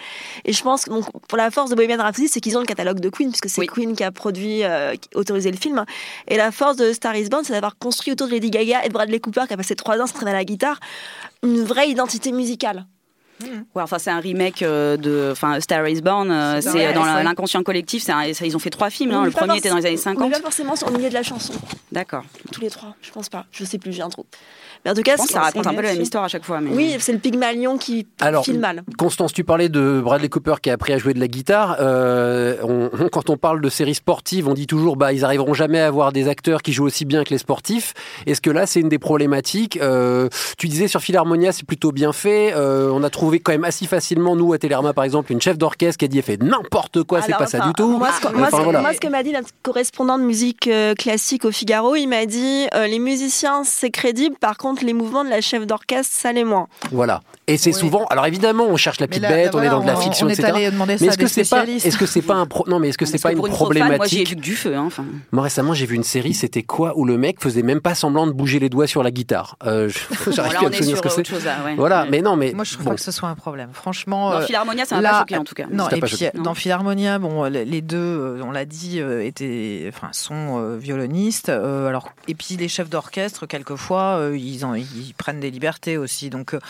Et 0.45 0.53
je 0.53 0.63
pense 0.63 0.85
que 0.85 0.91
donc, 0.91 1.05
pour 1.29 1.39
la 1.39 1.51
force 1.51 1.71
de 1.71 1.75
Bohemian 1.75 1.99
Rhapsody, 1.99 2.29
c'est 2.29 2.41
qu'ils 2.41 2.57
ont 2.57 2.61
le 2.61 2.67
catalogue 2.67 3.01
de 3.01 3.09
Queen, 3.09 3.31
puisque 3.31 3.49
c'est 3.49 3.61
Oui. 3.61 3.67
Queen 3.67 3.97
qui 3.97 4.05
a 4.05 4.13
produit, 4.13 4.63
euh, 4.65 4.95
qui 4.95 5.09
a 5.15 5.19
autorisé 5.19 5.51
le 5.51 5.57
film. 5.57 5.85
Et 6.29 6.37
la 6.37 6.51
force 6.53 6.77
de 6.77 6.93
Star 6.93 7.15
is 7.17 7.29
Born, 7.29 7.45
c'est 7.45 7.53
d'avoir 7.53 7.77
construit 7.79 8.13
autour 8.13 8.27
de 8.29 8.33
Lady 8.33 8.51
Gaga 8.51 8.85
et 8.85 8.89
de 8.89 8.93
Bradley 8.93 9.21
Cooper, 9.21 9.43
qui 9.49 9.55
a 9.55 9.57
passé 9.57 9.75
trois 9.75 9.99
ans 9.99 10.05
à 10.05 10.07
s'entraîner 10.07 10.31
à 10.33 10.35
la 10.35 10.45
guitare, 10.45 10.79
une 11.43 11.63
vraie 11.65 11.89
identité 11.89 12.33
musicale. 12.33 12.87
Ouais, 13.75 13.83
enfin, 13.83 13.99
c'est 13.99 14.11
un 14.11 14.21
remake 14.21 14.61
euh, 14.63 14.99
de, 14.99 15.31
enfin, 15.33 15.59
Star 15.61 15.89
is 15.89 16.03
Born. 16.03 16.31
euh, 16.31 16.61
C'est 16.61 16.69
vrai, 16.71 16.93
dans 16.93 17.05
l'inconscient 17.23 17.63
collectif. 17.63 18.03
C'est 18.03 18.13
un- 18.13 18.35
ça, 18.35 18.45
ils 18.45 18.55
ont 18.55 18.59
fait 18.59 18.69
trois 18.69 18.91
films. 18.91 19.13
hein. 19.13 19.25
Le 19.25 19.31
premier 19.31 19.57
était 19.57 19.71
dans 19.71 19.77
les 19.77 19.87
années 19.87 19.97
forc- 19.97 20.09
On 20.09 20.13
n'est 20.13 20.31
50. 20.31 20.33
pas 20.33 20.41
forcément 20.41 20.75
au 20.87 20.91
milieu 20.91 21.09
de 21.09 21.15
la 21.15 21.23
chanson, 21.23 21.55
D'accord. 21.91 22.25
tous 22.53 22.61
les 22.61 22.69
trois, 22.69 22.95
je 23.01 23.11
pense 23.11 23.31
pas. 23.31 23.47
Je 23.51 23.65
sais 23.65 23.79
plus, 23.79 23.95
j'ai 23.95 24.03
un 24.03 24.11
trou. 24.11 24.27
Mais 24.85 24.91
en 24.93 24.95
tout 24.95 25.03
cas, 25.03 25.17
ça 25.17 25.41
raconte 25.41 25.67
un 25.67 25.75
peu 25.75 25.83
la 25.83 25.93
même 25.93 26.01
histoire 26.03 26.25
à 26.25 26.29
chaque 26.29 26.45
fois. 26.45 26.61
Mais... 26.61 26.71
Oui, 26.73 26.97
c'est 27.01 27.13
le 27.13 27.19
Pygmalion 27.19 27.77
qui 27.77 28.07
Alors, 28.21 28.45
file 28.45 28.59
mal. 28.59 28.83
Constance, 28.97 29.33
tu 29.33 29.45
parlais 29.45 29.69
de 29.69 30.01
Bradley 30.03 30.29
Cooper 30.31 30.55
qui 30.63 30.71
a 30.71 30.73
appris 30.73 30.93
à 30.95 30.99
jouer 30.99 31.13
de 31.15 31.21
la 31.21 31.29
guitare. 31.29 31.77
Euh, 31.81 32.57
on- 32.63 32.91
quand 33.11 33.29
on 33.31 33.37
parle 33.37 33.61
de 33.61 33.69
séries 33.69 33.95
sportives, 33.95 34.49
on 34.49 34.55
dit 34.55 34.67
toujours 34.67 34.97
bah 34.97 35.13
ils 35.13 35.25
arriveront 35.25 35.53
jamais 35.55 35.81
à 35.81 35.87
avoir 35.87 36.13
des 36.13 36.29
acteurs 36.29 36.63
qui 36.63 36.73
jouent 36.73 36.87
aussi 36.87 37.05
bien 37.05 37.25
que 37.25 37.31
les 37.31 37.39
sportifs. 37.39 37.93
Est-ce 38.27 38.41
que 38.41 38.51
là 38.51 38.67
c'est 38.67 38.81
une 38.81 38.89
des 38.89 38.99
problématiques? 38.99 39.77
Euh, 39.83 40.29
Tu 40.57 40.69
disais 40.69 40.89
sur 40.89 41.01
Philharmonia 41.03 41.53
c'est 41.53 41.67
plutôt 41.67 41.93
bien 41.93 42.13
fait. 42.15 42.53
Euh, 42.55 42.91
on 42.91 43.03
a 43.03 43.11
trouvé 43.11 43.39
quand 43.41 43.53
même 43.53 43.65
assez 43.65 43.87
facilement 43.87 44.35
nous 44.35 44.53
à 44.55 44.59
Télérama 44.59 44.93
par 44.95 45.05
exemple 45.05 45.31
une 45.33 45.41
chef 45.43 45.59
d'orchestre 45.59 45.99
qui 45.99 46.05
a 46.07 46.09
dit 46.09 46.19
elle 46.19 46.25
fait 46.25 46.43
n'importe 46.43 47.03
quoi, 47.03 47.21
c'est 47.21 47.33
pas 47.37 47.47
ça 47.47 47.61
du 47.61 47.73
tout. 47.75 47.99
Moi, 47.99 48.09
ce, 48.17 48.21
que- 48.23 48.27
Enfin, 48.29 48.39
moi, 48.39 48.49
ce- 48.51 48.57
voilà. 48.57 48.81
moi, 48.81 48.95
ce 48.95 49.01
que 49.01 49.09
m'a 49.09 49.23
dit 49.23 49.33
notre 49.33 49.49
correspondant 49.63 50.17
de 50.19 50.25
musique 50.25 50.71
classique 50.99 51.45
au 51.45 51.51
Figaro, 51.51 51.97
il 51.97 52.07
m'a 52.07 52.25
dit 52.25 52.31
dit 52.31 52.69
euh, 52.77 52.87
les 52.87 53.01
musiciens, 53.01 53.65
c'est 53.65 53.91
crédible. 53.91 54.37
Par 54.41 54.57
contre, 54.57 54.70
les 54.83 54.93
mouvements 54.93 55.25
de 55.25 55.31
la 55.31 55.41
chef 55.41 55.67
d'orchestre, 55.67 56.13
ça 56.13 56.33
l'est 56.33 56.45
moins. 56.45 56.69
Voilà. 56.93 57.23
Et 57.47 57.57
c'est 57.57 57.73
souvent. 57.73 58.05
Alors 58.07 58.27
évidemment, 58.27 58.65
on 58.69 58.77
cherche 58.77 59.01
la 59.01 59.09
petite 59.09 59.23
là, 59.23 59.29
bête, 59.29 59.53
là, 59.55 59.61
on 59.61 59.63
est 59.63 59.69
dans 59.69 59.81
de 59.81 59.87
la 59.87 59.97
fiction, 59.97 60.27
on 60.27 60.31
est 60.31 60.35
etc. 60.35 60.53
allé 60.55 60.71
demander 60.71 60.97
ça 60.99 61.05
mais 61.05 61.09
est-ce 61.11 61.19
que 61.19 61.27
c'est 61.27 61.49
pas, 61.49 61.65
est-ce 61.67 61.99
que 61.99 62.07
c'est 62.07 62.23
pas 62.23 62.35
un 62.37 62.47
pro- 62.47 62.65
non, 62.69 62.79
mais 62.79 62.89
est-ce 62.91 62.99
que 62.99 63.07
c'est 63.07 63.19
pas 63.21 63.33
une 63.33 63.39
moi 63.39 63.49
problématique 63.49 64.29
vu 64.29 64.37
que 64.37 64.41
du 64.41 64.55
feu. 64.55 64.75
Hein, 64.77 64.85
enfin. 64.87 65.05
Moi 65.33 65.43
récemment, 65.43 65.75
j'ai 65.75 65.87
vu 65.87 65.97
une 65.97 66.05
série, 66.05 66.33
c'était 66.35 66.63
quoi 66.63 66.93
où 66.97 67.05
le 67.05 67.19
mec 67.19 67.41
faisait 67.43 67.63
même 67.63 67.81
pas 67.81 67.95
semblant 67.97 68.27
de 68.27 68.33
bouger 68.33 68.59
les 68.61 68.69
doigts 68.69 68.87
sur 68.87 69.03
la 69.03 69.11
guitare. 69.11 69.57
Euh, 69.67 69.89
je- 69.89 70.31
J'arrive 70.31 70.55
plus 70.57 70.67
à 70.67 70.69
me 70.69 70.75
est 70.75 70.77
souvenir 70.79 70.97
ce 70.97 71.03
que 71.03 71.09
c'est. 71.09 71.21
autre 71.21 71.31
chose, 71.31 71.45
là, 71.45 71.57
ouais. 71.65 71.75
Voilà, 71.75 72.03
Ouais. 72.03 72.09
mais 72.11 72.23
non, 72.23 72.37
mais 72.37 72.53
Moi, 72.53 72.65
je 72.65 72.73
trouve 72.75 72.85
bon. 72.85 72.91
pas 72.91 72.97
que 72.97 73.03
ce 73.03 73.11
soit 73.11 73.29
un 73.29 73.35
problème. 73.35 73.71
Franchement, 73.73 74.31
Dans 74.31 74.37
euh, 74.37 74.43
Philharmonia, 74.47 74.85
ça 74.85 75.01
m'a 75.01 75.11
pas 75.11 75.19
choqué 75.21 75.37
en 75.37 75.45
tout 75.45 75.55
cas. 75.55 75.67
Non, 75.73 75.89
et 75.89 76.01
puis 76.01 76.29
dans 76.35 76.55
Philharmonia, 76.55 77.19
bon, 77.19 77.45
les 77.45 77.65
les 77.65 77.81
deux, 77.83 77.97
euh, 77.99 78.43
on 78.45 78.51
l'a 78.53 78.65
dit, 78.65 79.01
euh, 79.01 79.25
étaient, 79.25 79.87
enfin, 79.89 80.09
sont 80.13 80.59
euh, 80.61 80.77
violonistes. 80.77 81.49
euh, 81.49 81.89
alors, 81.89 82.11
et 82.29 82.35
puis 82.35 82.57
les 82.57 82.69
chefs 82.69 82.89
d'orchestre, 82.91 83.47
quelquefois, 83.47 84.19
euh, 84.19 84.37
ils, 84.61 84.65
en- 84.65 84.75
ils 84.75 85.15
prennent 85.17 85.41
des 85.41 85.51
libertés 85.51 85.97
aussi. 85.99 86.31
Donc. 86.31 86.55
euh, 86.55 86.61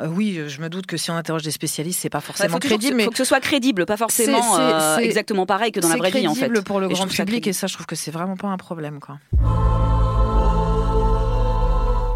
euh, 0.00 0.06
oui, 0.06 0.40
je 0.48 0.62
me 0.62 0.70
doute 0.70 0.86
que 0.86 0.96
si 0.96 1.10
on 1.10 1.14
interroge 1.16 1.42
des 1.42 1.50
spécialistes, 1.50 2.00
c'est 2.00 2.08
pas 2.08 2.20
Il 2.20 2.24
forcément 2.24 2.58
que 2.58 2.66
crédible, 2.68 2.92
ce- 2.92 2.96
mais 2.96 3.04
faut 3.04 3.10
que 3.10 3.18
ce 3.18 3.24
soit 3.24 3.40
crédible, 3.40 3.84
pas 3.84 3.98
forcément 3.98 4.40
C'est- 4.40 4.56
c'est- 4.56 4.62
euh, 4.62 4.96
c'est- 4.96 5.04
exactement 5.04 5.44
pareil 5.44 5.72
que 5.72 5.80
dans 5.80 5.90
la 5.90 5.96
vraie 5.96 6.10
vie 6.10 6.26
en 6.26 6.32
fait. 6.34 6.40
crédible 6.46 6.62
pour 6.64 6.80
le 6.80 6.86
Et 6.90 6.94
grand 6.94 7.06
public, 7.06 7.46
et 7.46 7.52
ça, 7.52 7.66
je 7.66 7.74
trouve 7.74 7.84
que 7.84 7.96
c'est 7.96 8.10
vraiment 8.10 8.36
pas 8.38 8.48
un 8.48 8.56
problème, 8.56 8.98
quoi. 8.98 9.18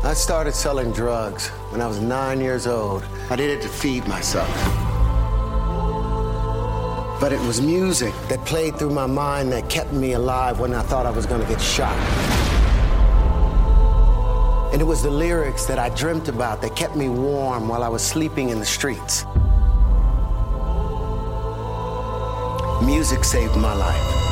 I 0.07 0.15
started 0.15 0.55
selling 0.55 0.93
drugs 0.93 1.51
when 1.73 1.81
I 1.83 1.87
was 1.87 1.99
nine 2.01 2.41
years 2.41 2.67
old. 2.67 3.03
I 3.31 3.37
did 3.37 3.51
it 3.51 3.61
to 3.61 3.69
feed 3.69 4.07
myself. 4.09 4.49
But 7.21 7.33
it 7.33 7.41
was 7.47 7.61
music 7.61 8.13
that 8.29 8.39
played 8.45 8.77
through 8.77 8.93
my 8.95 9.07
mind 9.07 9.51
that 9.51 9.69
kept 9.69 9.93
me 9.93 10.15
alive 10.15 10.59
when 10.61 10.73
I 10.73 10.83
thought 10.83 11.07
I 11.07 11.15
was 11.15 11.27
going 11.27 11.41
to 11.43 11.49
get 11.49 11.61
shot. 11.61 11.93
And 14.75 14.83
it 14.83 14.87
was 14.87 15.05
the 15.05 15.11
lyrics 15.11 15.67
that 15.67 15.79
I 15.79 15.89
dreamt 15.91 16.27
about 16.27 16.61
that 16.63 16.75
kept 16.75 16.97
me 16.97 17.09
warm 17.09 17.69
while 17.69 17.85
I 17.85 17.89
was 17.89 18.03
sleeping 18.03 18.49
in 18.49 18.59
the 18.59 18.67
streets. 18.67 19.25
Music 22.85 23.23
saved 23.23 23.55
my 23.55 23.73
life. 23.73 24.24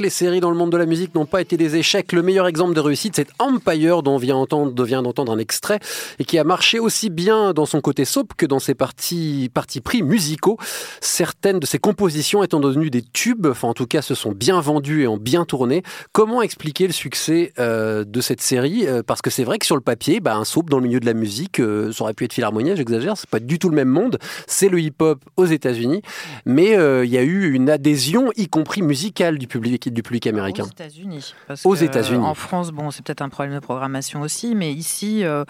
Les 0.00 0.10
séries 0.10 0.38
dans 0.38 0.50
le 0.50 0.56
monde 0.56 0.70
de 0.70 0.76
la 0.76 0.86
musique 0.86 1.14
n'ont 1.16 1.26
pas 1.26 1.40
été 1.40 1.56
des 1.56 1.74
échecs. 1.74 2.12
Le 2.12 2.22
meilleur 2.22 2.46
exemple 2.46 2.72
de 2.72 2.80
réussite, 2.80 3.16
c'est 3.16 3.28
Empire, 3.40 4.02
dont 4.02 4.14
on 4.14 4.18
vient 4.18 5.02
d'entendre 5.02 5.32
un 5.32 5.38
extrait, 5.38 5.80
et 6.20 6.24
qui 6.24 6.38
a 6.38 6.44
marché 6.44 6.78
aussi 6.78 7.10
bien 7.10 7.52
dans 7.52 7.66
son 7.66 7.80
côté 7.80 8.04
soap 8.04 8.34
que 8.36 8.46
dans 8.46 8.60
ses 8.60 8.74
parties, 8.74 9.50
parties 9.52 9.80
pris 9.80 10.02
musicaux. 10.02 10.56
Certaines 11.00 11.58
de 11.58 11.66
ses 11.66 11.80
compositions 11.80 12.44
étant 12.44 12.60
devenues 12.60 12.90
des 12.90 13.02
tubes, 13.02 13.46
enfin 13.46 13.68
en 13.68 13.74
tout 13.74 13.86
cas 13.86 14.00
se 14.00 14.14
sont 14.14 14.30
bien 14.30 14.60
vendues 14.60 15.02
et 15.02 15.08
ont 15.08 15.16
bien 15.16 15.44
tourné. 15.44 15.82
Comment 16.12 16.42
expliquer 16.42 16.86
le 16.86 16.92
succès 16.92 17.52
euh, 17.58 18.04
de 18.04 18.20
cette 18.20 18.40
série? 18.40 18.86
Euh, 18.86 19.02
Parce 19.04 19.20
que 19.20 19.30
c'est 19.30 19.44
vrai 19.44 19.58
que 19.58 19.66
sur 19.66 19.76
le 19.76 19.82
papier, 19.82 20.20
bah, 20.20 20.36
un 20.36 20.44
soap 20.44 20.70
dans 20.70 20.78
le 20.78 20.84
milieu 20.84 21.00
de 21.00 21.06
la 21.06 21.14
musique, 21.14 21.58
euh, 21.58 21.90
ça 21.92 22.04
aurait 22.04 22.14
pu 22.14 22.24
être 22.24 22.34
Philharmonia, 22.34 22.76
j'exagère, 22.76 23.16
c'est 23.16 23.30
pas 23.30 23.40
du 23.40 23.58
tout 23.58 23.68
le 23.68 23.76
même 23.76 23.88
monde. 23.88 24.18
C'est 24.46 24.68
le 24.68 24.80
hip-hop 24.80 25.24
aux 25.36 25.46
États-Unis, 25.46 26.02
mais 26.46 26.76
il 27.04 27.10
y 27.10 27.18
a 27.18 27.22
eu 27.22 27.52
une 27.52 27.68
adhésion, 27.68 28.30
y 28.36 28.48
compris 28.48 28.82
musicale, 28.82 29.38
du 29.38 29.48
public, 29.48 29.87
du 29.94 30.02
public 30.02 30.26
américain. 30.26 30.64
Aux 30.64 30.68
États-Unis. 30.68 31.34
Aux 31.64 31.74
États-Unis. 31.74 32.24
En 32.24 32.34
France, 32.34 32.70
bon, 32.70 32.90
c'est 32.90 33.04
peut-être 33.04 33.22
un 33.22 33.28
problème 33.28 33.54
de 33.54 33.60
programmation 33.60 34.20
aussi, 34.20 34.54
mais 34.54 34.72
ici, 34.72 35.24
euh, 35.24 35.44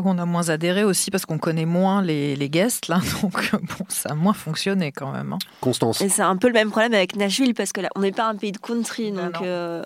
crois 0.00 0.12
qu'on 0.12 0.18
a 0.18 0.26
moins 0.26 0.48
adhéré 0.50 0.84
aussi 0.84 1.10
parce 1.10 1.24
qu'on 1.26 1.38
connaît 1.38 1.64
moins 1.64 2.02
les, 2.02 2.36
les 2.36 2.48
guests, 2.50 2.88
là. 2.88 3.00
Donc, 3.22 3.50
bon, 3.52 3.84
ça 3.88 4.10
a 4.10 4.14
moins 4.14 4.32
fonctionné 4.32 4.92
quand 4.92 5.10
même. 5.12 5.32
hein. 5.32 5.38
Constance. 5.60 6.00
Et 6.00 6.08
c'est 6.08 6.22
un 6.22 6.36
peu 6.36 6.48
le 6.48 6.52
même 6.54 6.70
problème 6.70 6.94
avec 6.94 7.16
Nashville 7.16 7.54
parce 7.54 7.72
que 7.72 7.80
là, 7.80 7.88
on 7.96 8.00
n'est 8.00 8.12
pas 8.12 8.26
un 8.28 8.34
pays 8.34 8.52
de 8.52 8.58
country. 8.58 9.10
Donc, 9.12 9.40
euh, 9.42 9.82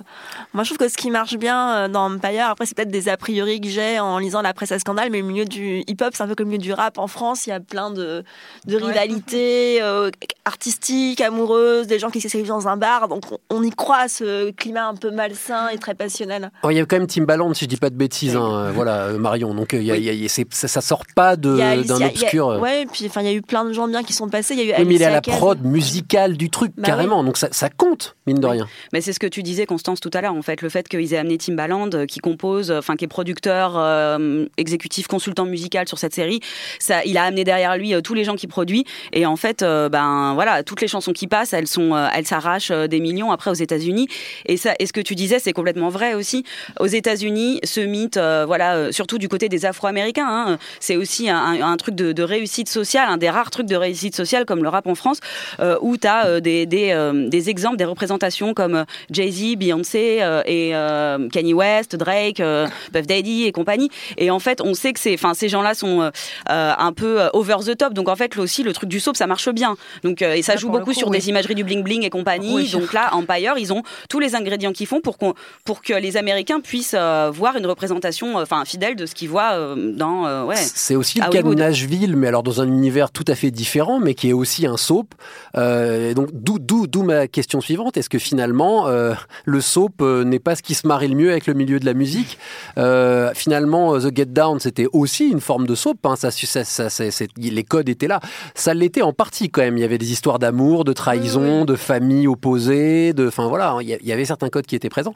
moi, 0.53 0.65
je 0.65 0.71
trouve 0.71 0.79
que 0.79 0.89
ce 0.89 0.97
qui 0.97 1.11
marche 1.11 1.37
bien 1.37 1.75
euh, 1.77 1.89
dans 1.89 2.13
Empire, 2.13 2.47
après, 2.51 2.67
c'est 2.67 2.75
peut-être 2.77 2.91
des 2.91 3.09
a 3.09 3.17
priori 3.17 3.61
que 3.61 3.69
j'ai 3.69 4.01
en 4.01 4.19
lisant 4.19 4.43
la 4.43 4.53
presse 4.55 4.73
à 4.73 4.79
scandale, 4.79 5.11
mais 5.11 5.21
le 5.21 5.27
milieu 5.27 5.45
du 5.45 5.85
hip-hop, 5.87 6.11
c'est 6.15 6.23
un 6.23 6.27
peu 6.29 6.35
comme 6.35 6.47
le 6.47 6.53
milieu 6.59 6.63
du 6.63 6.73
rap. 6.73 6.99
En 6.99 7.07
France, 7.07 7.47
il 7.47 7.51
y 7.51 7.53
a 7.53 7.61
plein 7.61 7.91
de, 7.91 8.25
de 8.67 8.77
rivalités 8.77 9.81
euh, 9.83 10.11
artistiques, 10.45 11.21
amoureuses, 11.21 11.87
des 11.87 11.99
gens 11.99 12.11
qui 12.11 12.21
s'essayent 12.21 12.43
dans 12.45 12.69
un 12.69 12.77
bar. 12.77 13.09
Donc, 13.09 13.25
on, 13.31 13.39
on 13.51 13.63
y 13.63 13.71
croit 13.71 13.99
à 13.99 14.09
ce 14.09 14.51
climat 14.51 14.89
un 14.89 14.95
peu 14.95 15.11
malsain 15.11 15.69
et 15.69 15.79
très 15.79 15.95
passionnel. 15.95 16.51
Oh, 16.63 16.71
Il 16.71 16.77
y 16.77 16.81
a 16.81 16.85
quand 16.87 16.99
même 16.99 17.07
Timbaland, 17.07 17.55
si 17.55 17.65
je 17.65 17.69
dis 17.71 17.77
pas 17.77 17.91
de 17.91 17.95
bêtises, 17.95 18.37
hein, 18.37 18.71
voilà, 18.75 19.13
Marion. 19.13 19.55
Donc, 19.55 19.73
il 19.73 19.83
y 19.85 19.91
a- 19.93 20.00
y 20.05 20.09
a- 20.11 20.13
y 20.13 20.29
ça, 20.29 20.69
ça 20.69 20.81
sort 20.81 21.03
pas 21.15 21.37
d'un 21.37 21.79
obscur. 22.09 22.49
euh, 22.49 22.59
Ouais, 22.59 22.83
et 22.83 22.87
puis 22.87 23.07
enfin, 23.07 23.21
il 23.23 23.27
y 23.27 23.31
a 23.31 23.33
eu 23.35 23.43
plein 23.43 23.65
de 23.65 23.73
gens 23.73 23.89
bien 23.89 24.03
qui 24.03 24.13
sont 24.13 24.29
passés. 24.29 24.55
Il 24.55 24.61
y 24.61 24.73
a 24.73 24.77
eu 24.77 24.81
oui, 24.83 24.87
mais 24.87 24.95
il 24.97 25.03
est 25.03 25.07
à 25.07 25.11
la 25.11 25.21
prod 25.21 25.63
musicale 25.65 26.37
du 26.37 26.51
truc, 26.51 26.73
Bah 26.77 26.87
carrément. 26.87 27.23
Donc, 27.25 27.37
ça, 27.37 27.49
ça 27.53 27.69
compte, 27.71 28.17
mine 28.27 28.39
de 28.39 28.47
rien. 28.47 28.69
Mais 28.93 29.01
c'est 29.01 29.13
ce 29.13 29.19
que 29.21 29.27
tu 29.27 29.43
disais, 29.43 29.67
Constance, 29.67 30.01
tout 30.01 30.11
à 30.15 30.21
l'heure, 30.21 30.35
en 30.35 30.43
fait, 30.43 30.63
le 30.63 30.69
fait 30.69 30.89
qu'ils 30.89 31.13
aient 31.15 31.19
amené 31.19 31.39
Timbaland, 31.39 31.91
euh, 31.95 32.07
qui 32.07 32.21
compose, 32.21 32.71
enfin, 32.71 32.97
qui 32.97 33.05
est 33.05 33.09
producteur, 33.09 33.75
euh, 33.77 34.47
exécutif, 34.57 35.07
consultant 35.07 35.45
musical 35.45 35.87
sur 35.89 35.99
cette 35.99 36.15
série, 36.15 36.41
ça, 36.79 37.05
il 37.05 37.17
a 37.19 37.25
amené 37.25 37.45
derrière 37.45 37.77
lui 37.77 37.95
euh, 37.95 38.01
tous 38.01 38.15
les 38.15 38.25
gens 38.25 38.37
qui 38.37 38.47
produit, 38.47 38.85
et 39.13 39.27
en 39.27 39.37
fait, 39.37 39.63
euh, 39.63 39.89
ben 39.89 40.35
voilà, 40.35 40.63
toutes 40.63 40.81
les 40.81 40.89
chansons 40.89 41.13
qui 41.13 41.27
passent, 41.27 41.53
elles 41.53 41.67
sont, 41.67 41.95
euh, 41.95 42.09
elles 42.15 42.27
s'arrachent 42.27 42.71
euh, 42.71 42.87
des 42.87 43.01
millions 43.01 43.31
après 43.33 43.51
aux 43.51 43.55
États-Unis, 43.55 44.09
et 44.47 44.57
ça, 44.57 44.75
et 44.79 44.87
ce 44.87 44.93
que 44.93 45.01
tu 45.01 45.15
disais, 45.15 45.39
c'est 45.39 45.53
complètement 45.53 45.89
vrai 45.89 46.15
aussi. 46.15 46.45
Aux 46.79 46.87
États-Unis, 46.87 47.61
ce 47.65 47.81
mythe, 47.81 48.17
euh, 48.17 48.45
voilà, 48.47 48.75
euh, 48.77 48.93
surtout 48.93 49.19
du 49.19 49.29
côté 49.29 49.49
des 49.49 49.65
Afro-Américains, 49.91 50.27
hein, 50.29 50.59
c'est 50.79 50.97
aussi 50.97 51.29
un, 51.29 51.37
un- 51.37 51.63
un 51.73 51.77
truc 51.77 51.95
de, 51.95 52.13
de 52.13 52.23
réussite 52.23 52.69
sociale, 52.69 53.09
un 53.09 53.17
des 53.17 53.29
rares 53.31 53.51
trucs 53.51 53.67
de 53.67 53.77
réussite 53.77 54.15
sociale 54.15 54.45
comme 54.45 54.63
le 54.63 54.69
rap 54.69 54.87
en 54.87 54.95
France, 54.95 55.19
euh, 55.59 55.77
où 55.81 55.97
tu 55.97 56.07
as 56.07 56.41
des, 56.41 56.67
des, 56.67 56.91
euh, 56.93 57.29
des 57.29 57.51
exemples, 57.51 57.77
des 57.77 57.85
représentations 57.85 58.55
comme 58.55 58.77
euh, 58.77 58.85
Jay-Z, 59.11 59.57
Beyoncé 59.57 60.19
euh, 60.21 60.43
et 60.47 60.75
euh, 60.75 61.29
Kanye 61.29 61.55
West, 61.55 61.97
Drake, 61.97 62.41
euh, 62.41 62.67
Puff 62.93 63.07
Daddy 63.07 63.45
et 63.45 63.53
compagnie. 63.53 63.91
Et 64.17 64.31
en 64.31 64.39
fait, 64.39 64.61
on 64.61 64.75
sait 64.75 64.93
que 64.93 65.01
c'est, 65.01 65.15
enfin, 65.15 65.35
ces 65.35 65.49
gens-là 65.49 65.75
sont 65.75 66.01
euh, 66.01 66.11
euh, 66.51 66.73
un 66.79 66.93
peu 66.93 67.21
euh, 67.21 67.29
over 67.33 67.57
the 67.67 67.77
top. 67.77 67.93
Donc 67.95 68.09
en 68.09 68.17
fait, 68.17 68.37
là 68.37 68.43
aussi, 68.43 68.63
le 68.63 68.73
truc 68.73 68.89
du 68.89 69.01
soap, 69.01 69.17
ça 69.17 69.27
marche 69.27 69.49
bien. 69.51 69.77
Donc 70.05 70.23
euh, 70.23 70.35
et 70.35 70.43
ça 70.43 70.57
joue 70.57 70.71
beaucoup 70.71 70.87
coup, 70.87 70.95
sur 70.95 71.09
oui. 71.09 71.19
des 71.19 71.29
imageries 71.29 71.55
du 71.55 71.65
bling 71.65 71.83
bling 71.83 72.05
et 72.05 72.11
compagnie. 72.11 72.55
Oui. 72.55 72.71
Donc 72.71 72.93
là, 72.93 73.15
Empire, 73.15 73.55
ils 73.59 73.73
ont 73.73 73.83
tous 74.09 74.21
les 74.21 74.35
ingrédients 74.35 74.73
qu'ils 74.73 74.87
font 74.87 75.01
pour 75.01 75.19
pour 75.65 75.83
que 75.83 75.93
les 75.93 76.17
Américains 76.17 76.61
puissent 76.61 76.95
euh, 76.97 77.31
voir 77.33 77.57
une 77.57 77.67
représentation, 77.67 78.39
euh, 78.39 78.43
enfin, 78.43 78.65
fidèle 78.65 78.97
de 78.97 79.07
ce 79.07 79.15
qu'ils 79.15 79.29
voient 79.29 79.53
euh, 79.55 79.70
dans, 79.77 80.27
euh, 80.27 80.45
ouais. 80.45 80.57
C'est 80.57 80.97
aussi 80.97 81.19
le 81.21 81.29
cas 81.31 81.43
de. 81.43 81.55
Nashville, 81.55 82.17
mais 82.17 82.27
alors 82.29 82.43
dans 82.43 82.61
un 82.61 82.67
univers 82.67 83.11
tout 83.11 83.25
à 83.29 83.35
fait 83.35 83.51
différent, 83.51 83.99
mais 84.01 84.15
qui 84.15 84.29
est 84.29 84.33
aussi 84.33 84.67
un 84.67 84.77
soap. 84.77 85.15
Euh, 85.57 86.11
et 86.11 86.15
donc 86.15 86.29
d'où 86.33 87.03
ma 87.03 87.27
question 87.27 87.61
suivante 87.61 87.97
est-ce 87.97 88.09
que 88.09 88.19
finalement 88.19 88.87
euh, 88.89 89.15
le 89.45 89.61
soap 89.61 90.01
euh, 90.01 90.25
n'est 90.25 90.39
pas 90.39 90.55
ce 90.55 90.63
qui 90.63 90.75
se 90.75 90.87
marie 90.87 91.09
le 91.09 91.15
mieux 91.17 91.31
avec 91.31 91.47
le 91.47 91.55
milieu 91.55 91.79
de 91.81 91.87
la 91.87 91.95
musique? 91.95 92.39
Euh, 92.79 93.31
Finalement, 93.35 93.95
euh, 93.95 94.01
The 94.11 94.17
Get 94.17 94.27
Down 94.27 94.61
c'était 94.61 94.87
aussi 94.93 95.29
une 95.29 95.41
forme 95.41 95.67
de 95.67 95.75
soap. 95.75 95.99
Hein, 96.05 96.17
ça, 96.17 96.31
ça, 96.31 96.65
ça- 96.65 96.91
c'est- 96.91 97.11
c'est- 97.11 97.29
les 97.37 97.65
codes 97.65 97.89
étaient 97.89 98.09
là. 98.09 98.21
Ça 98.55 98.75
l'était 98.75 99.03
en 99.03 99.13
partie 99.13 99.51
quand 99.51 99.63
même. 99.63 99.77
Il 99.77 99.81
y 99.81 99.85
avait 99.85 99.99
des 99.99 100.13
histoires 100.13 100.39
d'amour, 100.39 100.85
de 100.85 100.93
trahison, 100.93 101.65
de 101.65 101.77
familles 101.77 102.27
opposées, 102.29 103.13
de, 103.13 103.27
enfin 103.29 103.49
voilà, 103.49 103.77
il 103.81 103.89
y 103.89 103.95
a- 103.95 103.99
il 104.01 104.07
y 104.07 104.13
avait 104.13 104.25
certains 104.25 104.49
codes 104.49 104.67
qui 104.67 104.77
étaient 104.77 104.89
présents. 104.89 105.15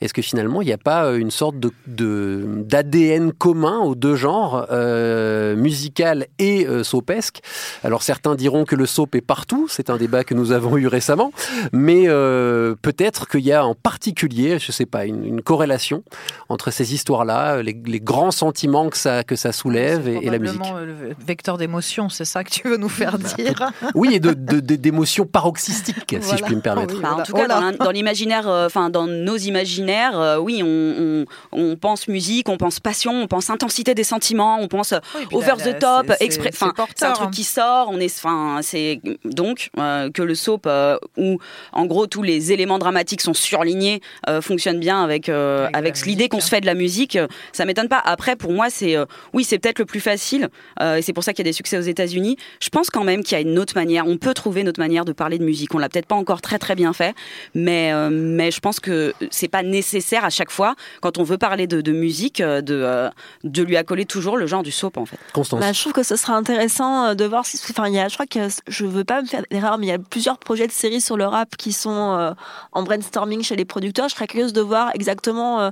Est-ce 0.00 0.12
que 0.14 0.22
finalement 0.22 0.62
il 0.62 0.66
n'y 0.66 0.72
a 0.72 0.78
pas 0.78 1.04
euh, 1.06 1.18
une 1.18 1.30
sorte 1.30 1.58
de 1.58 1.70
de- 1.86 2.44
d'ADN 2.66 3.32
commun 3.32 3.80
deux 3.98 4.16
genres, 4.16 4.66
euh, 4.70 5.56
musical 5.56 6.26
et 6.38 6.66
euh, 6.66 6.84
soapesque 6.84 7.40
Alors 7.84 8.02
certains 8.02 8.34
diront 8.34 8.64
que 8.64 8.76
le 8.76 8.86
soap 8.86 9.14
est 9.14 9.20
partout, 9.20 9.66
c'est 9.68 9.90
un 9.90 9.96
débat 9.96 10.24
que 10.24 10.34
nous 10.34 10.52
avons 10.52 10.76
eu 10.76 10.86
récemment, 10.86 11.32
mais 11.72 12.04
euh, 12.06 12.74
peut-être 12.82 13.26
qu'il 13.28 13.40
y 13.40 13.52
a 13.52 13.64
en 13.66 13.74
particulier, 13.74 14.58
je 14.58 14.72
sais 14.72 14.86
pas, 14.86 15.04
une, 15.06 15.24
une 15.24 15.42
corrélation 15.42 16.02
entre 16.48 16.70
ces 16.70 16.94
histoires-là, 16.94 17.62
les, 17.62 17.76
les 17.86 18.00
grands 18.00 18.30
sentiments 18.30 18.88
que 18.90 18.96
ça 18.96 19.24
que 19.24 19.36
ça 19.36 19.52
soulève 19.52 20.08
et, 20.08 20.18
et 20.26 20.30
la 20.30 20.38
musique. 20.38 20.60
Euh, 20.74 20.86
le 21.08 21.16
vecteur 21.26 21.58
d'émotion, 21.58 22.08
c'est 22.08 22.24
ça 22.24 22.44
que 22.44 22.50
tu 22.50 22.68
veux 22.68 22.76
nous 22.76 22.88
faire 22.88 23.18
dire. 23.18 23.70
Oui, 23.94 24.10
et 24.14 24.20
de- 24.20 24.32
de- 24.34 24.60
de- 24.60 24.76
d'émotions 24.76 25.26
paroxystiques, 25.26 26.16
si 26.20 26.36
je 26.36 26.42
puis 26.44 26.54
me 26.56 26.60
permettre. 26.60 27.00
Bah, 27.00 27.14
en 27.18 27.22
tout 27.22 27.32
cas, 27.32 27.46
dans 27.78 27.90
l'imaginaire, 27.90 28.48
euh, 28.48 28.66
enfin 28.66 28.90
dans 28.90 29.06
nos 29.06 29.36
imaginaires, 29.36 30.18
euh, 30.18 30.38
oui, 30.38 30.62
on, 30.62 31.24
on, 31.52 31.60
on 31.72 31.76
pense 31.76 32.08
musique, 32.08 32.48
on 32.48 32.56
pense 32.56 32.80
passion, 32.80 33.12
on 33.22 33.26
pense 33.26 33.48
intensité 33.50 33.85
des 33.94 34.04
sentiments, 34.04 34.58
on 34.60 34.68
pense 34.68 34.94
puis 35.14 35.26
over 35.32 35.54
la- 35.58 35.72
the 35.72 35.78
top, 35.78 36.12
exprès. 36.20 36.50
Enfin, 36.52 36.72
c'est 36.94 37.04
un 37.04 37.12
truc 37.12 37.28
hein. 37.28 37.30
qui 37.32 37.44
sort. 37.44 37.88
On 37.90 37.98
est, 37.98 38.14
enfin, 38.18 38.60
c'est 38.62 39.00
donc 39.24 39.70
euh, 39.78 40.10
que 40.10 40.22
le 40.22 40.34
soap 40.34 40.66
euh, 40.66 40.98
où, 41.16 41.38
en 41.72 41.86
gros, 41.86 42.06
tous 42.06 42.22
les 42.22 42.52
éléments 42.52 42.78
dramatiques 42.78 43.20
sont 43.20 43.34
surlignés, 43.34 44.00
euh, 44.28 44.40
fonctionne 44.40 44.78
bien 44.78 45.02
avec 45.02 45.28
avec, 45.28 46.04
l'idée 46.06 46.28
qu'on 46.28 46.40
se 46.40 46.48
fait 46.48 46.60
de 46.60 46.66
la 46.66 46.74
musique. 46.74 47.18
Ça 47.52 47.64
m'étonne 47.64 47.88
pas. 47.88 48.00
Après, 48.04 48.36
pour 48.36 48.52
moi, 48.52 48.70
c'est 48.70 48.96
oui, 49.32 49.44
c'est 49.44 49.58
peut-être 49.58 49.78
le 49.78 49.84
plus 49.84 50.00
facile, 50.00 50.48
et 50.80 51.02
c'est 51.02 51.12
pour 51.12 51.24
ça 51.24 51.32
qu'il 51.32 51.44
y 51.44 51.48
a 51.48 51.50
des 51.50 51.54
succès 51.54 51.78
aux 51.78 51.82
États-Unis. 51.82 52.36
Je 52.60 52.68
pense 52.68 52.90
quand 52.90 53.04
même 53.04 53.22
qu'il 53.22 53.36
y 53.36 53.38
a 53.38 53.40
une 53.40 53.58
autre 53.58 53.74
manière. 53.76 54.06
On 54.06 54.18
peut 54.18 54.34
trouver 54.34 54.60
une 54.60 54.68
autre 54.68 54.80
manière 54.80 55.04
de 55.04 55.12
parler 55.12 55.38
de 55.38 55.44
musique. 55.44 55.74
On 55.74 55.78
l'a 55.78 55.88
peut-être 55.88 56.06
pas 56.06 56.14
encore 56.14 56.42
très 56.42 56.58
très 56.58 56.74
bien 56.74 56.92
fait, 56.92 57.14
Mais 57.54 57.92
mais 58.10 58.50
je 58.50 58.60
pense 58.60 58.80
que 58.80 59.14
c'est 59.30 59.48
pas 59.48 59.62
nécessaire 59.62 60.24
à 60.24 60.30
chaque 60.30 60.50
fois 60.50 60.74
quand 61.00 61.18
on 61.18 61.22
veut 61.22 61.38
parler 61.38 61.66
de, 61.66 61.80
de 61.80 61.92
musique 61.92 62.42
de 62.42 63.08
de 63.44 63.62
lui 63.62 63.75
accoler 63.76 64.06
toujours 64.06 64.36
le 64.36 64.46
genre 64.46 64.62
du 64.62 64.72
soap 64.72 64.96
en 64.96 65.06
fait. 65.06 65.18
Constance. 65.32 65.60
Bah, 65.60 65.72
je 65.72 65.80
trouve 65.80 65.92
que 65.92 66.02
ce 66.02 66.16
sera 66.16 66.34
intéressant 66.34 67.06
euh, 67.06 67.14
de 67.14 67.24
voir 67.24 67.46
si. 67.46 67.58
Enfin, 67.70 67.88
il 67.88 67.94
y 67.94 67.98
a, 67.98 68.08
je 68.08 68.14
crois 68.14 68.26
que 68.26 68.48
je 68.66 68.84
veux 68.84 69.04
pas 69.04 69.22
me 69.22 69.26
faire 69.26 69.42
d'erreur, 69.50 69.78
mais 69.78 69.86
il 69.86 69.90
y 69.90 69.92
a 69.92 69.98
plusieurs 69.98 70.38
projets 70.38 70.66
de 70.66 70.72
séries 70.72 71.00
sur 71.00 71.16
le 71.16 71.26
rap 71.26 71.56
qui 71.56 71.72
sont 71.72 72.16
euh, 72.16 72.32
en 72.72 72.82
brainstorming 72.82 73.42
chez 73.42 73.56
les 73.56 73.64
producteurs. 73.64 74.08
Je 74.08 74.14
serais 74.14 74.26
curieuse 74.26 74.52
de 74.52 74.60
voir 74.60 74.90
exactement 74.94 75.60
euh, 75.60 75.70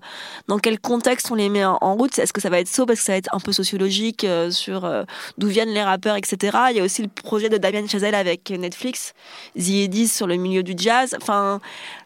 dans 0.48 0.58
quel 0.58 0.78
contexte 0.78 1.30
on 1.30 1.34
les 1.34 1.48
met 1.48 1.64
en, 1.64 1.78
en 1.80 1.94
route. 1.94 2.18
Est-ce 2.18 2.32
que 2.32 2.40
ça 2.40 2.50
va 2.50 2.60
être 2.60 2.68
soap? 2.68 2.90
Est-ce 2.90 3.00
que 3.00 3.06
ça 3.06 3.12
va 3.12 3.18
être 3.18 3.34
un 3.34 3.40
peu 3.40 3.52
sociologique 3.52 4.24
euh, 4.24 4.50
sur 4.50 4.84
euh, 4.84 5.04
d'où 5.38 5.48
viennent 5.48 5.70
les 5.70 5.82
rappeurs, 5.82 6.16
etc. 6.16 6.58
Il 6.70 6.76
y 6.76 6.80
a 6.80 6.84
aussi 6.84 7.02
le 7.02 7.08
projet 7.08 7.48
de 7.48 7.56
Damien 7.56 7.86
Chazelle 7.86 8.14
avec 8.14 8.50
Netflix, 8.50 9.14
The 9.58 10.06
sur 10.06 10.26
le 10.26 10.36
milieu 10.36 10.62
du 10.62 10.74
jazz. 10.76 11.16
Enfin, 11.20 11.60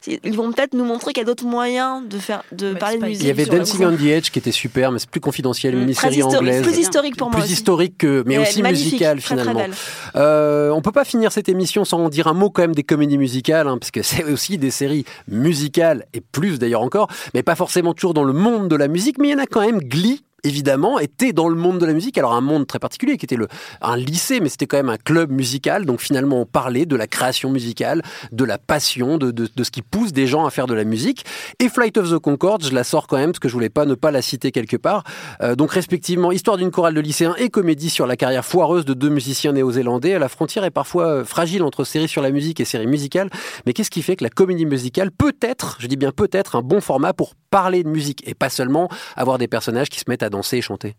ils 0.07 0.37
vont 0.37 0.53
peut-être 0.53 0.75
nous 0.75 0.85
montrer 0.85 1.13
qu'il 1.13 1.23
y 1.23 1.23
a 1.23 1.27
d'autres 1.27 1.47
moyens 1.47 2.03
de 2.07 2.19
faire, 2.19 2.43
de 2.53 2.75
parler 2.75 2.99
de 2.99 3.05
musique. 3.05 3.23
Il 3.23 3.29
y 3.29 3.31
avait 3.31 3.47
Dancing 3.47 3.85
on 3.85 3.97
the 3.97 4.03
Edge 4.03 4.31
qui 4.31 4.39
était 4.39 4.53
super, 4.53 4.93
mais 4.93 4.99
c'est 4.99 5.11
plus 5.11 5.21
confidentiel, 5.21 5.75
Mm, 5.75 5.87
mini-série 5.89 6.23
anglaise. 6.23 6.63
plus 6.63 6.79
historique 6.79 7.17
pour 7.17 7.29
moi 7.29 7.37
Plus 7.37 7.45
aussi. 7.45 7.53
historique, 7.55 7.99
que, 7.99 8.23
mais 8.27 8.39
Ouais, 8.39 8.47
aussi 8.49 8.63
musicale 8.63 9.21
très, 9.21 9.35
très 9.35 9.43
finalement. 9.45 9.61
belle. 9.61 9.73
Euh, 10.17 10.71
on 10.71 10.81
peut 10.83 10.93
pas 10.93 11.05
finir 11.05 11.33
cette 11.33 11.49
émission 11.49 11.85
sans 11.85 11.99
en 12.01 12.09
dire 12.09 12.27
un 12.27 12.35
mot 12.35 12.51
quand 12.51 12.63
même 12.63 12.75
des 12.75 12.85
comédies 12.85 13.19
musicales, 13.19 13.67
hein, 13.69 13.79
parce 13.79 13.91
que 13.91 14.03
c'est 14.03 14.25
aussi 14.25 14.59
des 14.59 14.71
séries 14.71 15.05
musicales, 15.29 16.05
et 16.15 16.21
plus 16.21 16.59
d'ailleurs 16.59 16.83
encore, 16.83 17.09
mais 17.35 17.43
pas 17.43 17.55
forcément 17.55 17.95
toujours 17.95 18.15
dans 18.15 18.25
le 18.25 18.33
monde 18.33 18.69
de 18.69 18.77
la 18.77 18.89
musique, 18.89 19.19
mais 19.19 19.29
il 19.29 19.31
y 19.33 19.35
en 19.35 19.39
a 19.39 19.47
quand 19.47 19.61
même 19.61 19.79
Glee. 19.81 20.23
Évidemment, 20.45 21.01
était 21.01 21.33
dans 21.33 21.49
le 21.49 21.57
monde 21.57 21.79
de 21.79 21.87
la 21.87 21.93
musique, 21.93 22.17
alors 22.17 22.33
un 22.33 22.41
monde 22.41 22.67
très 22.67 22.79
particulier 22.79 23.17
qui 23.17 23.27
était 23.27 23.35
le, 23.35 23.49
un 23.81 23.97
lycée, 23.97 24.39
mais 24.39 24.49
c'était 24.49 24.67
quand 24.67 24.77
même 24.77 24.89
un 24.89 24.97
club 24.97 25.33
musical. 25.33 25.85
Donc 25.85 26.01
finalement, 26.01 26.41
on 26.41 26.47
parlait 26.47 26.87
de 26.87 26.95
la 26.95 27.09
création 27.09 27.51
musicale, 27.51 28.03
de 28.31 28.45
la 28.45 28.57
passion, 28.57 29.19
de, 29.19 29.33
de, 29.33 29.65
ce 29.65 29.71
qui 29.73 29.83
pousse 29.83 30.13
des 30.13 30.29
gens 30.29 30.47
à 30.47 30.51
faire 30.51 30.69
de 30.69 30.75
la 30.75 30.85
musique. 30.85 31.25
Et 31.59 31.69
Flight 31.69 31.99
of 31.99 32.11
the 32.11 32.19
Concorde, 32.19 32.65
je 32.65 32.73
la 32.73 32.85
sors 32.85 33.09
quand 33.09 33.17
même 33.17 33.33
parce 33.33 33.41
que 33.41 33.49
je 33.49 33.53
voulais 33.53 33.69
pas 33.69 33.85
ne 33.85 33.95
pas 33.95 34.13
la 34.13 34.23
citer 34.23 34.53
quelque 34.53 34.77
part. 34.77 35.03
Euh, 35.43 35.57
donc 35.57 35.73
respectivement, 35.73 36.31
histoire 36.31 36.57
d'une 36.57 36.71
chorale 36.71 36.95
de 36.95 37.01
lycéens 37.01 37.35
et 37.39 37.49
comédie 37.49 37.91
sur 37.91 38.07
la 38.07 38.17
carrière 38.17 38.45
foireuse 38.45 38.85
de 38.85 38.95
deux 38.95 39.09
musiciens 39.09 39.53
néo-zélandais. 39.53 40.21
La 40.21 40.29
frontière 40.29 40.63
est 40.63 40.71
parfois 40.71 41.07
euh, 41.07 41.25
fragile 41.25 41.65
entre 41.65 41.83
série 41.83 42.07
sur 42.07 42.23
la 42.23 42.31
musique 42.31 42.61
et 42.61 42.65
série 42.65 42.87
musicale. 42.87 43.29
Mais 43.67 43.73
qu'est-ce 43.73 43.91
qui 43.91 44.03
fait 44.03 44.15
que 44.15 44.23
la 44.23 44.31
comédie 44.31 44.67
musicale 44.67 45.11
peut 45.11 45.35
être, 45.43 45.79
je 45.81 45.89
dis 45.89 45.97
bien 45.97 46.13
peut 46.13 46.31
être, 46.31 46.55
un 46.55 46.63
bon 46.63 46.81
format 46.81 47.13
pour 47.13 47.35
parler 47.51 47.83
de 47.83 47.89
musique 47.89 48.23
et 48.27 48.35
pas 48.35 48.51
seulement 48.51 48.89
avoir 49.17 49.39
des 49.39 49.49
personnages 49.49 49.89
qui 49.89 49.99
se 49.99 50.05
mettent 50.09 50.23
à 50.23 50.28
danser 50.31 50.59
et 50.59 50.63
chanter 50.63 50.95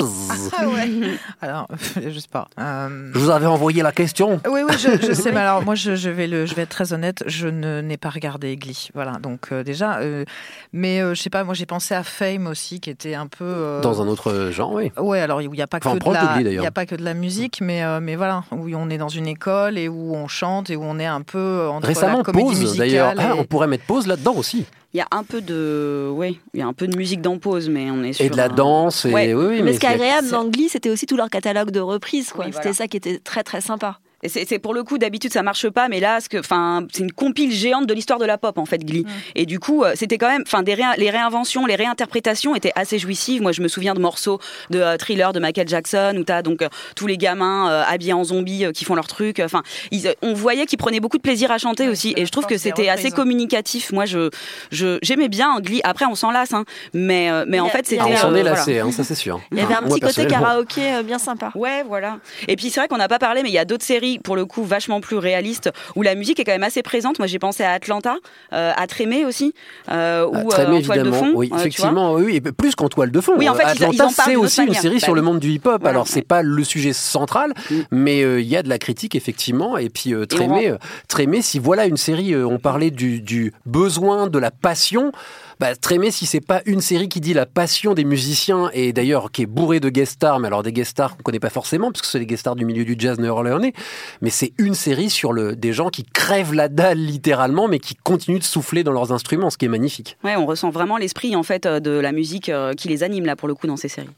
Ah 0.00 0.68
ouais. 0.68 0.88
Alors, 1.40 1.66
je 2.00 2.16
sais 2.20 2.28
pas. 2.30 2.46
Euh, 2.60 3.10
Je 3.14 3.18
vous 3.18 3.30
avais 3.30 3.46
envoyé 3.46 3.82
la 3.82 3.90
question. 3.90 4.40
Oui, 4.48 4.60
oui, 4.68 4.72
je, 4.78 5.04
je 5.08 5.12
sais. 5.12 5.32
Mais 5.34 5.40
alors, 5.40 5.64
moi, 5.64 5.74
je, 5.74 5.96
je 5.96 6.08
vais 6.08 6.28
le, 6.28 6.46
je 6.46 6.54
vais 6.54 6.62
être 6.62 6.68
très 6.68 6.92
honnête. 6.92 7.24
Je 7.26 7.48
ne 7.48 7.80
n'ai 7.80 7.96
pas 7.96 8.10
regardé 8.10 8.56
Glee. 8.56 8.90
Voilà. 8.94 9.12
Donc 9.20 9.48
euh, 9.50 9.64
déjà, 9.64 9.98
euh, 9.98 10.24
mais 10.72 11.00
je 11.00 11.20
sais 11.20 11.30
pas. 11.30 11.42
Moi, 11.42 11.54
j'ai 11.54 11.66
pensé 11.66 11.94
à 11.96 12.04
Fame 12.04 12.46
aussi, 12.46 12.78
qui 12.78 12.90
était 12.90 13.14
un 13.14 13.26
peu 13.26 13.80
Dans 13.82 14.00
un 14.00 14.06
autre 14.06 14.50
genre, 14.52 14.72
oui. 14.72 14.92
Ouais, 14.98 15.18
alors 15.20 15.42
il 15.42 15.50
n'y 15.50 15.62
a 15.62 15.66
pas 15.66 15.78
Enfin, 15.78 15.98
que 15.98 16.04
de 16.08 16.12
la, 16.12 16.20
Glee, 16.20 16.40
il 16.40 16.44
d'ailleurs. 16.44 16.64
y 16.64 16.68
a 16.68 16.70
pas 16.70 16.86
que 16.86 16.94
de 16.94 17.02
la 17.04 17.14
musique, 17.14 17.60
mais 17.60 17.82
mais 18.00 18.14
voilà, 18.14 18.44
où 18.52 18.68
on 18.76 18.90
est 18.90 18.98
dans 18.98 19.08
une 19.08 19.26
école 19.26 19.78
et 19.78 19.88
où 19.88 20.14
on 20.14 20.28
chante 20.28 20.70
et 20.70 20.76
où 20.76 20.84
on 20.84 20.98
est 21.00 21.06
un 21.06 21.22
peu 21.22 21.66
entre 21.68 21.88
Récemment, 21.88 22.18
la 22.18 22.22
comédie 22.24 22.44
pause 22.48 22.60
musicale 22.60 22.78
d'ailleurs. 22.88 23.12
et- 23.12 23.24
Ah, 23.24 23.34
on 23.36 23.44
pourrait 23.44 23.66
mettre 23.66 23.84
pause 23.84 24.06
là-dedans 24.06 24.34
aussi. 24.36 24.64
Il 24.94 24.96
y 24.96 25.00
a 25.00 25.06
un 25.10 25.22
peu 25.22 25.42
de 25.42 26.08
oui, 26.10 26.40
il 26.54 26.60
y 26.60 26.62
a 26.62 26.66
un 26.66 26.72
peu 26.72 26.86
de 26.88 26.96
musique 26.96 27.20
dans 27.20 27.38
pause, 27.38 27.68
mais 27.68 27.90
on 27.90 28.02
est 28.02 28.14
sur 28.14 28.24
Et 28.24 28.30
de 28.30 28.36
la 28.36 28.46
un- 28.46 28.48
danse. 28.48 29.04
Et... 29.04 29.12
Ouais. 29.12 29.34
Oui, 29.34 29.44
oui, 29.56 29.62
mais, 29.62 29.74
ce 29.74 29.80
qui 29.80 29.86
est 29.86 29.90
agréable 29.90 30.30
dans 30.30 30.46
Glee, 30.46 30.68
c'était 30.70 30.88
aussi 30.88 31.04
tout 31.04 31.16
leur 31.16 31.28
catalogue 31.28 31.70
de 31.70 31.80
reprises. 31.80 32.30
quoi. 32.32 32.46
Oui, 32.46 32.52
C'était 32.52 32.62
voilà. 32.70 32.74
ça 32.74 32.88
qui 32.88 32.96
était 32.96 33.18
très 33.18 33.42
très 33.42 33.60
sympa. 33.60 33.98
Et 34.22 34.28
c'est 34.28 34.44
c'est 34.48 34.58
pour 34.58 34.74
le 34.74 34.82
coup 34.82 34.98
d'habitude 34.98 35.32
ça 35.32 35.42
marche 35.42 35.68
pas, 35.68 35.88
mais 35.88 36.00
là, 36.00 36.20
ce 36.20 36.28
que, 36.28 36.38
enfin, 36.38 36.84
c'est 36.92 37.02
une 37.04 37.12
compile 37.12 37.52
géante 37.52 37.86
de 37.86 37.94
l'histoire 37.94 38.18
de 38.18 38.24
la 38.24 38.36
pop 38.38 38.58
en 38.58 38.64
fait, 38.64 38.84
Glee. 38.84 39.04
Et 39.36 39.46
du 39.46 39.60
coup, 39.60 39.84
euh, 39.84 39.92
c'était 39.94 40.18
quand 40.18 40.28
même, 40.28 40.42
enfin, 40.46 40.62
des 40.62 40.74
réin- 40.74 40.94
les 40.96 41.10
réinventions, 41.10 41.66
les 41.66 41.76
réinterprétations 41.76 42.54
étaient 42.56 42.72
assez 42.74 42.98
jouissives. 42.98 43.42
Moi, 43.42 43.52
je 43.52 43.62
me 43.62 43.68
souviens 43.68 43.94
de 43.94 44.00
morceaux 44.00 44.40
de 44.70 44.80
euh, 44.80 44.96
Thriller 44.96 45.32
de 45.32 45.38
Michael 45.40 45.68
Jackson 45.68 46.14
où 46.18 46.24
t'as 46.24 46.42
donc 46.42 46.62
euh, 46.62 46.68
tous 46.96 47.06
les 47.06 47.16
gamins 47.16 47.70
euh, 47.70 47.82
habillés 47.86 48.12
en 48.12 48.24
zombies 48.24 48.64
euh, 48.64 48.72
qui 48.72 48.84
font 48.84 48.94
leur 48.96 49.06
truc. 49.06 49.40
Enfin, 49.44 49.62
euh, 49.92 50.12
on 50.22 50.32
voyait 50.34 50.66
qu'ils 50.66 50.78
prenaient 50.78 51.00
beaucoup 51.00 51.18
de 51.18 51.22
plaisir 51.22 51.50
à 51.52 51.58
chanter 51.58 51.88
aussi. 51.88 52.12
Et 52.16 52.26
je 52.26 52.30
trouve 52.32 52.46
que 52.46 52.58
c'était 52.58 52.88
assez 52.88 53.04
reprises. 53.08 53.14
communicatif. 53.14 53.92
Moi, 53.92 54.04
je, 54.04 54.30
je, 54.72 54.98
j'aimais 55.02 55.28
bien 55.28 55.60
Glee. 55.60 55.80
Après, 55.84 56.06
on 56.06 56.14
s'en 56.14 56.30
lasse, 56.30 56.52
hein. 56.54 56.64
Mais, 56.92 57.30
euh, 57.30 57.44
mais 57.46 57.60
en 57.60 57.68
fait, 57.68 57.86
c'était. 57.86 58.02
Ah, 58.04 58.08
on 58.10 58.16
s'en 58.16 58.32
euh, 58.32 58.36
est 58.36 58.40
voilà. 58.42 58.56
lassé, 58.56 58.80
hein, 58.80 58.90
ça 58.90 59.04
c'est 59.04 59.14
sûr. 59.14 59.40
Il 59.52 59.58
y 59.58 59.60
avait 59.60 59.74
un 59.74 59.82
Moi, 59.82 59.90
petit 59.90 60.00
côté 60.00 60.26
karaoké 60.26 60.94
euh, 60.94 61.02
bien 61.02 61.18
sympa. 61.18 61.52
Ouais, 61.54 61.84
voilà. 61.86 62.18
Et 62.48 62.56
puis 62.56 62.70
c'est 62.70 62.80
vrai 62.80 62.88
qu'on 62.88 62.96
n'a 62.96 63.08
pas 63.08 63.18
parlé, 63.18 63.42
mais 63.42 63.48
il 63.50 63.54
y 63.54 63.58
a 63.58 63.64
d'autres 63.64 63.84
séries, 63.84 64.07
pour 64.24 64.36
le 64.36 64.46
coup, 64.46 64.64
vachement 64.64 65.00
plus 65.00 65.16
réalistes, 65.16 65.70
où 65.96 66.02
la 66.02 66.14
musique 66.14 66.40
est 66.40 66.44
quand 66.44 66.52
même 66.52 66.62
assez 66.62 66.82
présente. 66.82 67.18
Moi, 67.18 67.26
j'ai 67.26 67.38
pensé 67.38 67.62
à 67.62 67.72
Atlanta, 67.72 68.16
euh, 68.52 68.72
à 68.76 68.86
Trémé 68.86 69.24
aussi, 69.24 69.54
euh, 69.90 70.26
ou 70.26 70.52
euh, 70.52 70.64
bien, 70.66 70.74
en 70.74 70.82
toile 70.82 71.02
de 71.02 71.08
évidemment. 71.08 71.12
fond. 71.12 71.32
oui, 71.34 71.50
euh, 71.52 71.56
effectivement, 71.58 72.12
oui, 72.14 72.36
et 72.36 72.40
plus 72.40 72.74
qu'en 72.74 72.88
toile 72.88 73.10
de 73.10 73.20
fond. 73.20 73.32
Oui, 73.36 73.48
en 73.48 73.54
fait, 73.54 73.64
Atlanta, 73.64 74.08
c'est 74.08 74.36
aussi 74.36 74.62
une 74.64 74.74
série 74.74 75.00
Bah 75.00 75.04
sur 75.06 75.14
le 75.14 75.22
monde 75.22 75.40
du 75.40 75.50
hip-hop. 75.50 75.80
Voilà, 75.80 75.96
Alors, 75.96 76.08
c'est 76.08 76.16
ouais. 76.16 76.22
pas 76.22 76.42
le 76.42 76.64
sujet 76.64 76.92
central, 76.92 77.52
mais 77.90 78.22
euh, 78.22 78.40
il 78.40 78.46
y 78.48 78.56
a 78.56 78.62
de 78.62 78.68
la 78.68 78.78
critique, 78.78 79.14
effectivement. 79.14 79.76
Et 79.76 79.88
puis, 79.90 80.14
euh, 80.14 80.24
Trémé, 80.26 80.68
euh, 80.70 80.78
Trémé, 81.08 81.42
si 81.42 81.58
voilà 81.58 81.86
une 81.86 81.96
série, 81.96 82.32
euh, 82.34 82.46
on 82.46 82.58
parlait 82.58 82.90
du, 82.90 83.20
du 83.20 83.52
besoin, 83.66 84.28
de 84.28 84.38
la 84.38 84.50
passion. 84.50 85.12
Bah, 85.60 85.74
Trémé, 85.74 86.12
si 86.12 86.24
c'est 86.24 86.40
pas 86.40 86.62
une 86.66 86.80
série 86.80 87.08
qui 87.08 87.20
dit 87.20 87.34
la 87.34 87.44
passion 87.44 87.94
des 87.94 88.04
musiciens 88.04 88.70
et 88.72 88.92
d'ailleurs 88.92 89.32
qui 89.32 89.42
est 89.42 89.46
bourrée 89.46 89.80
de 89.80 89.88
guest 89.88 90.12
stars, 90.12 90.38
mais 90.38 90.46
alors 90.46 90.62
des 90.62 90.72
guest 90.72 90.92
stars 90.92 91.16
qu'on 91.16 91.24
connaît 91.24 91.40
pas 91.40 91.50
forcément 91.50 91.90
parce 91.90 92.00
que 92.00 92.06
c'est 92.06 92.20
les 92.20 92.26
guest 92.26 92.42
stars 92.42 92.54
du 92.54 92.64
milieu 92.64 92.84
du 92.84 92.94
jazz 92.96 93.18
néo-orléanais, 93.18 93.72
mais 94.20 94.30
c'est 94.30 94.52
une 94.58 94.74
série 94.74 95.10
sur 95.10 95.32
le, 95.32 95.56
des 95.56 95.72
gens 95.72 95.88
qui 95.88 96.04
crèvent 96.04 96.54
la 96.54 96.68
dalle 96.68 96.98
littéralement, 96.98 97.66
mais 97.66 97.80
qui 97.80 97.96
continuent 97.96 98.38
de 98.38 98.44
souffler 98.44 98.84
dans 98.84 98.92
leurs 98.92 99.10
instruments, 99.10 99.50
ce 99.50 99.58
qui 99.58 99.64
est 99.64 99.68
magnifique. 99.68 100.16
Ouais, 100.22 100.36
on 100.36 100.46
ressent 100.46 100.70
vraiment 100.70 100.96
l'esprit 100.96 101.34
en 101.34 101.42
fait 101.42 101.66
euh, 101.66 101.80
de 101.80 101.90
la 101.90 102.12
musique 102.12 102.50
euh, 102.50 102.72
qui 102.74 102.86
les 102.86 103.02
anime 103.02 103.26
là 103.26 103.34
pour 103.34 103.48
le 103.48 103.56
coup 103.56 103.66
dans 103.66 103.76
ces 103.76 103.88
séries. 103.88 104.10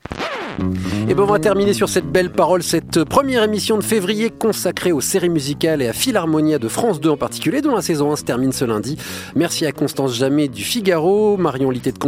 Et 1.09 1.15
ben 1.15 1.23
on 1.23 1.27
va 1.27 1.39
terminer 1.39 1.73
sur 1.73 1.89
cette 1.89 2.07
belle 2.07 2.31
parole, 2.31 2.63
cette 2.63 3.05
première 3.05 3.43
émission 3.43 3.77
de 3.77 3.83
février 3.83 4.31
consacrée 4.31 4.93
aux 4.93 5.01
séries 5.01 5.29
musicales 5.29 5.83
et 5.83 5.89
à 5.89 5.93
Philharmonia 5.93 6.59
de 6.59 6.69
France 6.69 7.01
2 7.01 7.11
en 7.11 7.17
particulier, 7.17 7.63
dont 7.63 7.75
la 7.75 7.83
saison 7.83 8.13
1 8.13 8.17
se 8.17 8.25
termine 8.25 8.53
ce 8.53 8.65
lundi. 8.65 8.97
Merci 9.35 9.67
à 9.67 9.73
Constance 9.73 10.15
Jamais 10.15 10.49
du 10.49 10.63
Figaro, 10.63 11.37
Marion 11.37 11.71
Litté 11.71 11.93
de 11.93 11.99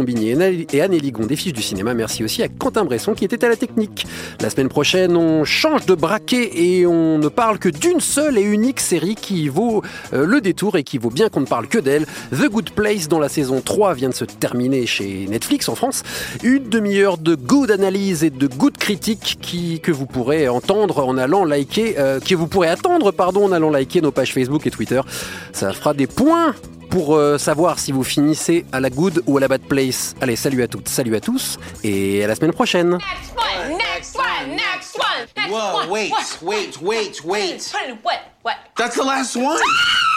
Anne- 0.41 0.65
et 0.71 0.81
Anne 0.81 0.95
Ligon 0.95 1.25
des 1.25 1.35
Fiches 1.35 1.53
du 1.53 1.61
Cinéma. 1.61 1.93
Merci 1.93 2.23
aussi 2.23 2.43
à 2.43 2.47
Quentin 2.47 2.85
Bresson 2.85 3.13
qui 3.13 3.25
était 3.25 3.43
à 3.43 3.49
la 3.49 3.55
technique. 3.55 4.05
La 4.41 4.49
semaine 4.49 4.69
prochaine, 4.69 5.17
on 5.17 5.43
change 5.43 5.85
de 5.85 5.95
braquet 5.95 6.51
et 6.53 6.85
on 6.85 7.17
ne 7.17 7.27
parle 7.27 7.59
que 7.59 7.69
d'une 7.69 7.99
seule 7.99 8.37
et 8.37 8.41
unique 8.43 8.79
série 8.79 9.15
qui 9.15 9.47
vaut 9.47 9.81
euh, 10.13 10.25
le 10.25 10.41
détour 10.41 10.77
et 10.77 10.83
qui 10.83 10.97
vaut 10.97 11.09
bien 11.09 11.29
qu'on 11.29 11.41
ne 11.41 11.45
parle 11.45 11.67
que 11.67 11.77
d'elle. 11.77 12.05
The 12.31 12.49
Good 12.49 12.71
Place, 12.71 13.07
dont 13.07 13.19
la 13.19 13.29
saison 13.29 13.61
3 13.63 13.93
vient 13.93 14.09
de 14.09 14.13
se 14.13 14.25
terminer 14.25 14.85
chez 14.85 15.27
Netflix 15.29 15.69
en 15.69 15.75
France. 15.75 16.03
Une 16.43 16.69
demi-heure 16.69 17.17
de 17.17 17.35
good 17.35 17.71
analyse 17.71 18.23
et 18.23 18.29
de 18.33 18.47
good 18.47 18.77
critique 18.77 19.37
qui, 19.41 19.79
que 19.79 19.91
vous 19.91 20.05
pourrez 20.05 20.49
entendre 20.49 21.05
en 21.05 21.17
allant 21.17 21.45
liker, 21.45 21.95
euh, 21.97 22.19
que 22.19 22.35
vous 22.35 22.47
pourrez 22.47 22.67
attendre, 22.67 23.11
pardon, 23.11 23.45
en 23.45 23.51
allant 23.51 23.69
liker 23.69 24.01
nos 24.01 24.11
pages 24.11 24.33
Facebook 24.33 24.65
et 24.67 24.71
Twitter. 24.71 25.01
Ça 25.51 25.71
fera 25.73 25.93
des 25.93 26.07
points 26.07 26.55
pour 26.89 27.15
euh, 27.15 27.37
savoir 27.37 27.79
si 27.79 27.91
vous 27.91 28.03
finissez 28.03 28.65
à 28.71 28.79
la 28.79 28.89
good 28.89 29.23
ou 29.25 29.37
à 29.37 29.39
la 29.41 29.47
bad 29.47 29.61
place. 29.61 30.15
Allez, 30.21 30.35
salut 30.35 30.63
à 30.63 30.67
toutes, 30.67 30.89
salut 30.89 31.15
à 31.15 31.19
tous 31.19 31.57
et 31.83 32.23
à 32.23 32.27
la 32.27 32.35
semaine 32.35 32.53
prochaine. 32.53 32.91
Next 32.91 33.35
one, 33.35 33.77
next 33.77 34.15
one, 34.17 34.55
next 34.55 34.95
one, 34.97 35.27
next 35.37 35.51
Whoa, 35.51 35.77
one. 35.79 35.89
wait, 35.89 36.11
wait, 36.41 36.81
wait, 36.81 37.25
wait. 37.25 37.73
What? 38.03 38.19
What? 38.43 38.55
That's 38.77 38.95
the 38.95 39.03
last 39.03 39.35
one? 39.35 39.57